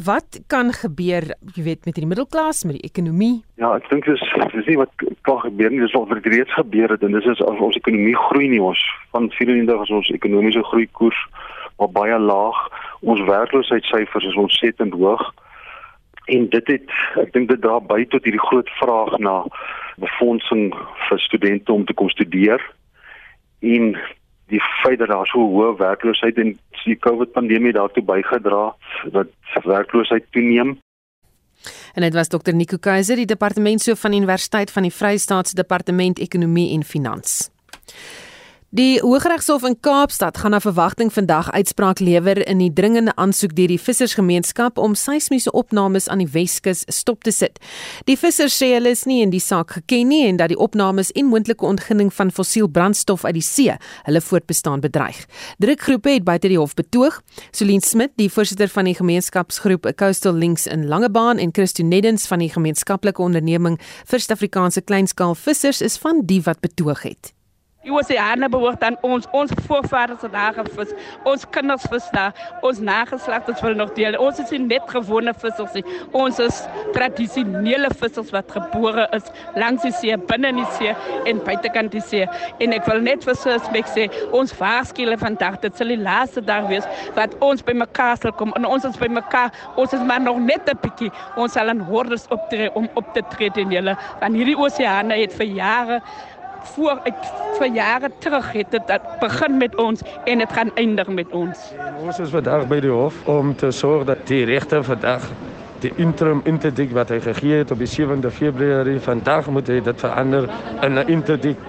Wat 0.07 0.40
kan 0.49 0.73
gebeur, 0.73 1.29
jy 1.55 1.66
weet, 1.66 1.85
met 1.85 1.99
hierdie 1.99 2.09
middelklas, 2.09 2.64
met 2.64 2.79
die 2.79 2.88
ekonomie? 2.88 3.43
Ja, 3.61 3.75
ek 3.77 3.90
dink 3.93 4.09
dis 4.09 4.25
dis 4.55 4.73
nie 4.73 4.79
wat 4.81 4.93
kan 5.29 5.43
gebeur 5.45 5.71
nie, 5.71 5.83
dis 5.85 5.97
wat 5.99 6.16
reeds 6.25 6.57
gebeur 6.57 6.97
het 6.97 7.05
en 7.05 7.16
dis 7.16 7.29
is 7.29 7.45
as 7.45 7.61
ons 7.61 7.77
ekonomie 7.77 8.16
groei 8.31 8.49
nie, 8.49 8.62
ons 8.64 8.81
van 9.12 9.29
94 9.37 9.85
as 9.85 9.97
ons 10.01 10.12
ekonomiese 10.16 10.64
groei 10.73 10.88
koers 10.97 11.21
maar 11.81 11.93
baie 11.97 12.19
laag, 12.19 12.59
ons 13.01 13.21
werkloosheidssyfers 13.25 14.27
is 14.29 14.37
ontsettend 14.37 14.93
hoog 14.93 15.23
en 16.37 16.49
dit 16.55 16.73
het 16.75 16.97
ek 17.23 17.33
dink 17.35 17.51
dit 17.51 17.62
dra 17.62 17.79
by 17.93 18.05
tot 18.12 18.25
hierdie 18.27 18.47
groot 18.49 18.71
vraag 18.79 19.19
na 19.19 19.37
befondsing 20.01 20.71
vir 21.09 21.23
studente 21.27 21.73
om 21.73 21.87
te 21.87 21.97
kom 21.97 22.11
studeer 22.12 22.62
en 23.75 23.95
die 24.51 24.62
feit 24.83 24.99
dat 25.03 25.12
daar 25.12 25.29
so 25.31 25.43
hoë 25.47 25.77
werkloosheid 25.79 26.38
en 26.43 26.55
die 26.85 26.99
COVID 27.07 27.35
pandemie 27.37 27.75
daartoe 27.77 28.05
bygedra 28.07 28.71
dat 29.16 29.66
werkloosheid 29.66 30.31
toeneem 30.37 30.79
En 31.95 32.03
dit 32.03 32.14
was 32.14 32.29
Dr 32.29 32.55
Nico 32.55 32.77
Keiser, 32.81 33.16
die 33.16 33.27
departementshoof 33.27 34.01
van 34.01 34.14
Universiteit 34.16 34.71
van 34.73 34.87
die 34.87 34.95
Vrystaatse 34.95 35.55
Departement 35.55 36.19
Ekonomie 36.19 36.71
en 36.73 36.85
Finansies. 36.85 37.51
Die 38.70 39.00
Hooggeregshof 39.02 39.64
in 39.66 39.74
Kaapstad 39.83 40.37
gaan 40.38 40.52
na 40.54 40.61
verwagting 40.62 41.09
vandag 41.11 41.48
uitspraak 41.50 41.98
lewer 41.98 42.38
in 42.46 42.61
die 42.62 42.70
dringende 42.72 43.11
aansoek 43.18 43.56
deur 43.59 43.66
die 43.66 43.80
vissersgemeenskap 43.83 44.76
om 44.78 44.92
seismiese 44.94 45.50
opnames 45.59 46.06
aan 46.06 46.22
die 46.22 46.28
Weskus 46.30 46.85
stop 46.87 47.24
te 47.26 47.33
sit. 47.35 47.59
Die 48.06 48.14
vissers 48.14 48.54
sê 48.62 48.68
hulle 48.76 48.92
is 48.94 49.02
nie 49.11 49.24
in 49.24 49.33
die 49.35 49.42
saak 49.42 49.74
geken 49.74 50.06
nie 50.12 50.20
en 50.28 50.38
dat 50.38 50.52
die 50.54 50.59
opnames 50.59 51.11
en 51.18 51.26
moontlike 51.33 51.66
ontginning 51.66 52.12
van 52.14 52.30
fossiel 52.30 52.68
brandstof 52.70 53.24
uit 53.24 53.40
die 53.40 53.42
see 53.42 53.74
hulle 54.06 54.22
voortbestaan 54.22 54.87
bedreig. 54.87 55.18
Drukgroepe 55.59 56.14
het 56.14 56.28
buite 56.30 56.46
die 56.54 56.61
hof 56.62 56.78
betoog. 56.78 57.18
Solien 57.50 57.83
Smit, 57.83 58.14
die 58.22 58.30
voorsitter 58.30 58.70
van 58.70 58.87
die 58.87 58.94
gemeenskapsgroep 58.94 59.90
Coastal 59.96 60.38
Links 60.38 60.68
in 60.70 60.87
Langebaan 60.87 61.42
en 61.42 61.50
Christo 61.50 61.83
Neddens 61.83 62.30
van 62.30 62.38
die 62.38 62.52
gemeenskaplike 62.54 63.18
onderneming 63.18 63.80
vir 63.83 64.22
Suid-Afrikaanse 64.22 64.87
kleinskaal 64.87 65.35
vissers 65.35 65.83
is 65.83 65.98
van 65.98 66.22
die 66.22 66.38
wat 66.46 66.62
betoog 66.62 67.02
het. 67.02 67.35
Die 67.81 67.93
oseane 67.97 68.45
behoort 68.53 68.83
aan 68.85 68.97
ons. 69.09 69.25
Ons 69.33 69.53
voorvaders 69.64 70.21
het 70.21 70.35
daar 70.35 70.53
gevis. 70.53 70.90
Ons 71.25 71.47
kinders 71.49 71.87
vis 71.88 72.09
daar. 72.12 72.35
Ons 72.61 72.79
nageslagtes 72.85 73.62
wil 73.64 73.79
nog 73.79 73.95
deel. 73.97 74.19
Ons 74.21 74.37
is 74.43 74.51
net 74.53 74.85
gewone 74.93 75.33
vissers. 75.40 75.79
Ons 76.12 76.43
is 76.45 76.59
tradisionele 76.93 77.88
vissers 78.03 78.35
wat 78.35 78.53
gebore 78.53 79.07
is 79.16 79.31
langs 79.57 79.87
die 79.87 79.93
see, 79.97 80.19
binne 80.29 80.51
in 80.53 80.61
die 80.61 80.66
see 80.77 80.93
en 81.31 81.40
buitekant 81.47 81.95
die 81.97 82.03
see. 82.05 82.27
En 82.61 82.77
ek 82.77 82.85
wil 82.90 83.01
net 83.07 83.25
vir 83.25 83.38
Suspek 83.40 83.88
sê, 83.88 84.05
ons 84.37 84.53
vaarskiele 84.61 85.16
vandag, 85.23 85.57
dit 85.64 85.81
sal 85.81 85.95
die 85.95 85.99
laaste 86.01 86.45
dag 86.45 86.69
wees 86.69 86.85
wat 87.16 87.33
ons 87.40 87.64
by 87.64 87.73
mekaar 87.81 88.21
sal 88.21 88.37
kom. 88.37 88.53
En 88.61 88.69
ons 88.69 88.85
is 88.85 89.01
by 89.01 89.09
mekaar. 89.09 89.57
Ons 89.81 89.97
is 89.97 90.05
maar 90.05 90.21
nog 90.21 90.37
net 90.45 90.69
'n 90.69 90.77
bietjie. 90.85 91.09
Ons 91.40 91.57
sal 91.57 91.73
in 91.73 91.81
hordes 91.81 92.29
optree 92.29 92.69
om 92.75 92.90
op 92.95 93.09
te 93.14 93.25
tree 93.33 93.51
teen 93.51 93.73
julle. 93.73 93.97
Want 94.21 94.37
hierdie 94.37 94.59
oseane 94.59 95.16
het 95.16 95.33
vir 95.33 95.47
jare 95.47 96.03
voor 96.75 97.01
ek 97.05 97.14
vir 97.59 97.66
jare 97.75 98.11
terug 98.18 98.53
het 98.53 98.70
dit 98.70 98.92
begin 99.20 99.57
met 99.57 99.77
ons 99.77 100.03
en 100.24 100.39
dit 100.39 100.53
gaan 100.53 100.70
eindig 100.74 101.09
met 101.09 101.30
ons. 101.30 101.59
Ons 102.03 102.18
is 102.18 102.30
vandag 102.30 102.66
by 102.68 102.80
die 102.80 102.93
hof 102.93 103.16
om 103.28 103.55
te 103.57 103.70
sorg 103.70 104.07
dat 104.09 104.26
die 104.30 104.45
regter 104.45 104.84
vandag 104.84 105.26
die 105.80 105.93
interim 105.97 106.43
interdikt 106.45 106.93
wat 106.93 107.09
hy 107.09 107.20
gegee 107.24 107.62
het 107.62 107.70
op 107.72 107.80
die 107.80 107.89
7de 107.89 108.30
Februarie 108.30 109.01
vandag 109.01 109.49
moet 109.49 109.68
hy 109.68 109.80
dit 109.80 110.01
verander 110.01 110.49
in 110.82 110.99
'n 110.99 111.09
interdikt 111.09 111.61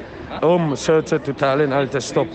om 0.41 0.75
search 0.75 1.21
totaal 1.23 1.59
en 1.59 1.71
al 1.71 1.87
te 1.87 1.99
stop 1.99 2.27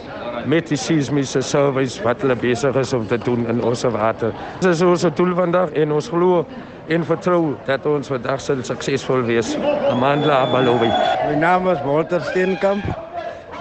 met 0.47 0.69
die 0.69 0.77
seismiese 0.77 1.41
surveys 1.43 1.97
wat 2.05 2.21
hulle 2.21 2.37
besig 2.37 2.77
is 2.77 2.93
om 2.93 3.07
te 3.07 3.19
doen 3.19 3.47
in 3.47 3.63
ons 3.65 3.83
water. 3.83 4.33
Dit 4.61 4.71
is 4.71 4.83
ons 4.83 5.07
doel 5.15 5.35
vandag 5.35 5.71
en 5.71 5.93
ons 5.93 6.09
glo 6.09 6.47
en 6.89 7.05
vertrou 7.05 7.57
dat 7.67 7.87
ons 7.91 8.11
vandag 8.11 8.41
sal 8.43 8.63
suksesvol 8.67 9.25
wees. 9.27 9.55
Amanda 9.91 10.43
Abalowi. 10.45 10.91
My 11.27 11.35
naam 11.41 11.67
is 11.73 11.83
Walter 11.85 12.23
Steenkamp. 12.29 12.85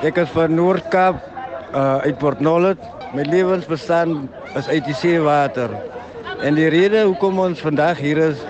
Ek 0.05 0.19
is 0.21 0.29
van 0.35 0.53
Noord-Kaap 0.53 1.17
uh, 1.73 2.05
uit 2.05 2.19
Port 2.21 2.43
Nolloth. 2.43 2.81
My 3.17 3.25
lewensbestaan 3.25 4.27
is 4.59 4.69
uit 4.69 4.85
die 4.85 4.97
seewater. 4.97 5.73
En 6.45 6.57
die 6.57 6.69
rede 6.69 7.05
hoekom 7.07 7.39
ons 7.41 7.63
vandag 7.65 8.01
hier 8.03 8.21
is 8.31 8.43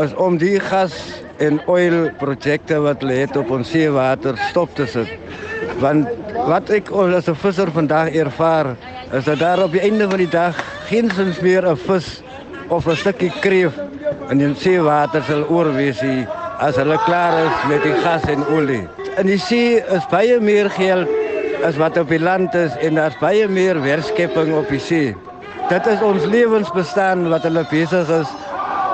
is 0.00 0.14
om 0.16 0.38
die 0.40 0.56
gas 0.56 0.94
en 1.42 1.58
oil 1.68 2.06
projekte 2.16 2.78
wat 2.80 3.02
het 3.04 3.36
op 3.36 3.50
ons 3.52 3.68
seewater 3.74 4.38
stop 4.48 4.72
te 4.78 4.86
sit. 4.88 5.10
Want 5.82 6.08
wat 6.48 6.70
ek 6.70 6.88
as 6.90 7.28
'n 7.28 7.34
visser 7.34 7.70
vandag 7.70 8.14
ervaar, 8.14 8.76
is 9.12 9.24
dat 9.24 9.38
daar 9.38 9.62
op 9.62 9.72
die 9.72 9.80
einde 9.80 10.08
van 10.08 10.18
die 10.18 10.30
dag 10.30 10.56
geen 10.88 11.10
sins 11.10 11.40
meer 11.40 11.66
'n 11.68 11.76
vis 11.76 12.22
of 12.68 12.86
'n 12.86 12.96
stukkie 12.96 13.32
kreef 13.40 13.72
in 14.30 14.38
die 14.38 14.54
seewater 14.54 15.22
sal 15.22 15.44
oorwees 15.48 16.02
as 16.58 16.76
hulle 16.76 16.98
klaar 17.04 17.34
is 17.46 17.66
met 17.68 17.82
die 17.82 17.96
gas 18.04 18.22
en 18.30 18.46
olie. 18.46 18.86
In 19.18 19.26
die 19.26 19.38
see 19.38 19.80
is 19.80 20.06
baie 20.10 20.40
meer 20.40 20.70
geld 20.70 21.08
as 21.64 21.76
wat 21.76 21.96
op 21.96 22.08
die 22.08 22.20
land 22.22 22.54
is 22.54 22.72
en 22.80 22.94
daar's 22.94 23.18
baie 23.20 23.48
meer 23.48 23.80
werkskepping 23.82 24.54
op 24.54 24.68
die 24.68 24.80
see. 24.80 25.14
Dit 25.68 25.86
is 25.86 26.02
ons 26.02 26.24
lewensbestaan 26.24 27.28
wat 27.28 27.42
hulle 27.42 27.66
besig 27.70 28.08
is 28.08 28.30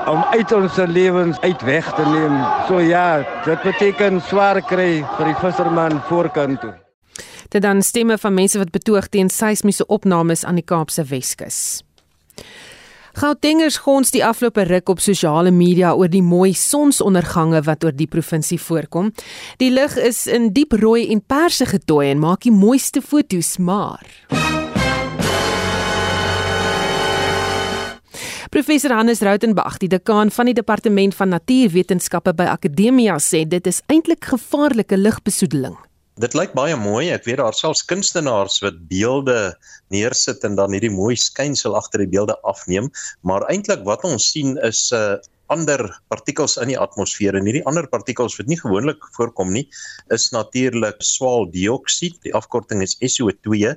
om 0.09 0.25
uit 0.33 0.53
ons 0.53 0.77
lewens 0.89 1.41
uit 1.41 1.63
weg 1.63 1.89
te 1.95 2.05
neem. 2.09 2.37
So 2.69 2.81
ja, 2.81 3.25
dit 3.45 3.63
beteken 3.63 4.21
swaar 4.25 4.63
kry 4.65 5.05
vir 5.17 5.33
die 5.33 5.39
visserman 5.43 6.01
voorkant 6.09 6.61
toe. 6.65 6.75
Dit 7.49 7.65
dan 7.65 7.83
stemme 7.83 8.19
van 8.21 8.35
mense 8.37 8.61
wat 8.61 8.73
betoog 8.73 9.09
teen 9.09 9.31
seismiese 9.33 9.87
opnames 9.87 10.45
aan 10.45 10.61
die 10.61 10.65
Kaapse 10.65 11.05
Weskus. 11.09 11.83
Gautengers 13.17 13.79
gons 13.85 14.11
die 14.13 14.25
afgelope 14.25 14.67
ruk 14.69 14.89
op 14.93 15.01
sosiale 15.01 15.51
media 15.51 15.95
oor 15.97 16.11
die 16.13 16.23
mooi 16.23 16.53
sonsondergange 16.53 17.63
wat 17.65 17.85
oor 17.85 17.97
die 17.97 18.07
provinsie 18.11 18.61
voorkom. 18.61 19.13
Die 19.63 19.71
lig 19.73 19.97
is 19.97 20.27
in 20.27 20.53
diep 20.53 20.77
rooi 20.77 21.09
en 21.13 21.25
perse 21.25 21.67
getooi 21.67 22.11
en 22.11 22.21
maak 22.21 22.45
die 22.45 22.55
mooiste 22.55 23.03
foto's, 23.03 23.57
maar 23.59 24.05
Professor 28.49 28.95
Hannes 28.97 29.21
Rautenbach, 29.21 29.77
die 29.77 29.91
dekaan 29.93 30.31
van 30.33 30.49
die 30.49 30.57
departement 30.57 31.15
van 31.15 31.29
natuurwetenskappe 31.35 32.33
by 32.33 32.47
Akademia 32.49 33.19
sê 33.21 33.45
dit 33.45 33.69
is 33.69 33.83
eintlik 33.93 34.25
gevaarlike 34.25 34.97
ligbesoedeling. 34.97 35.77
Dit 36.19 36.35
lyk 36.35 36.51
baie 36.59 36.75
mooi. 36.75 37.13
Ek 37.15 37.29
weet 37.29 37.39
daar 37.39 37.55
selfs 37.55 37.85
kunstenaars 37.87 38.59
wat 38.65 38.79
beelde 38.91 39.55
neersit 39.95 40.43
en 40.47 40.57
dan 40.59 40.75
hierdie 40.75 40.91
mooi 40.91 41.15
skynsel 41.15 41.77
agter 41.79 42.03
die 42.03 42.11
beelde 42.11 42.35
afneem, 42.43 42.91
maar 43.23 43.47
eintlik 43.53 43.85
wat 43.87 44.03
ons 44.09 44.27
sien 44.33 44.57
is 44.67 44.89
'n 44.91 44.99
uh, 44.99 45.21
ander 45.55 45.83
partikels 46.13 46.57
in 46.61 46.69
die 46.73 46.79
atmosfeer 46.79 47.37
en 47.39 47.47
hierdie 47.49 47.65
ander 47.69 47.87
partikels 47.89 48.37
wat 48.39 48.49
nie 48.51 48.59
gewoonlik 48.61 49.03
voorkom 49.17 49.53
nie 49.53 49.67
is 50.15 50.29
natuurlik 50.35 51.01
swaaldioksied 51.05 52.19
die 52.27 52.35
afkorting 52.37 52.83
is 52.85 52.97
SO2 53.01 53.75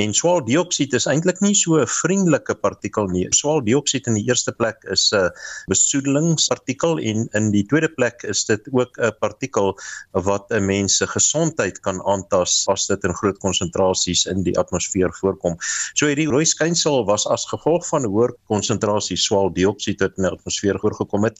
en 0.00 0.14
swaaldioksied 0.16 0.94
is 0.94 1.08
eintlik 1.10 1.40
nie 1.44 1.54
so 1.54 1.80
'n 1.80 1.86
vriendelike 1.86 2.54
partikel 2.54 3.08
nie. 3.08 3.26
Swaaldioksied 3.30 4.06
in 4.06 4.14
die 4.14 4.26
eerste 4.28 4.52
plek 4.52 4.84
is 4.90 5.12
'n 5.12 5.30
besoedelingspartikel 5.68 6.98
en 6.98 7.28
in 7.34 7.50
die 7.52 7.64
tweede 7.64 7.88
plek 7.88 8.22
is 8.24 8.44
dit 8.44 8.60
ook 8.72 8.98
'n 8.98 9.12
partikel 9.20 9.76
wat 10.12 10.50
'n 10.50 10.66
mens 10.66 10.96
se 10.96 11.06
gesondheid 11.06 11.80
kan 11.80 12.00
aantas 12.06 12.64
as 12.68 12.86
dit 12.86 13.04
in 13.04 13.14
groot 13.14 13.38
konsentrasies 13.38 14.26
in 14.26 14.42
die 14.42 14.58
atmosfeer 14.58 15.12
voorkom. 15.20 15.56
So 15.94 16.06
hierdie 16.06 16.28
rooi 16.28 16.44
skynsel 16.44 17.04
was 17.06 17.26
as 17.26 17.46
gevolg 17.46 17.86
van 17.86 18.04
hoër 18.04 18.34
konsentrasie 18.46 19.16
swaaldioksied 19.16 20.00
wat 20.00 20.16
in 20.18 20.24
die 20.24 20.32
atmosfeer 20.32 20.78
voorgekom 20.78 21.13
gekom 21.14 21.28
het. 21.28 21.38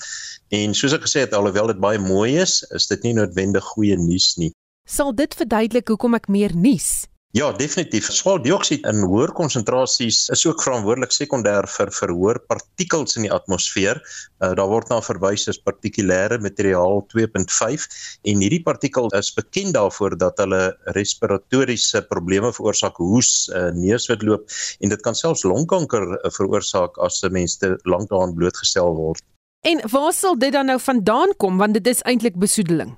En 0.54 0.74
soos 0.74 0.94
ek 0.94 1.08
gesê 1.08 1.24
het, 1.26 1.34
alhoewel 1.34 1.72
dit 1.72 1.80
baie 1.82 1.98
mooi 1.98 2.38
is, 2.38 2.62
is 2.74 2.86
dit 2.86 3.02
nie 3.02 3.16
noodwendig 3.18 3.64
goeie 3.74 3.96
nuus 3.98 4.36
nie. 4.38 4.52
Sal 4.86 5.14
dit 5.16 5.34
verduidelik 5.34 5.88
hoekom 5.88 6.14
ek 6.14 6.28
meer 6.28 6.54
nuus? 6.54 7.08
Ja, 7.34 7.48
definitief. 7.50 8.06
Swaaldioksied 8.14 8.84
in 8.86 9.00
hoër 9.10 9.32
konsentrasies 9.34 10.28
is 10.30 10.44
ook 10.46 10.60
verantwoordelik 10.62 11.10
sekondêr 11.10 11.66
vir 11.66 11.90
verhoor 11.90 12.38
partikels 12.46 13.16
in 13.18 13.26
die 13.26 13.32
atmosfeer. 13.34 13.98
Uh, 14.38 14.52
daar 14.54 14.70
word 14.70 14.92
na 14.92 15.00
verwys 15.02 15.48
as 15.50 15.58
partikulêre 15.58 16.38
materiaal 16.38 17.02
2.5 17.10 17.88
en 18.30 18.44
hierdie 18.44 18.62
partikel 18.62 19.10
is 19.18 19.32
bekend 19.34 19.74
daarvoor 19.74 20.14
dat 20.20 20.38
hulle 20.44 20.62
respiratoriese 20.94 22.04
probleme 22.06 22.54
veroorsaak, 22.54 23.02
hoes, 23.02 23.50
uh, 23.50 23.72
neuswitloop 23.74 24.46
en 24.78 24.94
dit 24.94 25.02
kan 25.02 25.18
selfs 25.18 25.42
longkanker 25.42 26.06
uh, 26.20 26.30
veroorsaak 26.38 27.02
as 27.02 27.18
'n 27.24 27.34
mens 27.34 27.58
te 27.58 27.74
lank 27.82 28.14
daaraan 28.14 28.38
blootgestel 28.38 28.94
word. 28.94 29.26
En 29.64 29.80
waar 29.90 30.12
sal 30.12 30.38
dit 30.38 30.52
dan 30.52 30.68
nou 30.68 30.80
vandaan 30.80 31.32
kom 31.36 31.56
want 31.56 31.74
dit 31.74 31.86
is 31.86 32.02
eintlik 32.04 32.36
besoedeling? 32.36 32.92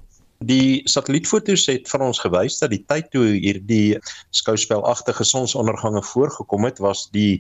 Die 0.45 0.83
satellietfoto's 0.85 1.65
het 1.71 1.87
vir 1.89 2.03
ons 2.05 2.19
gewys 2.21 2.59
dat 2.61 2.73
die 2.75 2.83
tyd 2.91 3.07
toe 3.15 3.25
hierdie 3.41 3.97
skouspelagtige 4.37 5.25
sonsondergange 5.25 6.03
voorgekom 6.05 6.67
het 6.69 6.83
was 6.85 7.07
die 7.15 7.39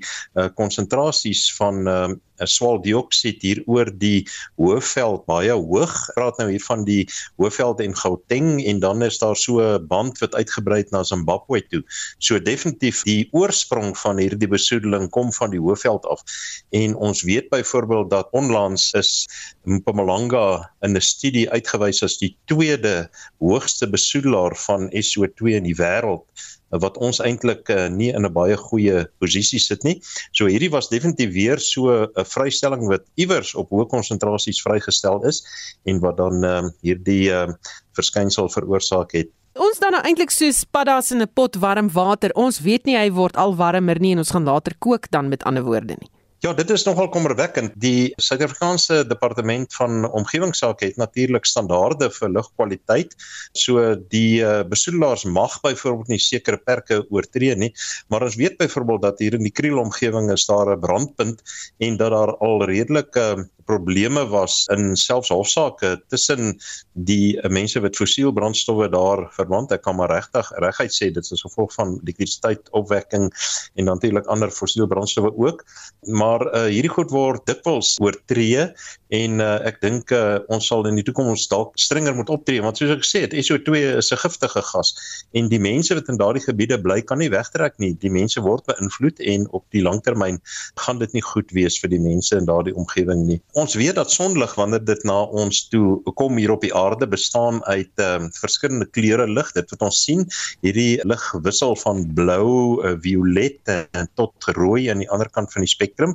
konsentrasies 0.57 1.43
uh, 1.51 1.57
van 1.59 1.83
uh, 1.89 2.07
swaaldioksied 2.45 3.43
hier 3.43 3.63
oor 3.67 3.91
die 3.91 4.27
Hoëveld 4.61 5.25
baie 5.27 5.53
hoog. 5.53 5.95
Praat 6.15 6.39
nou 6.41 6.51
hier 6.51 6.65
van 6.65 6.85
die 6.85 7.07
Hoëveld 7.41 7.81
en 7.81 7.97
Gauteng 7.97 8.61
en 8.65 8.81
dan 8.81 9.03
is 9.03 9.19
daar 9.19 9.37
so 9.37 9.61
'n 9.61 9.87
band 9.87 10.19
wat 10.19 10.35
uitgebrei 10.35 10.79
het 10.81 10.91
na 10.91 11.03
Zimbabwe 11.03 11.63
toe. 11.69 11.83
So 12.19 12.39
definitief 12.39 13.03
die 13.03 13.29
oorsprong 13.33 13.97
van 13.99 14.19
hierdie 14.19 14.49
besoedeling 14.49 15.11
kom 15.11 15.33
van 15.33 15.51
die 15.51 15.61
Hoëveld 15.61 16.07
af. 16.07 16.23
En 16.71 16.95
ons 16.95 17.23
weet 17.23 17.49
byvoorbeeld 17.49 18.11
dat 18.11 18.29
onlangs 18.31 18.93
is 18.93 19.29
Mpumalanga 19.65 20.71
in 20.81 20.97
'n 20.97 21.01
studie 21.01 21.51
uitgewys 21.51 22.03
as 22.03 22.19
die 22.19 22.37
tweede 22.45 23.11
hoogste 23.39 23.91
besoedelaar 23.91 24.57
van 24.57 24.91
SO2 24.93 25.55
in 25.55 25.63
die 25.63 25.77
wêreld 25.77 26.25
wat 26.71 26.97
ons 26.99 27.21
eintlik 27.23 27.69
uh, 27.71 27.87
nie 27.89 28.11
in 28.11 28.27
'n 28.27 28.33
baie 28.33 28.57
goeie 28.57 29.07
posisie 29.19 29.61
sit 29.61 29.85
nie. 29.85 30.01
So 30.33 30.47
hierdie 30.47 30.71
was 30.71 30.89
definitief 30.89 31.33
weer 31.33 31.59
so 31.59 31.91
'n 31.91 32.25
vrystelling 32.25 32.89
wat 32.89 33.05
iewers 33.15 33.55
op 33.55 33.71
hoë 33.71 33.87
konsentrasies 33.89 34.63
vrygestel 34.63 35.23
is 35.25 35.43
en 35.85 36.01
wat 36.01 36.17
dan 36.17 36.45
uh, 36.45 36.63
hierdie 36.83 37.31
uh, 37.31 37.53
verskynsel 37.95 38.49
veroorsaak 38.49 39.13
het. 39.13 39.29
Ons 39.57 39.79
dan 39.79 39.93
nou 39.93 40.03
eintlik 40.05 40.31
so 40.31 40.51
paddas 40.71 41.11
in 41.13 41.23
'n 41.23 41.33
pot 41.33 41.57
warm 41.57 41.89
water. 41.93 42.31
Ons 42.35 42.61
weet 42.61 42.85
nie 42.85 42.97
hy 42.97 43.11
word 43.11 43.37
al 43.37 43.57
warmer 43.57 44.01
nie 44.01 44.13
en 44.13 44.19
ons 44.19 44.31
gaan 44.31 44.45
later 44.45 44.75
kook 44.79 45.11
dan 45.11 45.29
met 45.29 45.43
ander 45.45 45.63
woorde 45.63 45.97
nie. 45.99 46.11
Ja, 46.45 46.51
dit 46.53 46.69
is 46.71 46.83
nogal 46.85 47.07
kommerwekkend. 47.09 47.73
Die 47.81 48.13
Suid-Afrikaanse 48.21 48.99
Departement 49.09 49.73
van 49.75 50.05
Omgewingsake 50.05 50.91
het 50.91 50.99
natuurlik 51.01 51.49
standaarde 51.49 52.11
vir 52.13 52.29
lugkwaliteit. 52.29 53.15
So 53.57 53.95
die 54.13 54.43
uh, 54.45 54.61
besoedelaars 54.69 55.25
mag 55.25 55.57
byvoorbeeld 55.65 56.13
nie 56.13 56.21
sekere 56.21 56.61
perke 56.61 57.01
oortree 57.09 57.57
nie, 57.57 57.73
maar 58.13 58.27
ons 58.29 58.37
weet 58.37 58.59
byvoorbeeld 58.61 59.07
dat 59.07 59.25
hier 59.25 59.39
in 59.39 59.49
die 59.49 59.55
Kriel 59.55 59.81
omgewing 59.81 60.29
is 60.35 60.45
daar 60.47 60.75
'n 60.77 60.81
brandpunt 60.81 61.41
en 61.81 61.97
dat 61.97 62.13
daar 62.13 62.37
al 62.37 62.65
redelike 62.69 63.25
uh, 63.39 63.45
probleme 63.67 64.25
was 64.31 64.65
in 64.73 64.97
selfs 64.97 65.33
hofsaake 65.35 65.97
tussen 66.13 66.55
die 66.93 67.37
uh, 67.37 67.51
mense 67.53 67.81
wat 67.83 67.99
fossiel 67.99 68.33
brandstowwe 68.33 68.89
daar 68.93 69.27
verwant. 69.37 69.75
Ek 69.75 69.85
kan 69.87 69.99
maar 69.99 70.13
regtig 70.13 70.51
reguit 70.63 70.95
sê 70.95 71.11
dit 71.15 71.33
is 71.37 71.45
gevolg 71.45 71.75
van 71.77 71.97
elektrisiteitsopwekking 71.99 73.29
en 73.75 73.91
natuurlik 73.91 74.31
ander 74.33 74.53
fossiel 74.55 74.89
brandstowwe 74.91 75.33
ook. 75.35 75.65
Maar 76.07 76.47
uh, 76.47 76.65
hierdie 76.71 76.93
goed 76.93 77.13
word 77.15 77.47
dikwels 77.51 77.97
oortree 78.03 78.69
en 79.15 79.41
uh, 79.43 79.59
ek 79.69 79.81
dink 79.83 80.11
uh, 80.15 80.39
ons 80.53 80.67
sal 80.67 80.87
in 80.89 80.99
die 80.99 81.05
toekoms 81.07 81.47
dalk 81.51 81.77
strenger 81.79 82.17
moet 82.17 82.31
optree 82.33 82.63
want 82.65 82.79
soos 82.79 82.95
ek 82.97 83.05
gesê 83.05 83.23
het 83.27 83.37
SO2 83.37 83.99
is 84.01 84.11
'n 84.13 84.23
giftige 84.23 84.63
gas 84.71 84.95
en 85.39 85.51
die 85.53 85.63
mense 85.63 85.95
wat 85.95 86.09
in 86.11 86.19
daardie 86.19 86.43
gebiede 86.43 86.79
bly 86.83 87.01
kan 87.03 87.19
nie 87.19 87.31
wegtrek 87.31 87.79
nie. 87.83 87.95
Die 87.95 88.11
mense 88.11 88.41
word 88.41 88.67
beïnvloed 88.71 89.21
en 89.21 89.47
op 89.51 89.65
die 89.75 89.83
langtermyn 89.83 90.41
gaan 90.83 90.99
dit 90.99 91.13
nie 91.13 91.23
goed 91.23 91.51
wees 91.53 91.79
vir 91.83 91.91
die 91.91 92.03
mense 92.03 92.37
in 92.37 92.49
daardie 92.49 92.75
omgewing 92.75 93.27
nie. 93.27 93.41
Ons 93.57 93.73
weet 93.81 93.97
dat 93.97 94.11
sonlig 94.13 94.51
wanneer 94.59 94.83
dit 94.85 95.05
na 95.09 95.15
ons 95.33 95.63
toe 95.73 95.97
kom 96.21 96.37
hier 96.37 96.51
op 96.53 96.61
die 96.61 96.75
aarde 96.77 97.07
bestaan 97.09 97.63
uit 97.65 98.03
um, 98.05 98.27
verskillende 98.37 98.85
kleure 98.93 99.25
lig. 99.31 99.49
Dit 99.57 99.71
wat 99.73 99.85
ons 99.87 100.01
sien, 100.05 100.27
hierdie 100.61 101.01
lig 101.09 101.25
wissel 101.47 101.73
van 101.81 102.03
blou, 102.19 102.51
uh, 102.85 102.93
violet 103.01 103.73
en 103.73 104.11
tot 104.21 104.49
rooi 104.59 104.91
aan 104.93 105.01
die 105.01 105.09
ander 105.09 105.31
kant 105.33 105.55
van 105.55 105.65
die 105.65 105.73
spektrum. 105.73 106.13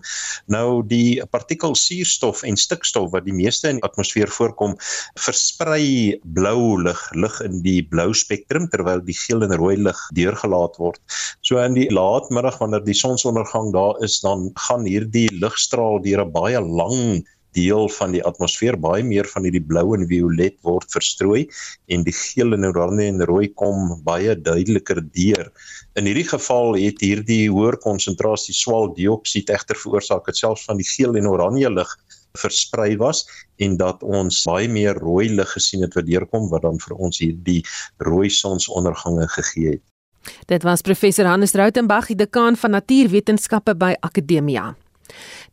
Nou 0.54 0.84
die 0.86 1.18
partikel 1.34 1.74
suurstof 1.74 2.44
en 2.46 2.60
stikstof 2.62 3.10
wat 3.16 3.26
die 3.26 3.34
meeste 3.34 3.74
in 3.74 3.82
die 3.82 3.88
atmosfeer 3.90 4.30
voorkom, 4.30 4.78
versprei 5.18 6.22
blou 6.38 6.78
lig, 6.86 7.02
lig 7.18 7.42
in 7.48 7.58
die 7.66 7.80
blou 7.82 8.12
spektrum 8.14 8.70
terwyl 8.70 9.02
die 9.10 9.18
geel 9.18 9.42
en 9.48 9.58
rooi 9.58 9.80
lig 9.82 10.06
deurgelaat 10.14 10.78
word. 10.78 11.02
So 11.42 11.58
in 11.66 11.74
die 11.80 11.90
laatmiddag 11.90 12.62
wanneer 12.62 12.86
die 12.86 13.00
sonsondergang 13.02 13.74
daar 13.74 13.98
is, 14.06 14.22
dan 14.22 14.52
gaan 14.70 14.86
hierdie 14.86 15.32
ligstraal 15.42 16.04
deur 16.06 16.28
'n 16.28 16.34
baie 16.38 16.62
lang 16.62 17.26
deel 17.58 17.90
van 17.98 18.16
die 18.16 18.24
atmosfeer 18.28 18.78
baie 18.80 19.04
meer 19.04 19.28
van 19.32 19.46
hierdie 19.48 19.64
blou 19.64 19.92
en 19.98 20.08
violet 20.10 20.58
word 20.68 20.88
verstrooi 20.94 21.44
en 21.92 22.06
die 22.08 22.16
geel 22.16 22.56
en 22.58 22.70
oranje 22.70 23.10
en 23.12 23.26
rooi 23.30 23.50
kom 23.62 23.98
baie 24.06 24.36
duideliker 24.36 25.02
deur. 25.02 25.52
In 26.00 26.08
hierdie 26.10 26.28
geval 26.30 26.78
het 26.80 27.04
hierdie 27.04 27.50
hoër 27.52 27.80
konsentrasie 27.84 28.56
swaldioksied 28.56 29.52
egter 29.52 29.80
veroorsaak 29.80 30.26
dit 30.30 30.42
selfs 30.44 30.66
van 30.70 30.80
die 30.80 30.88
geel 30.88 31.18
en 31.20 31.30
oranje 31.32 31.72
lig 31.72 31.96
versprei 32.40 32.96
was 32.98 33.26
en 33.60 33.78
dat 33.78 34.04
ons 34.04 34.44
baie 34.48 34.70
meer 34.72 34.96
rooi 35.04 35.28
lig 35.30 35.52
gesien 35.52 35.84
het 35.84 35.96
wat 35.98 36.08
deurkom 36.08 36.48
wat 36.52 36.64
dan 36.68 36.80
vir 36.80 36.96
ons 36.98 37.20
hierdie 37.20 37.62
rooi 38.08 38.30
sonsondergange 38.30 39.28
gegee 39.36 39.76
het. 39.76 39.84
Dit 40.48 40.64
was 40.64 40.84
professor 40.86 41.26
Hannes 41.26 41.56
Rautenbach, 41.58 42.08
die 42.08 42.16
dekaan 42.16 42.56
van 42.56 42.78
natuurwetenskappe 42.78 43.76
by 43.76 43.96
Akademia. 44.06 44.76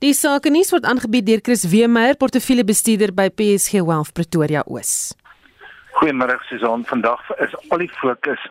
Die 0.04 0.14
sake 0.14 0.50
nuus 0.50 0.70
word 0.74 0.86
aangebied 0.86 1.26
deur 1.26 1.40
Chris 1.42 1.64
Weemeyer, 1.70 2.16
portefeuljebestuurder 2.20 3.14
by 3.14 3.28
PSG 3.30 3.82
Wealth 3.82 4.12
Pretoria 4.14 4.62
Oos. 4.66 5.14
Goeiemôre 5.98 6.38
Susan, 6.46 6.84
vandag 6.86 7.24
is 7.42 7.54
al 7.68 7.82
die 7.82 7.90
fokus 7.98 8.42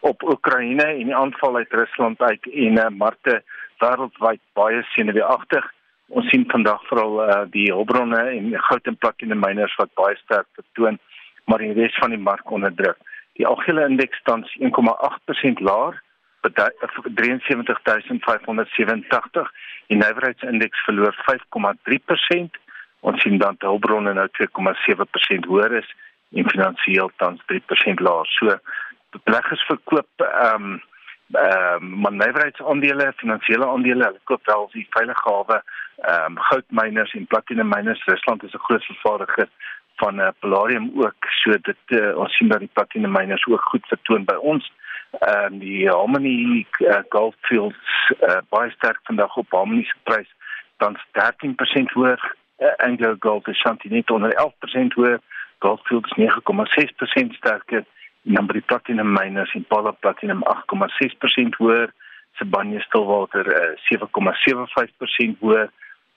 op 0.00 0.22
Oekraïne 0.26 0.82
en 0.82 1.10
die 1.10 1.16
aanval 1.16 1.56
uit 1.56 1.72
Rusland 1.72 2.20
uit 2.20 2.48
en 2.52 2.78
uh, 2.82 2.88
markte 2.90 3.40
wêreldwyd 3.82 4.42
baie 4.58 4.82
senuweeagtig. 4.94 5.66
Ons 6.08 6.30
sien 6.30 6.46
vandag 6.50 6.82
veral 6.90 7.20
uh, 7.22 7.36
die 7.50 7.68
hulpbronne 7.72 8.22
en 8.32 8.50
goud 8.68 8.90
en 8.90 8.98
platina 9.02 9.38
myners 9.38 9.74
wat 9.80 9.94
baie 9.98 10.18
sterk 10.22 10.48
vertoon, 10.58 10.98
maar 11.46 11.62
die 11.62 11.74
res 11.78 11.94
van 12.02 12.14
die 12.14 12.22
mark 12.22 12.50
onder 12.50 12.74
druk. 12.74 12.98
Die 13.38 13.46
algehele 13.46 13.86
indeks 13.90 14.22
tans 14.28 14.50
1,8% 14.58 15.62
laer 15.68 16.02
73587. 16.54 19.50
Die 19.86 19.96
nywerheidsindeks 19.96 20.84
verloor 20.84 21.14
5,3%. 21.30 22.50
Ons 23.00 23.22
sien 23.22 23.38
dan 23.38 23.54
hulpbronne 23.58 24.12
nou 24.12 24.28
2,7% 24.38 25.46
hoër 25.46 25.72
is 25.82 25.94
en 26.34 26.50
finansiëel 26.50 27.10
tans 27.16 27.40
3% 27.52 28.02
laer. 28.02 28.26
So 28.38 28.46
beleggers 29.24 29.66
verkoop 29.70 30.08
ehm 30.16 30.54
um, 30.54 30.82
ehm 31.34 31.82
um, 31.82 32.00
maar 32.00 32.12
nywerheidsaandele, 32.12 33.12
finansiële 33.16 33.66
aandele, 33.66 34.04
hulle 34.04 34.20
koop 34.24 34.46
wel 34.46 34.68
die 34.72 34.86
veilige 34.90 35.28
hawe 35.28 35.60
ehm 35.60 36.24
um, 36.24 36.38
goudmyners 36.48 37.14
en 37.14 37.26
platinum 37.26 37.68
myners. 37.68 38.04
Rusland 38.04 38.42
is 38.42 38.54
'n 38.54 38.66
groot 38.66 38.84
vervaardiger 38.84 39.48
van 39.96 40.20
uh, 40.20 40.28
palladium 40.38 40.92
ook. 40.94 41.24
So 41.42 41.50
dit 41.50 41.82
uh, 41.86 42.18
ons 42.18 42.36
sien 42.36 42.48
dat 42.48 42.58
die 42.58 42.70
platinum 42.72 43.12
myners 43.12 43.46
ook 43.46 43.62
goed 43.62 43.86
vertoon 43.86 44.24
by 44.24 44.34
ons 44.34 44.64
ehm 44.64 44.85
um, 45.20 45.58
die 45.58 45.88
Harmony 45.88 46.66
uh, 46.80 47.02
Goldfields 47.08 48.12
uh, 48.20 48.40
baie 48.48 48.70
sterk 48.70 48.98
vandag 49.02 49.36
op 49.36 49.50
Harmony 49.50 49.82
se 49.82 49.94
prys. 50.02 50.30
Dan 50.76 50.96
13% 51.12 51.92
hoër. 51.92 52.34
Uh, 52.58 52.72
Anglo 52.76 53.16
Gold 53.18 53.48
is 53.48 53.58
Shanti 53.58 53.88
net 53.88 54.10
onder 54.10 54.32
11% 54.34 54.94
hoër. 54.94 55.20
Goldfields 55.58 56.12
9,6% 56.18 57.36
sterker 57.38 57.84
en 58.26 58.34
dan 58.34 58.46
by 58.46 58.58
die 58.58 58.66
Platinum 58.66 59.12
Miners 59.14 59.54
in 59.54 59.64
Paula 59.70 59.90
Platinum 59.90 60.42
8,6% 60.42 61.58
hoër. 61.60 61.92
Sibanye 62.36 62.80
Stillwater 62.80 63.46
uh, 63.46 63.76
7,75% 63.86 65.38
hoër. 65.40 65.70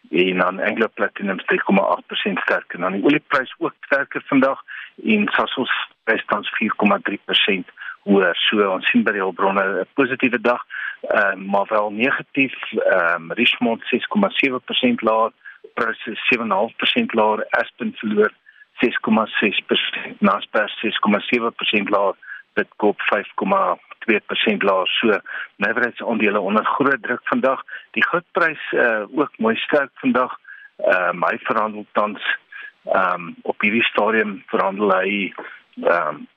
En 0.10 0.38
dan 0.38 0.60
Anglo 0.60 0.88
Platinum 0.94 1.38
3,8% 1.40 2.44
sterker. 2.44 2.76
En 2.76 2.82
dan 2.82 2.92
die 2.92 3.04
olieprys 3.04 3.54
ook 3.58 3.76
sterker 3.82 4.24
vandag. 4.26 4.64
En 5.04 5.28
Sasol 5.32 5.68
prys 6.04 6.26
tans 6.26 6.50
4,3% 6.58 7.78
hoër. 8.04 8.36
So 8.50 8.72
ons 8.72 8.88
sien 8.92 9.04
by 9.04 9.12
die 9.16 9.24
hulpbronne 9.24 9.64
'n 9.64 9.88
positiewe 9.94 10.42
dag, 10.42 10.62
uh, 11.10 11.36
maar 11.36 11.68
wel 11.70 11.92
negatief. 11.92 12.56
Ehm 12.72 13.30
um, 13.30 13.32
Richmond 13.32 13.82
6,7% 13.94 15.02
laer, 15.02 15.32
Prus 15.74 16.00
7,5% 16.30 17.14
laer, 17.14 17.46
Aspen 17.50 17.94
verloor 17.96 18.32
6,6%, 18.80 20.20
Naspers 20.20 20.74
6,7% 20.80 21.90
laer, 21.90 22.16
Bitcoin 22.54 22.96
5,2% 22.98 24.64
laer. 24.64 24.88
So 24.88 25.20
Navrats 25.56 26.02
aandele 26.02 26.40
onder 26.40 26.66
groot 26.66 27.04
druk 27.04 27.22
vandag. 27.24 27.64
Die 27.92 28.06
goudprys 28.06 28.72
uh, 28.72 29.04
ook 29.20 29.32
mooi 29.38 29.56
sterk 29.56 29.92
vandag. 29.94 30.40
Ehm 30.78 31.24
uh, 31.24 31.30
hy 31.30 31.38
verhandel 31.38 31.86
tans 31.92 32.22
ehm 32.84 33.14
um, 33.14 33.36
op 33.42 33.62
hierdie 33.62 33.84
stadium 33.84 34.44
verhandel 34.48 34.94
hy 34.96 35.34
ehm 35.84 36.08
um, 36.08 36.28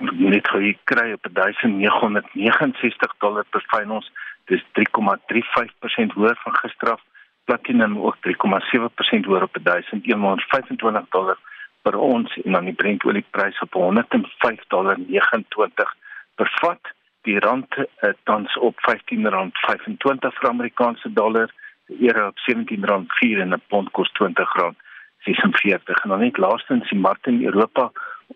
net 0.00 0.48
gekry 0.48 1.12
op 1.12 1.26
1969 1.32 3.14
dollar 3.18 3.44
per 3.50 3.90
ons 3.90 4.10
dis 4.48 4.64
3,35% 4.72 6.14
hoër 6.16 6.36
van 6.42 6.54
gister 6.62 6.92
af. 6.92 7.02
Platinum 7.44 7.98
ook 7.98 8.16
3,7% 8.16 9.28
hoër 9.28 9.42
op 9.42 9.56
1125 9.62 11.08
dollar 11.08 11.38
per 11.82 11.96
ons. 11.96 12.36
En 12.44 12.52
dan 12.52 12.64
die 12.64 12.74
Brent 12.74 13.04
oliepryse 13.04 13.62
op 13.62 13.72
105 13.72 14.64
dollar 14.68 14.96
29 14.98 15.94
per 16.34 16.50
vat. 16.60 16.92
Die 17.22 17.38
rand 17.38 17.76
uh, 17.76 18.10
tans 18.22 18.58
op 18.58 18.74
15 18.80 19.28
rand 19.28 19.58
25 19.58 20.34
vir 20.38 20.48
Amerikaanse 20.48 21.12
dollar. 21.12 21.50
Die 21.86 22.08
euro 22.08 22.26
op 22.26 22.38
17 22.38 22.84
rand 22.84 23.12
4 23.12 23.40
en 23.40 23.54
'n 23.54 23.62
pond 23.68 23.90
kos 23.90 24.12
20 24.12 24.54
rand 24.54 24.76
46 25.18 26.02
en 26.02 26.08
dan 26.08 26.20
net 26.20 26.36
laastens 26.36 26.88
die 26.88 26.98
markte 26.98 27.30
in 27.30 27.44
Europa 27.44 27.90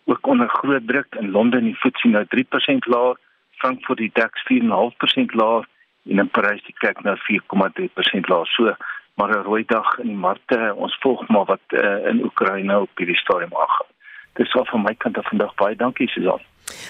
ook 0.05 0.27
onder 0.27 0.49
groot 0.49 0.87
druk 0.87 1.15
in 1.19 1.31
Londen 1.31 1.65
die 1.65 1.77
FTSE 1.77 2.09
nou 2.09 2.25
3% 2.25 2.89
laer, 2.93 3.19
Frankfurt 3.51 3.99
die 3.99 4.11
DAX 4.13 4.43
4.5% 4.53 5.37
laer 5.39 5.69
en 6.11 6.19
in 6.19 6.31
Parys 6.31 6.65
die 6.67 6.75
kyk 6.79 7.03
nou 7.03 7.17
4.3% 7.17 8.31
laer. 8.33 8.47
So 8.47 8.75
maar 9.15 9.31
'n 9.31 9.43
rooi 9.43 9.65
dag 9.67 9.99
in 9.99 10.07
die 10.07 10.17
markte. 10.17 10.75
Ons 10.77 10.97
volg 11.01 11.29
maar 11.29 11.45
wat 11.45 11.67
uh, 11.69 12.07
in 12.07 12.25
Oekraïne 12.25 12.81
op 12.81 12.91
hierdie 12.97 13.17
stadium 13.17 13.55
aangaan. 13.55 13.91
Dis 14.33 14.55
al 14.55 14.65
van 14.65 14.83
my 14.83 14.95
kant 14.95 15.19
af 15.19 15.29
vandag 15.29 15.55
baie 15.55 15.77
dankie 15.77 16.09
Susan. 16.09 16.41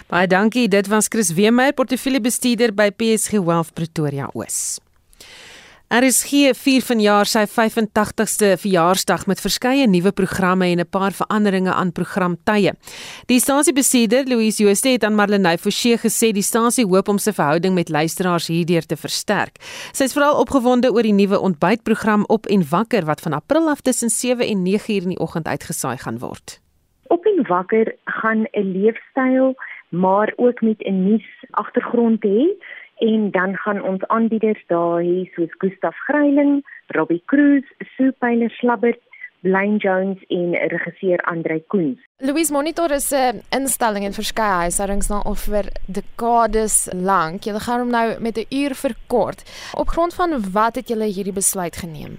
Baie 0.08 0.26
dankie. 0.26 0.68
Dit 0.68 0.86
was 0.86 1.08
Chris 1.08 1.32
Weemeyer, 1.34 1.72
portefeuljebestuurder 1.72 2.74
by 2.74 2.90
PSG 2.90 3.30
Wealth 3.30 3.74
Pretoria 3.74 4.30
Oos. 4.32 4.80
RSG 5.92 6.54
vier 6.56 6.80
vanjaar 6.80 7.28
sy 7.28 7.42
85ste 7.52 8.54
verjaarsdag 8.62 9.26
met 9.28 9.42
verskeie 9.44 9.84
nuwe 9.84 10.08
programme 10.16 10.64
en 10.72 10.80
'n 10.80 10.88
paar 10.88 11.12
veranderinge 11.12 11.72
aan 11.72 11.92
programtye. 11.92 12.72
Die 13.26 13.38
stasiebestuurder 13.38 14.24
Louise 14.24 14.62
Jooste 14.62 14.88
het 14.88 15.04
aan 15.04 15.14
Marlenae 15.14 15.58
Forsie 15.58 15.98
gesê 15.98 16.32
die 16.32 16.42
stasie 16.42 16.86
hoop 16.86 17.08
om 17.08 17.18
sy 17.18 17.32
verhouding 17.32 17.74
met 17.74 17.90
luisteraars 17.90 18.46
hierdeur 18.46 18.86
te 18.86 18.96
versterk. 18.96 19.60
Sy 19.92 20.04
is 20.04 20.14
veral 20.14 20.40
opgewonde 20.40 20.90
oor 20.90 21.02
die 21.02 21.12
nuwe 21.12 21.38
ontbytprogram 21.38 22.24
Op 22.28 22.46
en 22.46 22.64
Wakker 22.70 23.04
wat 23.04 23.20
van 23.20 23.32
April 23.32 23.68
af 23.68 23.80
tussen 23.82 24.08
7 24.08 24.46
en 24.46 24.62
9 24.62 24.94
uur 24.94 25.02
in 25.02 25.08
die 25.08 25.20
oggend 25.20 25.46
uitgesaai 25.46 25.98
gaan 25.98 26.18
word. 26.18 26.60
Op 27.08 27.24
en 27.26 27.46
Wakker 27.46 27.94
gaan 28.04 28.46
'n 28.52 28.72
leefstyl 28.72 29.54
maar 29.90 30.32
ook 30.36 30.60
met 30.60 30.80
'n 30.80 31.04
nuus 31.04 31.44
agtergrond 31.50 32.24
hê 32.24 32.48
en 33.02 33.30
dan 33.30 33.56
gaan 33.56 33.82
ons 33.82 34.02
aanbieders 34.06 34.62
daar 34.66 35.02
hê 35.02 35.24
soos 35.34 35.54
Gustaf 35.58 35.96
Greiling, 36.06 36.62
Robbie 36.96 37.22
Cruz, 37.26 37.64
Sue 37.96 38.12
Pyler 38.22 38.50
Slabbert, 38.50 39.00
Blaine 39.42 39.76
Jones 39.82 40.18
en 40.28 40.54
regisseur 40.70 41.18
Andre 41.26 41.62
Koens. 41.66 41.98
Louise 42.16 42.52
Monitor 42.52 42.90
is 42.90 43.10
'n 43.12 43.42
instelling 43.50 44.04
in 44.04 44.12
verskeie 44.12 44.58
huishoudings 44.64 45.08
nou 45.08 45.22
al 45.24 45.34
vir 45.34 45.64
dekades 45.86 46.88
lank. 46.92 47.42
Julle 47.44 47.60
gaan 47.60 47.80
hom 47.80 47.90
nou 47.90 48.20
met 48.20 48.36
'n 48.38 48.46
uur 48.50 48.74
verkort. 48.74 49.40
Op 49.74 49.88
grond 49.88 50.14
van 50.14 50.30
wat 50.52 50.74
het 50.74 50.88
julle 50.88 51.08
hierdie 51.16 51.38
besluit 51.42 51.76
geneem? 51.76 52.18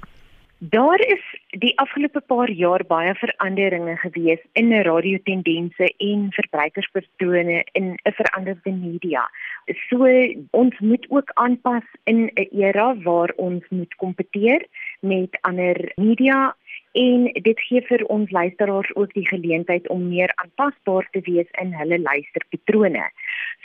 Daar 0.57 0.99
is 0.99 1.23
die 1.61 1.73
afgelope 1.77 2.21
paar 2.25 2.49
jaar 2.49 2.81
baie 2.89 3.13
veranderinge 3.15 3.95
gewees 4.01 4.41
in 4.53 4.71
radiotendense 4.87 5.89
en 5.97 6.31
verbruikerspatrone 6.33 7.63
in 7.71 7.93
'n 7.93 8.13
veranderde 8.19 8.71
media. 8.71 9.29
So 9.89 10.07
ons 10.51 10.79
moet 10.79 11.05
ook 11.09 11.29
aanpas 11.33 11.83
in 12.03 12.31
'n 12.35 12.47
era 12.51 12.95
waar 13.03 13.31
ons 13.35 13.63
moet 13.69 13.95
kompeteer 13.95 14.65
met 14.99 15.37
ander 15.41 15.91
media 15.95 16.55
en 16.91 17.23
dit 17.41 17.59
gee 17.59 17.81
vir 17.81 18.05
ons 18.05 18.31
luisteraars 18.31 18.95
ook 18.95 19.13
die 19.13 19.27
geleentheid 19.27 19.87
om 19.89 20.07
meer 20.07 20.31
aanpasbaar 20.35 21.07
te 21.11 21.21
wees 21.21 21.49
in 21.51 21.73
hulle 21.73 21.99
luisterpatrone. 21.99 23.09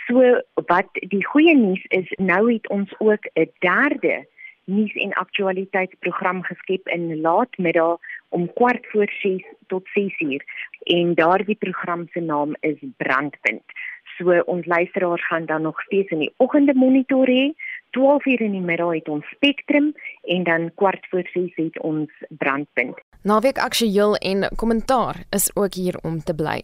So 0.07 0.41
wat 0.55 0.89
die 0.93 1.24
goeie 1.24 1.55
nuus 1.57 1.84
is, 1.89 2.12
nou 2.16 2.53
het 2.53 2.68
ons 2.68 2.95
ook 2.99 3.24
'n 3.34 3.51
derde 3.59 4.26
nuus 4.68 4.94
en 4.94 5.12
aktualiteitsprogram 5.12 6.42
geskep 6.42 6.88
in 6.88 7.20
laatmiddag 7.20 7.98
om 8.28 8.52
kwart 8.52 8.86
voor 8.92 9.10
6 9.20 9.44
tot 9.66 9.88
6 9.94 10.20
uur 10.20 10.44
en 10.82 11.14
daardie 11.14 11.56
program 11.56 12.06
se 12.12 12.20
naam 12.20 12.56
is 12.60 12.78
Brandpunt. 12.96 13.64
So 14.16 14.40
ons 14.44 14.66
luisteraars 14.66 15.26
gaan 15.26 15.46
dan 15.46 15.62
nog 15.62 15.80
steeds 15.80 16.10
in 16.10 16.18
die 16.18 16.32
oggende 16.36 16.74
monitor 16.74 17.26
hê. 17.26 17.52
12 17.90 18.26
uur 18.26 18.40
in 18.40 18.52
die 18.52 18.60
middag 18.60 18.92
het 18.92 19.08
ons 19.08 19.26
Spectrum 19.26 19.92
en 20.22 20.42
dan 20.44 20.70
kwart 20.74 21.06
voor 21.10 21.28
6 21.32 21.54
het 21.54 21.80
ons 21.80 22.10
Brandpunt. 22.28 23.07
Naweek 23.22 23.58
aktueel 23.58 24.14
en 24.14 24.48
kommentaar 24.56 25.16
is 25.30 25.50
ook 25.56 25.74
hier 25.74 25.98
om 26.02 26.20
te 26.22 26.34
bly. 26.34 26.60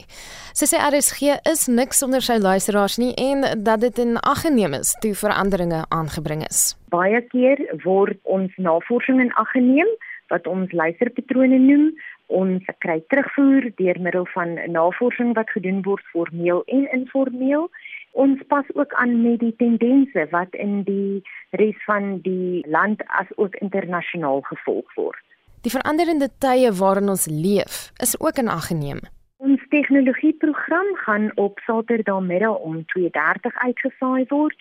Sy 0.55 0.68
sê 0.70 0.78
RSG 0.78 1.34
is 1.50 1.66
niks 1.66 1.98
sonder 1.98 2.22
sy 2.22 2.36
luisteraars 2.38 2.94
nie 3.02 3.11
en 3.18 3.42
dat 3.66 3.82
dit 3.82 3.98
in 3.98 4.20
ag 4.22 4.44
geneem 4.46 4.76
is 4.78 4.92
toe 5.02 5.16
veranderinge 5.18 5.82
aangebring 5.88 6.44
is. 6.46 6.76
Baie 6.94 7.18
keer 7.34 7.59
word 7.82 8.20
ons 8.22 8.55
navorsing 8.55 9.18
in 9.24 9.34
ag 9.34 9.50
geneem 9.50 9.90
wat 10.30 10.46
ons 10.46 10.70
luisterpatrone 10.70 11.59
noem. 11.59 11.90
Ons 12.30 12.70
kry 12.86 13.00
terugvoer 13.11 13.72
deur 13.82 13.98
middel 14.07 14.30
van 14.36 14.55
navorsing 14.70 15.34
wat 15.34 15.50
gedoen 15.50 15.82
word 15.82 16.07
formeel 16.14 16.62
en 16.70 16.86
informeel. 16.94 17.66
Ons 18.14 18.38
pas 18.46 18.66
ook 18.78 18.94
aan 19.02 19.18
met 19.26 19.42
die 19.42 19.57
tendense 19.59 20.30
wat 20.30 20.55
in 20.55 20.84
die 20.86 21.18
res 21.59 21.82
van 21.90 22.20
die 22.22 22.62
land 22.70 23.02
as 23.11 23.26
ook 23.34 23.59
internasionaal 23.59 24.46
gevolg 24.55 24.86
word. 24.94 25.24
Die 25.65 25.73
veranderende 25.73 26.29
tye 26.45 26.69
waarin 26.77 27.09
ons 27.09 27.25
leef, 27.27 27.77
is 28.05 28.21
ook 28.21 28.37
in 28.43 28.49
ag 28.53 28.67
geneem. 28.69 28.99
Ons 29.41 29.62
tegnologieprogram 29.73 30.91
gaan 31.05 31.31
op 31.41 31.59
Saterdagmiddag 31.65 32.59
om 32.69 32.85
2:30 32.93 33.57
uitgesaai 33.67 34.25
word. 34.29 34.57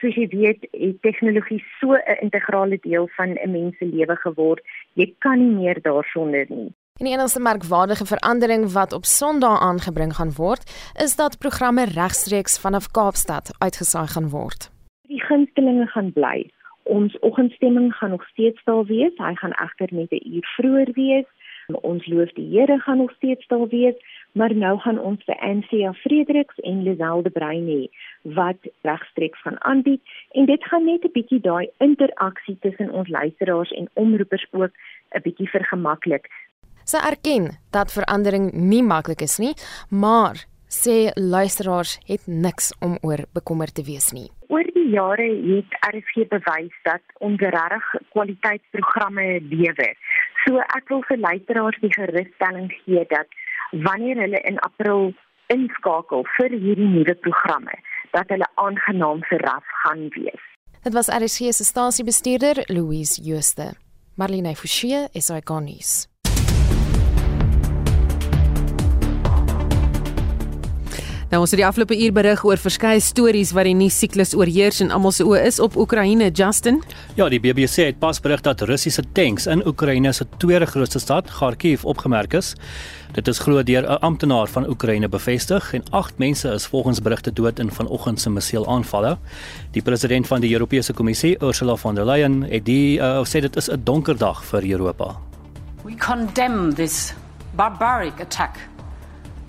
Soos 0.00 0.14
jy 0.14 0.26
weet, 0.28 0.66
het 0.70 1.02
tegnologie 1.02 1.62
so 1.78 1.94
'n 1.94 2.18
integrale 2.20 2.78
deel 2.80 3.08
van 3.16 3.28
'n 3.38 3.50
mens 3.50 3.76
se 3.78 3.84
lewe 3.84 4.16
geword. 4.16 4.62
Jy 4.94 5.14
kan 5.18 5.38
nie 5.38 5.54
meer 5.60 5.82
daarsonder 5.82 6.46
nie. 6.48 6.74
En 6.98 7.06
die 7.06 7.14
enigste 7.14 7.40
merkwaardige 7.40 8.06
verandering 8.06 8.72
wat 8.72 8.92
op 8.92 9.04
Sondag 9.04 9.60
aangebring 9.60 10.14
gaan 10.14 10.32
word, 10.36 10.92
is 11.04 11.16
dat 11.16 11.38
programme 11.38 11.84
regstreeks 11.84 12.58
vanaf 12.58 12.90
Kaapstad 12.90 13.50
uitgesaai 13.58 14.06
gaan 14.06 14.28
word. 14.28 14.70
Die 15.02 15.20
gunstelinge 15.20 15.86
gaan 15.86 16.12
bly. 16.12 16.50
Ons 16.90 17.18
oggendstemming 17.20 17.92
gaan 17.94 18.10
nog 18.10 18.24
steeds 18.28 18.64
daar 18.64 18.84
wees. 18.84 19.12
Hy 19.16 19.34
gaan 19.34 19.52
egter 19.52 19.88
net 19.90 20.10
'n 20.10 20.26
uur 20.34 20.46
vroeër 20.56 20.90
wees. 20.92 21.28
Ons 21.68 22.06
loof 22.06 22.32
die 22.32 22.48
Here 22.50 22.78
gaan 22.78 22.96
nog 22.96 23.12
steeds 23.12 23.46
daar 23.46 23.68
wees, 23.68 23.94
maar 24.32 24.54
nou 24.54 24.78
gaan 24.78 24.98
ons 24.98 25.24
vir 25.24 25.36
Ansia 25.38 25.92
Fredericks 25.92 26.58
en 26.58 26.82
Liselde 26.82 27.30
Brein 27.30 27.66
hê 27.66 27.88
wat 28.22 28.58
regstreeks 28.82 29.40
gaan 29.40 29.62
aanbied 29.62 30.02
en 30.30 30.46
dit 30.46 30.64
gaan 30.64 30.84
net 30.84 31.04
'n 31.04 31.12
bietjie 31.12 31.40
daai 31.40 31.68
interaksie 31.78 32.56
tussen 32.60 32.90
ons 32.90 33.08
luisteraars 33.08 33.70
en 33.70 33.88
omroepers 33.94 34.46
ook 34.50 34.72
'n 35.14 35.22
bietjie 35.22 35.48
vergemaklik. 35.48 36.26
Sy 36.84 36.96
erken 36.96 37.58
dat 37.70 37.92
verandering 37.92 38.52
nie 38.52 38.82
maklik 38.82 39.20
is 39.20 39.38
nie, 39.38 39.54
maar 39.90 40.34
sê 40.70 41.10
luisteraars 41.14 41.98
het 42.06 42.26
niks 42.26 42.74
om 42.80 42.98
oor 43.00 43.18
bekommerd 43.32 43.74
te 43.74 43.82
wees 43.82 44.12
nie. 44.12 44.30
Oor 44.48 44.62
die 44.62 44.79
jare 44.90 45.28
het 45.46 45.76
RSG 45.88 46.26
bewys 46.28 46.76
dat 46.88 47.02
ons 47.18 47.40
regtig 47.40 47.86
kwaliteitsprogramme 48.14 49.40
lewer. 49.52 49.94
So 50.44 50.60
ek 50.76 50.88
wil 50.92 51.02
vir 51.08 51.20
luisteraars 51.22 51.80
die 51.84 51.92
gerusstelling 51.94 52.70
gee 52.84 53.04
dat 53.12 53.28
wanneer 53.86 54.22
hulle 54.24 54.40
in 54.50 54.58
April 54.66 55.12
inskakel 55.54 56.24
vir 56.36 56.54
hierdie 56.54 56.88
nuwe 56.90 57.14
programme, 57.26 57.74
dat 58.14 58.28
hulle 58.28 58.48
aangenaam 58.54 59.22
verras 59.30 59.74
gaan 59.82 60.08
wees. 60.16 60.46
Dit 60.82 60.94
was 60.96 61.10
RSG 61.12 61.52
se 61.52 61.64
stasiebestuurder 61.64 62.64
Louise 62.66 63.22
Jooste. 63.22 63.72
Marlene 64.16 64.56
Forsie 64.56 65.06
is 65.12 65.30
ikonies. 65.30 66.09
Nou 71.30 71.38
ons 71.44 71.52
het 71.54 71.60
die 71.60 71.66
afgelope 71.66 71.94
uur 71.94 72.10
berig 72.10 72.40
oor 72.42 72.58
verskeie 72.58 72.98
stories 72.98 73.52
wat 73.54 73.68
die 73.68 73.74
nuus 73.78 73.94
siklus 74.02 74.32
oorheers 74.34 74.80
en 74.82 74.88
almal 74.90 75.12
se 75.14 75.22
oë 75.22 75.44
is 75.46 75.60
op 75.62 75.76
Oekraïne, 75.78 76.26
Justin. 76.34 76.80
Ja, 77.14 77.28
die 77.30 77.38
BBC 77.38 77.84
het 77.86 78.00
pas 78.02 78.18
berig 78.18 78.42
dat 78.42 78.64
Russiese 78.66 79.04
tanks 79.14 79.46
in 79.46 79.62
Oekraïne 79.62 80.10
se 80.12 80.26
tweede 80.42 80.66
grootste 80.66 80.98
stad, 80.98 81.30
Kharkiv, 81.30 81.84
opgemerk 81.86 82.34
is. 82.34 82.56
Dit 83.14 83.30
is 83.30 83.38
glo 83.38 83.62
deur 83.62 83.86
'n 83.86 84.02
amptenaar 84.02 84.48
van 84.48 84.66
Oekraïne 84.66 85.08
bevestig 85.08 85.72
en 85.74 85.84
8 85.90 86.18
mense 86.18 86.48
is 86.48 86.66
volgens 86.66 87.00
berigte 87.00 87.32
dood 87.32 87.58
in 87.58 87.70
vanoggend 87.70 88.20
se 88.20 88.30
missielaanvalle. 88.30 89.18
Die 89.70 89.82
president 89.82 90.26
van 90.26 90.40
die 90.40 90.52
Europese 90.52 90.92
Kommissie, 90.92 91.36
Ursula 91.42 91.76
von 91.76 91.94
der 91.94 92.04
Leyen, 92.04 92.42
het 92.42 92.64
die 92.64 92.98
uh, 92.98 93.22
sê 93.24 93.40
dit 93.40 93.56
is 93.56 93.70
'n 93.70 93.80
donker 93.84 94.18
dag 94.18 94.44
vir 94.44 94.62
Europa. 94.70 95.16
We 95.84 95.94
condemn 95.94 96.74
this 96.74 97.14
barbaric 97.54 98.20
attack 98.20 98.56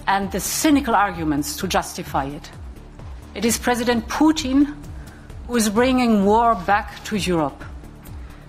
and 0.07 0.31
the 0.31 0.39
cynical 0.39 0.95
arguments 0.95 1.55
to 1.57 1.67
justify 1.67 2.25
it. 2.25 2.49
It 3.33 3.45
is 3.45 3.57
President 3.57 4.07
Putin 4.07 4.75
who 5.47 5.55
is 5.55 5.69
bringing 5.69 6.25
war 6.25 6.55
back 6.55 7.03
to 7.05 7.15
Europe. 7.15 7.63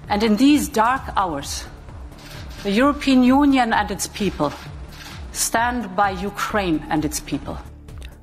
And 0.09 0.23
in 0.23 0.37
these 0.37 0.69
dark 0.69 1.03
hours, 1.17 1.65
the 2.63 2.71
European 2.71 3.23
Union 3.23 3.73
and 3.73 3.91
its 3.91 4.07
people 4.07 4.53
stand 5.33 5.97
by 5.97 6.11
Ukraine 6.11 6.85
and 6.91 7.05
its 7.05 7.21
people. 7.21 7.59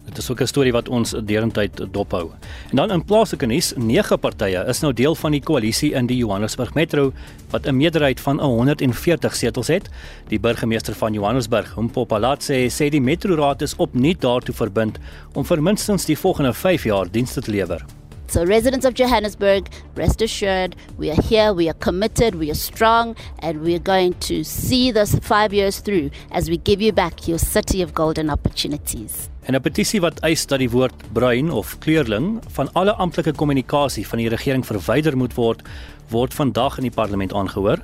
Dit 0.10 0.18
is 0.18 0.30
ook 0.32 0.42
'n 0.42 0.46
storie 0.46 0.72
wat 0.72 0.90
ons 0.90 1.14
derentyd 1.26 1.86
dophou. 1.92 2.32
En 2.70 2.76
dan 2.76 2.92
in 2.92 3.06
plaaslike 3.06 3.46
nuus, 3.46 3.74
nege 3.78 4.18
partye 4.18 4.66
is 4.68 4.80
nou 4.80 4.94
deel 4.94 5.16
van 5.16 5.32
die 5.32 5.42
koalisie 5.42 5.94
in 5.94 6.08
die 6.08 6.18
Johannesburg 6.18 6.74
Metro 6.74 7.14
wat 7.50 7.66
'n 7.68 7.78
meerderheid 7.78 8.20
van 8.20 8.40
140 8.40 9.36
setels 9.36 9.68
het. 9.68 9.90
Die 10.28 10.40
burgemeester 10.40 10.94
van 10.94 11.14
Johannesburg, 11.14 11.76
Mpopalatse, 11.76 12.70
sê 12.70 12.90
die 12.90 13.02
metroraad 13.02 13.62
is 13.62 13.76
opnuut 13.76 14.22
daartoe 14.22 14.56
verbind 14.56 14.98
om 15.34 15.46
vir 15.46 15.62
minstens 15.62 16.06
die 16.06 16.18
volgende 16.18 16.54
5 16.54 16.84
jaar 16.84 17.12
dienste 17.12 17.42
te 17.42 17.52
lewer. 17.52 17.86
So, 18.30 18.44
residents 18.44 18.86
of 18.86 18.94
Johannesburg, 18.94 19.64
rest 19.96 20.22
assured, 20.22 20.76
we 20.98 21.10
are 21.10 21.22
here, 21.22 21.52
we 21.52 21.68
are 21.68 21.80
committed, 21.80 22.36
we 22.36 22.52
are 22.52 22.56
strong, 22.56 23.16
and 23.40 23.62
we 23.62 23.74
are 23.74 23.84
going 23.84 24.14
to 24.20 24.44
see 24.44 24.92
this 24.92 25.16
five 25.16 25.52
years 25.52 25.80
through 25.80 26.12
as 26.30 26.48
we 26.48 26.58
give 26.58 26.80
you 26.80 26.94
back 26.94 27.28
your 27.28 27.40
city 27.40 27.82
of 27.82 27.94
golden 27.94 28.30
opportunities. 28.30 29.30
En 29.50 29.56
'n 29.56 29.62
petisie 29.62 30.02
wat 30.02 30.20
eis 30.20 30.46
dat 30.46 30.60
die 30.60 30.70
woord 30.70 30.94
bruin 31.12 31.52
of 31.52 31.78
kleurling 31.78 32.40
van 32.54 32.70
alle 32.74 32.94
amptelike 32.94 33.34
kommunikasie 33.36 34.08
van 34.08 34.18
die 34.18 34.30
regering 34.30 34.66
verwyder 34.66 35.18
moet 35.18 35.34
word, 35.34 35.62
word 36.10 36.34
vandag 36.34 36.78
in 36.78 36.84
die 36.84 36.94
parlement 36.94 37.34
aangehoor. 37.34 37.80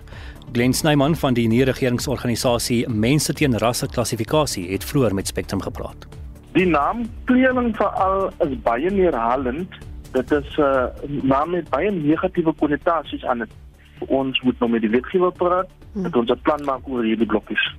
Glenn 0.51 0.73
Snyman 0.73 1.15
van 1.15 1.33
die 1.33 1.47
nie-regeringsorganisasie 1.47 2.89
Mense 2.89 3.33
teen 3.33 3.57
Rasse 3.57 3.87
Klassifikasie 3.87 4.71
het 4.71 4.83
vroeër 4.83 5.13
met 5.13 5.27
Spectrum 5.27 5.61
gepraat. 5.61 6.05
Die 6.53 6.67
naam 6.67 7.09
kleurling 7.23 7.75
veral 7.75 8.29
is 8.39 8.61
baie 8.61 8.91
neerhalend. 8.91 9.73
Dit 10.11 10.31
is 10.31 10.57
'n 10.57 10.61
uh, 10.61 11.23
naam 11.23 11.49
met 11.49 11.69
baie 11.69 11.91
negatiewe 11.91 12.53
konnotasies 12.53 13.25
aan 13.25 13.37
dit. 13.37 13.51
Ons 14.07 14.41
moet 14.41 14.59
nou 14.59 14.71
met 14.71 14.81
die 14.81 14.89
wetgewer 14.89 15.31
praat, 15.31 15.67
hmm. 15.93 16.03
dat 16.03 16.15
ons 16.15 16.29
'n 16.29 16.41
plan 16.41 16.63
maak 16.65 16.87
oor 16.87 17.03
hierdie 17.03 17.25
blokkies. 17.27 17.73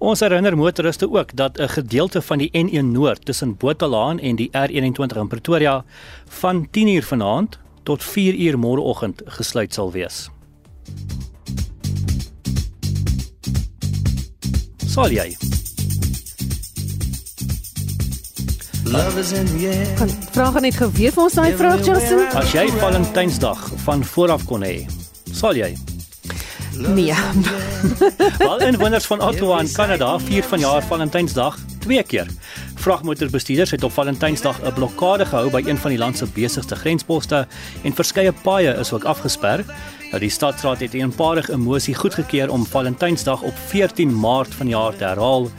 Ons 0.00 0.22
herinner 0.24 0.56
motoriste 0.56 1.10
ook 1.12 1.36
dat 1.36 1.58
'n 1.58 1.68
gedeelte 1.68 2.22
van 2.22 2.38
die 2.38 2.50
N1 2.52 2.92
Noord 2.92 3.24
tussen 3.24 3.56
Botawil 3.56 4.18
en 4.18 4.36
die 4.36 4.50
R21 4.52 5.16
in 5.16 5.28
Pretoria 5.28 5.84
van 6.28 6.68
10:00 6.70 7.04
vanaand 7.04 7.58
tot 7.82 8.04
4:00 8.04 8.56
môreoggend 8.56 9.22
gesluit 9.24 9.74
sal 9.74 9.92
wees. 9.92 10.30
Sal 14.86 15.10
jy? 15.10 15.36
Vraag 20.30 20.60
net 20.60 20.74
geweet 20.74 21.12
vir 21.12 21.22
ons 21.22 21.34
daai 21.34 21.52
vraag 21.52 21.84
Justin. 21.86 22.26
As 22.34 22.52
jy 22.52 22.68
Valentynsdag 22.68 23.70
van 23.84 24.04
vooraf 24.04 24.44
kon 24.44 24.62
hê, 24.62 24.86
sal 25.32 25.54
jy? 25.54 25.89
Nee. 26.88 27.14
Al 28.50 28.60
inwoners 28.60 29.06
van 29.06 29.20
Ottawa 29.20 29.60
in 29.60 29.72
Kanada 29.72 30.18
vier 30.18 30.44
vanjaar 30.44 30.82
Valentynsdag 30.82 31.58
twee 31.78 32.02
keer. 32.02 32.26
Vragmotorbestuurders 32.74 33.70
het 33.70 33.84
op 33.84 33.92
Valentynsdag 33.92 34.60
'n 34.62 34.72
blokkade 34.72 35.26
gehou 35.26 35.50
by 35.50 35.62
een 35.66 35.78
van 35.78 35.90
die 35.90 35.98
land 35.98 36.16
se 36.16 36.26
besigste 36.34 36.76
grensposte 36.76 37.46
en 37.82 37.94
verskeie 37.94 38.32
paaie 38.32 38.72
is 38.78 38.92
ook 38.92 39.04
afgesper. 39.04 39.64
Nou 40.10 40.20
die 40.20 40.30
stadsraad 40.30 40.80
het 40.80 40.94
'n 40.94 40.96
eenparig 40.96 41.50
emosie 41.50 41.94
goedgekeur 41.94 42.50
om 42.50 42.66
Valentynsdag 42.66 43.42
op 43.42 43.54
14 43.66 44.20
Maart 44.20 44.54
vanjaar 44.54 44.96
te 44.96 45.04
herhaal 45.04 45.50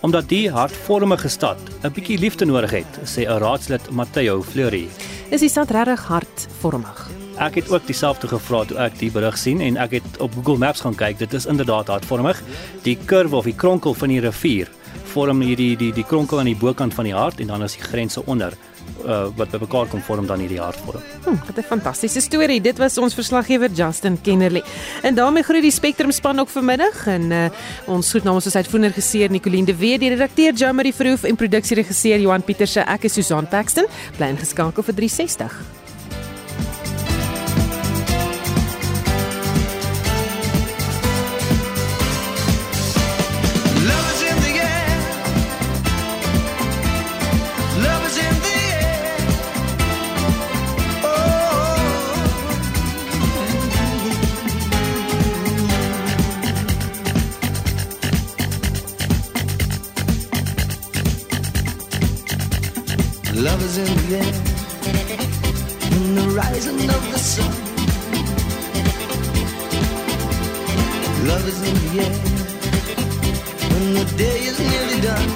omdat 0.00 0.28
die 0.28 0.50
hartvormige 0.50 1.28
stad 1.28 1.58
'n 1.82 1.92
bietjie 1.92 2.18
liefde 2.18 2.44
nodig 2.44 2.70
het, 2.70 2.98
sê 3.04 3.20
'n 3.26 3.38
raadslid 3.38 3.90
Matteo 3.90 4.42
Fleury. 4.42 4.88
Is 5.28 5.40
die 5.40 5.48
stad 5.48 5.70
regtig 5.70 6.06
hartvormig? 6.06 7.19
Ek 7.40 7.54
het 7.56 7.70
ook 7.72 7.86
dieselfde 7.88 8.28
gevra 8.28 8.64
toe 8.68 8.76
ek 8.84 8.98
die 9.00 9.08
berig 9.10 9.38
sien 9.40 9.62
en 9.64 9.78
ek 9.80 9.94
het 9.96 10.18
op 10.20 10.34
Google 10.36 10.58
Maps 10.60 10.82
gaan 10.84 10.96
kyk. 10.96 11.16
Dit 11.22 11.32
is 11.32 11.46
inderdaad 11.48 11.88
hartvormig. 11.88 12.42
Die 12.84 12.98
kurwe 13.08 13.40
of 13.40 13.48
die 13.48 13.56
kronkel 13.56 13.96
van 13.96 14.12
die 14.12 14.20
rivier 14.20 14.68
vorm 15.10 15.40
hierdie 15.42 15.72
die 15.78 15.88
die 15.94 16.04
kronkel 16.04 16.38
aan 16.38 16.50
die 16.50 16.58
bokant 16.58 16.94
van 16.94 17.08
die 17.08 17.14
hart 17.16 17.40
en 17.40 17.48
dan 17.50 17.64
is 17.66 17.78
die 17.78 17.82
grense 17.82 18.22
onder 18.26 18.52
uh, 19.06 19.30
wat 19.38 19.50
bymekaar 19.54 19.88
kom 19.90 20.02
vorm 20.04 20.28
dan 20.28 20.42
hierdie 20.42 20.60
hartvorm. 20.60 21.00
Hm, 21.24 21.40
wat 21.46 21.56
'n 21.56 21.66
fantastiese 21.66 22.20
storie. 22.20 22.60
Dit 22.60 22.78
was 22.78 22.98
ons 22.98 23.14
verslaggewer 23.14 23.70
Justin 23.72 24.20
Kennerly. 24.20 24.62
En 25.02 25.14
daarmee 25.14 25.42
groet 25.42 25.62
die 25.62 25.70
Spectrum 25.70 26.12
span 26.12 26.38
ook 26.38 26.48
vanmiddag 26.48 27.06
en 27.06 27.30
uh, 27.30 27.48
ons 27.86 28.10
groet 28.10 28.24
namens 28.24 28.44
ons 28.44 28.56
uitvoerende 28.56 28.94
regisseur 28.94 29.30
Nicoline 29.30 29.66
de 29.66 29.76
Wet, 29.76 30.00
die 30.00 30.10
redakteur 30.10 30.52
Jamie 30.52 30.94
Verhoef 30.94 31.22
en 31.22 31.36
produksieregisseur 31.36 32.20
Johan 32.20 32.42
Pieterse. 32.42 32.80
Ek 32.80 33.04
is 33.04 33.12
Susan 33.12 33.48
Paxton. 33.48 33.86
Bly 34.16 34.26
ingeskakel 34.26 34.82
vir 34.82 34.94
360. 34.94 35.79
In 63.78 63.84
the 63.84 64.16
air, 64.16 64.34
in 65.92 66.14
the 66.16 66.26
rising 66.34 66.90
of 66.90 67.02
the 67.12 67.18
sun. 67.18 67.52
Love 71.28 71.46
is 71.46 71.60
in 71.68 71.74
the 71.84 71.90
air, 72.04 72.14
when 73.70 73.94
the 73.94 74.04
day 74.16 74.38
is 74.50 74.58
nearly 74.58 75.00
done. 75.00 75.30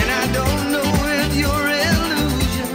And 0.00 0.08
I 0.22 0.24
don't 0.38 0.62
know 0.74 0.88
if 1.20 1.30
you're 1.40 1.68
illusion, 1.84 2.70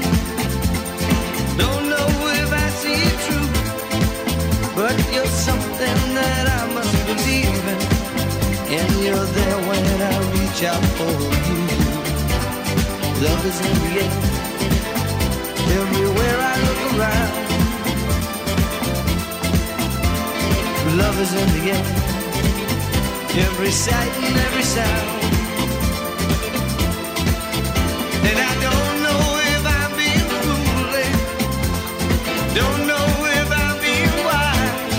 don't 1.58 1.86
know 1.90 2.10
if 2.42 2.50
I 2.54 2.68
see 2.82 3.00
it 3.10 3.18
true, 3.26 3.50
but 4.76 4.96
you're 5.14 5.34
something 5.48 6.00
that 6.20 6.46
I 6.60 6.74
must 6.76 6.96
believe 7.08 7.64
in, 7.74 7.80
and 8.78 8.92
you're 9.04 9.30
there 9.40 9.60
when 9.70 9.86
I 10.02 10.16
reach 10.34 10.64
out 10.64 10.86
for. 10.98 11.27
Love 13.20 13.46
is 13.48 13.60
in 13.62 13.74
the 13.84 13.92
air. 14.04 14.14
Everywhere 15.82 16.38
I 16.40 16.56
look 16.68 16.82
around. 16.94 17.34
Love 21.02 21.18
is 21.26 21.34
in 21.34 21.50
the 21.58 21.64
air. 21.74 21.86
Every 23.48 23.72
sight 23.72 24.14
and 24.22 24.38
every 24.48 24.62
sound. 24.62 25.10
And 28.30 28.38
I 28.38 28.54
don't 28.68 28.98
know 29.06 29.24
if 29.56 29.64
I'm 29.78 29.92
being 29.98 30.28
foolish. 30.46 31.18
Don't 32.54 32.82
know 32.86 33.08
if 33.42 33.50
I'm 33.64 33.78
being 33.82 34.18
wise. 34.30 34.94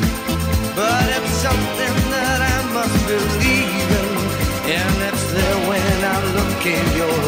But 0.74 1.06
it's 1.16 1.34
something 1.46 1.94
that 2.14 2.40
I 2.54 2.58
must 2.74 2.98
believe 3.06 3.88
in. 4.02 4.10
And 4.74 4.96
it's 5.08 5.24
there 5.32 5.58
when 5.70 5.98
I 6.02 6.16
look 6.34 6.66
in 6.66 6.86
your 6.96 7.14
eyes. 7.14 7.27